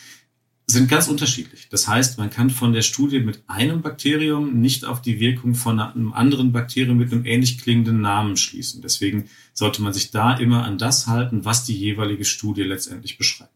sind 0.67 0.89
ganz 0.89 1.07
unterschiedlich. 1.07 1.69
Das 1.69 1.87
heißt, 1.87 2.17
man 2.19 2.31
kann 2.31 2.49
von 2.49 2.73
der 2.73 2.83
Studie 2.83 3.21
mit 3.21 3.43
einem 3.47 3.83
Bakterium 3.83 4.59
nicht 4.59 4.85
auf 4.87 5.03
die 5.03 5.21
Wirkung 5.21 5.55
von 5.55 5.79
einem 5.79 6.13
anderen 6.15 6.53
Bakterium 6.53 6.97
mit 6.97 7.13
einem 7.13 7.27
ähnlich 7.27 7.59
klingenden 7.59 8.01
Namen 8.01 8.37
schließen. 8.39 8.81
Deswegen 8.81 9.29
sollte 9.53 9.83
man 9.83 9.93
sich 9.93 10.11
da 10.11 10.35
immer 10.37 10.65
an 10.65 10.79
das 10.79 11.07
halten, 11.07 11.45
was 11.45 11.65
die 11.65 11.77
jeweilige 11.77 12.25
Studie 12.25 12.63
letztendlich 12.63 13.19
beschreibt. 13.19 13.56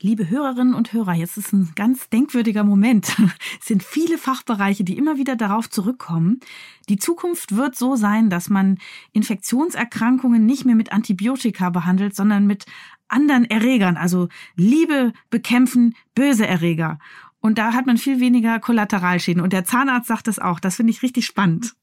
Liebe 0.00 0.28
Hörerinnen 0.28 0.74
und 0.74 0.92
Hörer, 0.92 1.14
jetzt 1.14 1.36
ist 1.36 1.52
ein 1.52 1.72
ganz 1.76 2.08
denkwürdiger 2.08 2.64
Moment. 2.64 3.16
Es 3.60 3.68
sind 3.68 3.82
viele 3.82 4.18
Fachbereiche, 4.18 4.84
die 4.84 4.98
immer 4.98 5.16
wieder 5.16 5.36
darauf 5.36 5.70
zurückkommen. 5.70 6.40
Die 6.88 6.98
Zukunft 6.98 7.56
wird 7.56 7.76
so 7.76 7.96
sein, 7.96 8.28
dass 8.28 8.50
man 8.50 8.78
Infektionserkrankungen 9.12 10.44
nicht 10.44 10.66
mehr 10.66 10.74
mit 10.74 10.92
Antibiotika 10.92 11.70
behandelt, 11.70 12.14
sondern 12.14 12.46
mit 12.46 12.66
anderen 13.08 13.44
Erregern. 13.44 13.96
Also 13.96 14.28
Liebe 14.56 15.12
bekämpfen 15.30 15.94
böse 16.14 16.46
Erreger. 16.46 16.98
Und 17.40 17.58
da 17.58 17.72
hat 17.72 17.86
man 17.86 17.96
viel 17.96 18.20
weniger 18.20 18.58
Kollateralschäden. 18.58 19.42
Und 19.42 19.52
der 19.52 19.64
Zahnarzt 19.64 20.08
sagt 20.08 20.26
das 20.26 20.38
auch. 20.38 20.60
Das 20.60 20.76
finde 20.76 20.90
ich 20.90 21.02
richtig 21.02 21.24
spannend. 21.24 21.74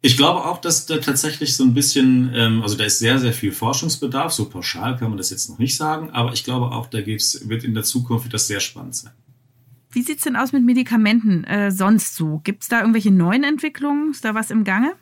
Ich 0.00 0.16
glaube 0.16 0.44
auch, 0.44 0.60
dass 0.60 0.86
da 0.86 0.98
tatsächlich 0.98 1.56
so 1.56 1.64
ein 1.64 1.74
bisschen, 1.74 2.30
ähm, 2.32 2.62
also 2.62 2.76
da 2.76 2.84
ist 2.84 3.00
sehr, 3.00 3.18
sehr 3.18 3.32
viel 3.32 3.50
Forschungsbedarf. 3.50 4.32
So 4.32 4.48
pauschal 4.48 4.96
kann 4.96 5.08
man 5.08 5.18
das 5.18 5.30
jetzt 5.30 5.50
noch 5.50 5.58
nicht 5.58 5.76
sagen, 5.76 6.10
aber 6.10 6.32
ich 6.32 6.44
glaube 6.44 6.66
auch, 6.66 6.86
da 6.86 7.00
geht's, 7.00 7.48
wird 7.48 7.64
in 7.64 7.74
der 7.74 7.82
Zukunft 7.82 8.32
das 8.32 8.46
sehr 8.46 8.60
spannend 8.60 8.94
sein. 8.94 9.12
Wie 9.90 10.02
sieht's 10.02 10.22
denn 10.22 10.36
aus 10.36 10.52
mit 10.52 10.64
Medikamenten 10.64 11.44
äh, 11.44 11.72
sonst 11.72 12.14
so? 12.14 12.40
Gibt's 12.44 12.68
da 12.68 12.80
irgendwelche 12.80 13.10
neuen 13.10 13.42
Entwicklungen? 13.42 14.12
Ist 14.12 14.24
da 14.24 14.34
was 14.34 14.50
im 14.50 14.62
Gange? 14.62 14.92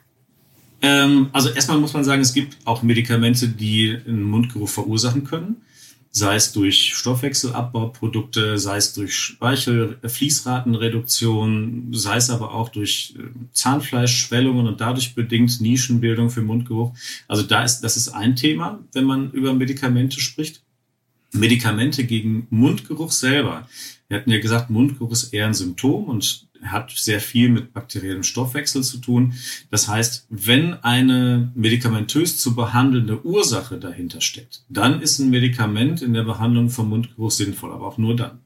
Ähm, 0.81 1.29
also 1.31 1.49
erstmal 1.49 1.77
muss 1.77 1.93
man 1.93 2.03
sagen, 2.03 2.21
es 2.21 2.33
gibt 2.33 2.57
auch 2.65 2.81
Medikamente, 2.81 3.49
die 3.49 3.97
einen 4.07 4.23
Mundgeruch 4.23 4.69
verursachen 4.69 5.25
können 5.25 5.57
sei 6.17 6.35
es 6.35 6.51
durch 6.51 6.93
Stoffwechselabbauprodukte, 6.95 8.57
sei 8.57 8.77
es 8.77 8.93
durch 8.93 9.15
Speichelfließratenreduktion, 9.15 11.93
sei 11.93 12.17
es 12.17 12.31
aber 12.31 12.53
auch 12.53 12.69
durch 12.69 13.15
äh, 13.17 13.23
Zahnfleischschwellungen 13.51 14.67
und 14.67 14.79
dadurch 14.81 15.15
bedingt 15.15 15.61
Nischenbildung 15.61 16.29
für 16.29 16.41
Mundgeruch. 16.41 16.93
Also 17.27 17.43
da 17.43 17.63
ist, 17.63 17.79
das 17.81 17.97
ist 17.97 18.09
ein 18.09 18.35
Thema, 18.35 18.79
wenn 18.93 19.05
man 19.05 19.31
über 19.31 19.53
Medikamente 19.53 20.19
spricht. 20.19 20.61
Medikamente 21.31 22.05
gegen 22.05 22.47
Mundgeruch 22.49 23.11
selber. 23.11 23.67
Wir 24.07 24.17
hatten 24.17 24.31
ja 24.31 24.39
gesagt, 24.39 24.69
Mundgeruch 24.69 25.11
ist 25.11 25.33
eher 25.33 25.47
ein 25.47 25.53
Symptom 25.53 26.05
und 26.05 26.47
hat 26.63 26.91
sehr 26.91 27.19
viel 27.19 27.49
mit 27.49 27.73
bakteriellem 27.73 28.23
Stoffwechsel 28.23 28.83
zu 28.83 28.97
tun. 28.97 29.33
Das 29.69 29.87
heißt, 29.87 30.27
wenn 30.29 30.73
eine 30.83 31.51
medikamentös 31.55 32.37
zu 32.37 32.55
behandelnde 32.55 33.25
Ursache 33.25 33.77
dahinter 33.77 34.21
steckt, 34.21 34.63
dann 34.69 35.01
ist 35.01 35.19
ein 35.19 35.29
Medikament 35.29 36.01
in 36.01 36.13
der 36.13 36.23
Behandlung 36.23 36.69
vom 36.69 36.89
Mundgeruch 36.89 37.31
sinnvoll, 37.31 37.71
aber 37.71 37.87
auch 37.87 37.97
nur 37.97 38.15
dann. 38.15 38.39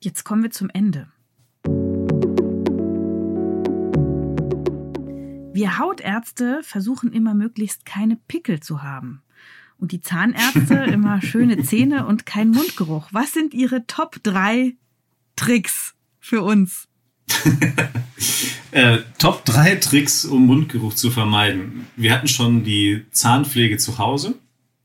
Jetzt 0.00 0.24
kommen 0.24 0.42
wir 0.42 0.50
zum 0.50 0.70
Ende. 0.70 1.08
Wir 5.52 5.78
Hautärzte 5.78 6.60
versuchen 6.62 7.12
immer 7.12 7.34
möglichst 7.34 7.84
keine 7.84 8.16
Pickel 8.16 8.60
zu 8.60 8.82
haben. 8.82 9.22
Und 9.78 9.92
die 9.92 10.00
Zahnärzte 10.00 10.74
immer 10.92 11.22
schöne 11.22 11.62
Zähne 11.62 12.06
und 12.06 12.26
kein 12.26 12.50
Mundgeruch. 12.50 13.08
Was 13.12 13.32
sind 13.32 13.54
Ihre 13.54 13.86
Top 13.86 14.16
3 14.22 14.74
Tricks 15.36 15.94
für 16.18 16.42
uns? 16.42 16.88
äh, 18.72 18.98
Top 19.18 19.44
3 19.44 19.76
Tricks, 19.76 20.24
um 20.24 20.46
Mundgeruch 20.46 20.94
zu 20.94 21.10
vermeiden. 21.10 21.86
Wir 21.96 22.12
hatten 22.12 22.28
schon 22.28 22.64
die 22.64 23.04
Zahnpflege 23.10 23.78
zu 23.78 23.98
Hause, 23.98 24.34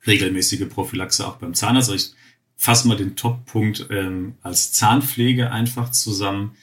regelmäßige 0.06 0.68
Prophylaxe 0.70 1.28
auch 1.28 1.38
beim 1.38 1.54
Zahnarzt. 1.54 1.89
Also 1.89 1.96
ich 1.96 2.14
fasse 2.56 2.88
mal 2.88 2.98
den 2.98 3.16
Top-Punkt 3.16 3.88
ähm, 3.89 4.36
als 4.41 4.72
Zahnpflege 4.72 5.52
einfach 5.52 5.89
zusammen. 5.89 6.56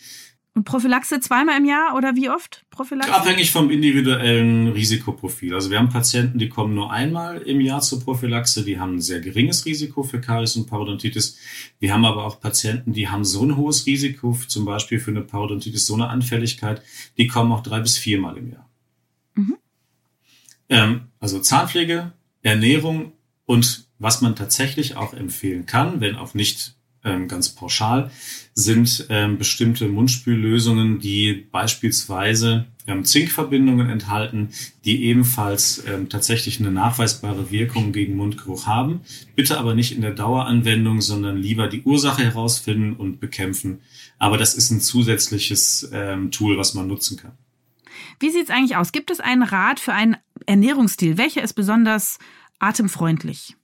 Und 0.61 0.64
Prophylaxe 0.64 1.20
zweimal 1.20 1.56
im 1.56 1.64
Jahr 1.64 1.96
oder 1.96 2.16
wie 2.16 2.28
oft 2.28 2.66
Prophylaxe? 2.68 3.14
Abhängig 3.14 3.50
vom 3.50 3.70
individuellen 3.70 4.68
Risikoprofil. 4.68 5.54
Also 5.54 5.70
wir 5.70 5.78
haben 5.78 5.88
Patienten, 5.88 6.38
die 6.38 6.50
kommen 6.50 6.74
nur 6.74 6.92
einmal 6.92 7.38
im 7.38 7.62
Jahr 7.62 7.80
zur 7.80 8.04
Prophylaxe, 8.04 8.62
die 8.62 8.78
haben 8.78 8.96
ein 8.96 9.00
sehr 9.00 9.20
geringes 9.20 9.64
Risiko 9.64 10.02
für 10.02 10.20
Karies 10.20 10.56
und 10.56 10.66
Parodontitis. 10.66 11.38
Wir 11.78 11.94
haben 11.94 12.04
aber 12.04 12.26
auch 12.26 12.40
Patienten, 12.40 12.92
die 12.92 13.08
haben 13.08 13.24
so 13.24 13.42
ein 13.42 13.56
hohes 13.56 13.86
Risiko, 13.86 14.36
zum 14.48 14.66
Beispiel 14.66 15.00
für 15.00 15.12
eine 15.12 15.22
Parodontitis, 15.22 15.86
so 15.86 15.94
eine 15.94 16.08
Anfälligkeit, 16.08 16.82
die 17.16 17.26
kommen 17.26 17.52
auch 17.52 17.62
drei 17.62 17.80
bis 17.80 17.96
viermal 17.96 18.36
im 18.36 18.52
Jahr. 18.52 18.68
Mhm. 19.36 19.56
Ähm, 20.68 21.00
also 21.20 21.38
Zahnpflege, 21.38 22.12
Ernährung 22.42 23.12
und 23.46 23.86
was 23.98 24.20
man 24.20 24.36
tatsächlich 24.36 24.94
auch 24.94 25.14
empfehlen 25.14 25.64
kann, 25.64 26.02
wenn 26.02 26.16
auch 26.16 26.34
nicht 26.34 26.74
ähm, 27.05 27.28
ganz 27.28 27.51
pauschal, 27.51 28.11
sind 28.55 29.07
ähm, 29.09 29.38
bestimmte 29.38 29.88
Mundspüllösungen, 29.88 30.98
die 30.98 31.46
beispielsweise 31.51 32.66
ähm, 32.86 33.05
Zinkverbindungen 33.05 33.88
enthalten, 33.88 34.51
die 34.84 35.05
ebenfalls 35.05 35.84
ähm, 35.86 36.09
tatsächlich 36.09 36.61
eine 36.61 36.70
nachweisbare 36.70 37.51
Wirkung 37.51 37.92
gegen 37.92 38.16
Mundgeruch 38.16 38.66
haben. 38.66 39.01
Bitte 39.34 39.59
aber 39.59 39.74
nicht 39.74 39.92
in 39.92 40.03
der 40.03 40.12
Daueranwendung, 40.12 41.01
sondern 41.01 41.36
lieber 41.36 41.68
die 41.68 41.82
Ursache 41.82 42.24
herausfinden 42.24 42.94
und 42.94 43.20
bekämpfen. 43.20 43.80
Aber 44.18 44.36
das 44.36 44.55
ist 44.55 44.70
ein 44.70 44.80
zusätzliches 44.80 45.88
ähm, 45.92 46.30
Tool, 46.30 46.59
was 46.59 46.74
man 46.74 46.86
nutzen 46.86 47.16
kann. 47.16 47.32
Wie 48.18 48.30
sieht 48.30 48.44
es 48.44 48.51
eigentlich 48.51 48.76
aus? 48.76 48.92
Gibt 48.92 49.11
es 49.11 49.20
einen 49.20 49.42
Rat 49.42 49.80
für 49.80 49.94
einen 49.94 50.16
Ernährungsstil? 50.46 51.16
Welcher 51.16 51.42
ist 51.42 51.55
besonders 51.55 52.18
atemfreundlich? 52.59 53.57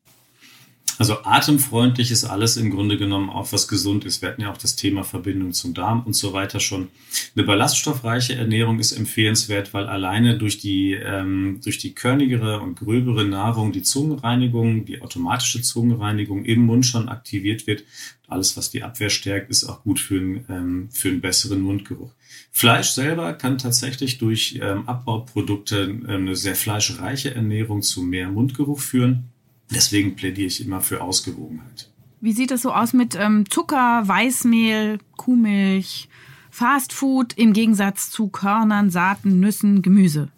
Also 0.98 1.24
atemfreundlich 1.24 2.10
ist 2.10 2.24
alles 2.24 2.56
im 2.56 2.70
Grunde 2.70 2.96
genommen 2.96 3.28
auch 3.28 3.52
was 3.52 3.68
gesund 3.68 4.04
ist. 4.04 4.22
Wir 4.22 4.30
hatten 4.30 4.42
ja 4.42 4.50
auch 4.50 4.56
das 4.56 4.76
Thema 4.76 5.04
Verbindung 5.04 5.52
zum 5.52 5.74
Darm 5.74 6.02
und 6.04 6.14
so 6.14 6.32
weiter 6.32 6.58
schon. 6.58 6.88
Eine 7.34 7.44
ballaststoffreiche 7.44 8.34
Ernährung 8.34 8.78
ist 8.78 8.92
empfehlenswert, 8.92 9.74
weil 9.74 9.86
alleine 9.86 10.38
durch 10.38 10.58
die, 10.58 10.94
ähm, 10.94 11.60
durch 11.62 11.78
die 11.78 11.94
körnigere 11.94 12.60
und 12.60 12.78
gröbere 12.78 13.24
Nahrung 13.24 13.72
die 13.72 13.82
Zungenreinigung, 13.82 14.86
die 14.86 15.02
automatische 15.02 15.60
Zungenreinigung 15.60 16.44
im 16.44 16.60
Mund 16.60 16.86
schon 16.86 17.08
aktiviert 17.08 17.66
wird. 17.66 17.84
Alles, 18.28 18.56
was 18.56 18.70
die 18.70 18.82
Abwehr 18.82 19.10
stärkt, 19.10 19.50
ist 19.50 19.64
auch 19.64 19.82
gut 19.82 20.00
für, 20.00 20.16
einen, 20.16 20.44
ähm, 20.48 20.88
für 20.90 21.08
einen 21.08 21.20
besseren 21.20 21.60
Mundgeruch. 21.60 22.12
Fleisch 22.50 22.90
selber 22.90 23.34
kann 23.34 23.58
tatsächlich 23.58 24.18
durch 24.18 24.58
ähm, 24.62 24.88
Abbauprodukte 24.88 25.82
ähm, 25.82 26.06
eine 26.06 26.36
sehr 26.36 26.56
fleischreiche 26.56 27.34
Ernährung 27.34 27.82
zu 27.82 28.02
mehr 28.02 28.30
Mundgeruch 28.30 28.80
führen. 28.80 29.30
Deswegen 29.70 30.16
plädiere 30.16 30.46
ich 30.46 30.64
immer 30.64 30.80
für 30.80 31.00
Ausgewogenheit. 31.00 31.90
Wie 32.20 32.32
sieht 32.32 32.50
es 32.50 32.62
so 32.62 32.72
aus 32.72 32.92
mit 32.92 33.14
ähm, 33.14 33.48
Zucker, 33.50 34.02
Weißmehl, 34.06 34.98
Kuhmilch, 35.16 36.08
Fastfood 36.50 37.34
im 37.34 37.52
Gegensatz 37.52 38.10
zu 38.10 38.28
Körnern, 38.28 38.90
Saaten, 38.90 39.40
Nüssen, 39.40 39.82
Gemüse? 39.82 40.28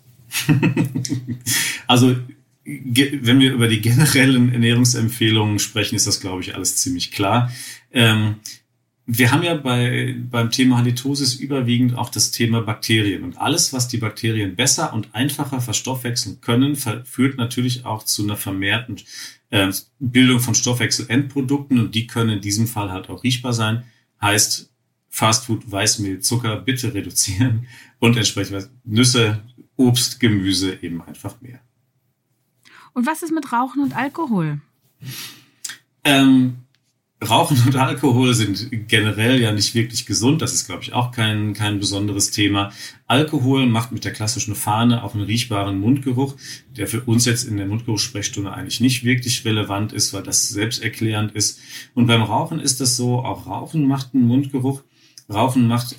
also 1.86 2.16
wenn 2.64 3.40
wir 3.40 3.52
über 3.54 3.68
die 3.68 3.80
generellen 3.80 4.52
Ernährungsempfehlungen 4.52 5.58
sprechen, 5.58 5.96
ist 5.96 6.06
das, 6.06 6.20
glaube 6.20 6.42
ich, 6.42 6.54
alles 6.54 6.76
ziemlich 6.76 7.12
klar. 7.12 7.50
Ähm, 7.92 8.36
wir 9.10 9.32
haben 9.32 9.42
ja 9.42 9.54
bei, 9.54 10.14
beim 10.30 10.50
Thema 10.50 10.76
Halitosis 10.76 11.34
überwiegend 11.34 11.96
auch 11.96 12.10
das 12.10 12.30
Thema 12.30 12.60
Bakterien. 12.60 13.24
Und 13.24 13.38
alles, 13.38 13.72
was 13.72 13.88
die 13.88 13.96
Bakterien 13.96 14.54
besser 14.54 14.92
und 14.92 15.14
einfacher 15.14 15.62
verstoffwechseln 15.62 16.42
können, 16.42 16.76
führt 16.76 17.38
natürlich 17.38 17.86
auch 17.86 18.02
zu 18.02 18.24
einer 18.24 18.36
vermehrten 18.36 18.96
äh, 19.48 19.72
Bildung 19.98 20.40
von 20.40 20.54
Stoffwechselendprodukten. 20.54 21.78
Und 21.80 21.94
die 21.94 22.06
können 22.06 22.28
in 22.28 22.40
diesem 22.42 22.66
Fall 22.66 22.92
halt 22.92 23.08
auch 23.08 23.24
riechbar 23.24 23.54
sein. 23.54 23.84
Heißt, 24.20 24.70
Fastfood, 25.08 25.72
Weißmehl, 25.72 26.20
Zucker 26.20 26.56
bitte 26.60 26.92
reduzieren 26.92 27.66
und 28.00 28.18
entsprechend 28.18 28.68
Nüsse, 28.84 29.42
Obst, 29.76 30.20
Gemüse 30.20 30.82
eben 30.82 31.00
einfach 31.00 31.40
mehr. 31.40 31.60
Und 32.92 33.06
was 33.06 33.22
ist 33.22 33.32
mit 33.32 33.50
Rauchen 33.54 33.82
und 33.82 33.96
Alkohol? 33.96 34.60
Ähm, 36.04 36.58
Rauchen 37.26 37.60
und 37.66 37.74
Alkohol 37.74 38.32
sind 38.32 38.68
generell 38.86 39.40
ja 39.40 39.50
nicht 39.50 39.74
wirklich 39.74 40.06
gesund. 40.06 40.40
Das 40.40 40.54
ist, 40.54 40.66
glaube 40.66 40.84
ich, 40.84 40.92
auch 40.92 41.10
kein, 41.10 41.52
kein 41.52 41.80
besonderes 41.80 42.30
Thema. 42.30 42.70
Alkohol 43.08 43.66
macht 43.66 43.90
mit 43.90 44.04
der 44.04 44.12
klassischen 44.12 44.54
Fahne 44.54 45.02
auch 45.02 45.14
einen 45.14 45.24
riechbaren 45.24 45.80
Mundgeruch, 45.80 46.36
der 46.76 46.86
für 46.86 47.00
uns 47.00 47.24
jetzt 47.24 47.42
in 47.42 47.56
der 47.56 47.66
Mundgeruchssprechstunde 47.66 48.52
eigentlich 48.52 48.80
nicht 48.80 49.02
wirklich 49.02 49.44
relevant 49.44 49.92
ist, 49.92 50.14
weil 50.14 50.22
das 50.22 50.48
selbsterklärend 50.48 51.32
ist. 51.32 51.58
Und 51.94 52.06
beim 52.06 52.22
Rauchen 52.22 52.60
ist 52.60 52.80
das 52.80 52.96
so, 52.96 53.18
auch 53.18 53.46
Rauchen 53.46 53.88
macht 53.88 54.14
einen 54.14 54.26
Mundgeruch. 54.28 54.84
Rauchen 55.28 55.66
macht 55.66 55.96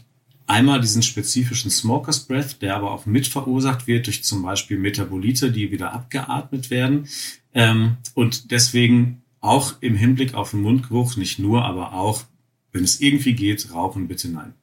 einmal 0.47 0.79
diesen 0.79 1.03
spezifischen 1.03 1.69
Smoker's 1.69 2.21
Breath, 2.21 2.61
der 2.61 2.77
aber 2.77 2.91
auch 2.91 3.05
mit 3.05 3.27
verursacht 3.27 3.87
wird 3.87 4.07
durch 4.07 4.23
zum 4.23 4.41
Beispiel 4.41 4.79
Metabolite, 4.79 5.51
die 5.51 5.69
wieder 5.69 5.91
abgeatmet 5.91 6.69
werden. 6.69 7.09
Ähm, 7.53 7.97
und 8.13 8.51
deswegen 8.51 9.21
auch 9.41 9.81
im 9.81 9.95
Hinblick 9.95 10.33
auf 10.33 10.51
den 10.51 10.61
Mundgeruch, 10.61 11.15
nicht 11.15 11.39
nur, 11.39 11.65
aber 11.65 11.93
auch, 11.93 12.23
wenn 12.71 12.83
es 12.83 12.99
irgendwie 12.99 13.33
geht, 13.33 13.73
rauchen 13.73 14.07
bitte 14.07 14.29
nein. 14.29 14.53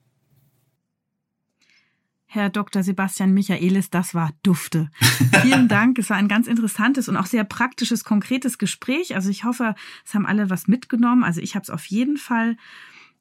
Herr 2.29 2.51
Dr. 2.51 2.83
Sebastian 2.83 3.33
Michaelis, 3.33 3.89
das 3.89 4.13
war 4.13 4.31
Dufte. 4.43 4.91
Vielen 5.43 5.69
Dank. 5.69 5.99
Es 5.99 6.11
war 6.11 6.19
ein 6.19 6.29
ganz 6.29 6.49
interessantes 6.49 7.09
und 7.09 7.17
auch 7.17 7.25
sehr 7.25 7.45
praktisches, 7.45 8.05
konkretes 8.05 8.59
Gespräch. 8.59 9.15
Also 9.15 9.31
ich 9.31 9.45
hoffe, 9.45 9.75
es 10.05 10.13
haben 10.13 10.27
alle 10.27 10.51
was 10.51 10.69
mitgenommen. 10.69 11.25
Also 11.25 11.41
ich 11.41 11.55
habe 11.55 11.63
es 11.63 11.71
auf 11.71 11.87
jeden 11.87 12.19
Fall. 12.19 12.59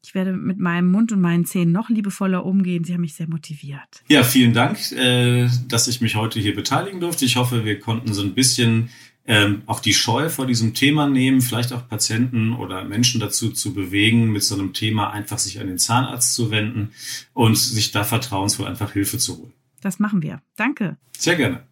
Ich 0.04 0.16
werde 0.16 0.34
mit 0.34 0.60
meinem 0.60 0.92
Mund 0.92 1.14
und 1.14 1.22
meinen 1.22 1.46
Zähnen 1.46 1.72
noch 1.72 1.90
liebevoller 1.90 2.46
umgehen. 2.46 2.84
Sie 2.84 2.94
haben 2.94 3.02
mich 3.02 3.16
sehr 3.16 3.30
motiviert. 3.30 4.04
Ja, 4.10 4.24
vielen 4.24 4.54
Dank, 4.54 4.92
äh, 4.92 5.48
dass 5.68 5.88
ich 5.88 6.02
mich 6.02 6.16
heute 6.16 6.40
hier 6.40 6.54
beteiligen 6.54 7.00
durfte. 7.00 7.26
Ich 7.26 7.38
hoffe, 7.38 7.64
wir 7.64 7.80
konnten 7.80 8.14
so 8.14 8.22
ein 8.22 8.34
bisschen 8.34 8.90
ähm, 9.28 9.64
auch 9.66 9.80
die 9.80 9.94
Scheu 9.94 10.30
vor 10.30 10.46
diesem 10.46 10.74
Thema 10.74 11.08
nehmen, 11.08 11.42
vielleicht 11.42 11.74
auch 11.74 11.88
Patienten 11.88 12.54
oder 12.54 12.84
Menschen 12.84 13.20
dazu 13.20 13.52
zu 13.52 13.74
bewegen, 13.74 14.32
mit 14.32 14.44
so 14.44 14.56
einem 14.56 14.74
Thema 14.74 15.12
einfach 15.12 15.40
sich 15.40 15.60
an 15.60 15.68
den 15.68 15.80
Zahnarzt 15.80 16.34
zu 16.34 16.52
wenden 16.52 16.92
und 17.34 17.58
sich 17.58 17.92
da 17.92 18.04
vertrauensvoll 18.04 18.68
einfach 18.68 18.94
Hilfe 18.94 19.18
zu 19.18 19.38
holen. 19.38 19.54
Das 19.82 20.00
machen 20.00 20.22
wir. 20.22 20.42
Danke. 20.56 20.98
Sehr 21.18 21.36
gerne. 21.36 21.66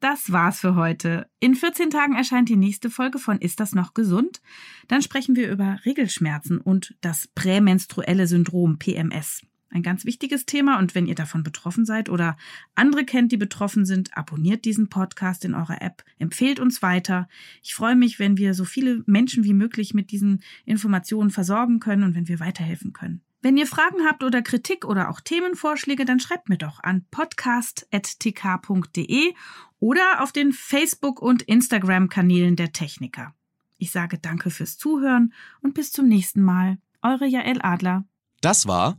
Das 0.00 0.32
war's 0.32 0.60
für 0.60 0.76
heute. 0.76 1.26
In 1.40 1.54
14 1.54 1.90
Tagen 1.90 2.16
erscheint 2.16 2.48
die 2.48 2.56
nächste 2.56 2.88
Folge 2.88 3.18
von 3.18 3.38
Ist 3.38 3.60
das 3.60 3.74
noch 3.74 3.92
gesund? 3.92 4.40
Dann 4.88 5.02
sprechen 5.02 5.36
wir 5.36 5.50
über 5.50 5.78
Regelschmerzen 5.84 6.58
und 6.58 6.94
das 7.02 7.28
prämenstruelle 7.34 8.26
Syndrom 8.26 8.78
PMS. 8.78 9.42
Ein 9.72 9.84
ganz 9.84 10.04
wichtiges 10.04 10.46
Thema 10.46 10.80
und 10.80 10.96
wenn 10.96 11.06
ihr 11.06 11.14
davon 11.14 11.44
betroffen 11.44 11.84
seid 11.84 12.08
oder 12.08 12.36
andere 12.74 13.04
kennt, 13.04 13.30
die 13.30 13.36
betroffen 13.36 13.86
sind, 13.86 14.16
abonniert 14.16 14.64
diesen 14.64 14.88
Podcast 14.88 15.44
in 15.44 15.54
eurer 15.54 15.80
App, 15.80 16.02
empfehlt 16.18 16.58
uns 16.58 16.82
weiter. 16.82 17.28
Ich 17.62 17.74
freue 17.74 17.94
mich, 17.94 18.18
wenn 18.18 18.36
wir 18.36 18.54
so 18.54 18.64
viele 18.64 19.04
Menschen 19.06 19.44
wie 19.44 19.54
möglich 19.54 19.94
mit 19.94 20.10
diesen 20.10 20.42
Informationen 20.64 21.30
versorgen 21.30 21.78
können 21.78 22.02
und 22.02 22.16
wenn 22.16 22.26
wir 22.26 22.40
weiterhelfen 22.40 22.92
können. 22.92 23.20
Wenn 23.42 23.56
ihr 23.56 23.68
Fragen 23.68 24.04
habt 24.06 24.24
oder 24.24 24.42
Kritik 24.42 24.84
oder 24.84 25.08
auch 25.08 25.20
Themenvorschläge, 25.20 26.04
dann 26.04 26.18
schreibt 26.18 26.48
mir 26.48 26.58
doch 26.58 26.82
an 26.82 27.06
podcast.tk.de 27.10 29.34
oder 29.78 30.20
auf 30.20 30.32
den 30.32 30.52
Facebook- 30.52 31.22
und 31.22 31.42
Instagram-Kanälen 31.42 32.56
der 32.56 32.72
Techniker. 32.72 33.36
Ich 33.78 33.92
sage 33.92 34.18
danke 34.18 34.50
fürs 34.50 34.78
Zuhören 34.78 35.32
und 35.62 35.74
bis 35.74 35.92
zum 35.92 36.08
nächsten 36.08 36.42
Mal. 36.42 36.78
Eure 37.02 37.26
Jael 37.26 37.60
Adler. 37.62 38.04
Das 38.42 38.66
war 38.66 38.98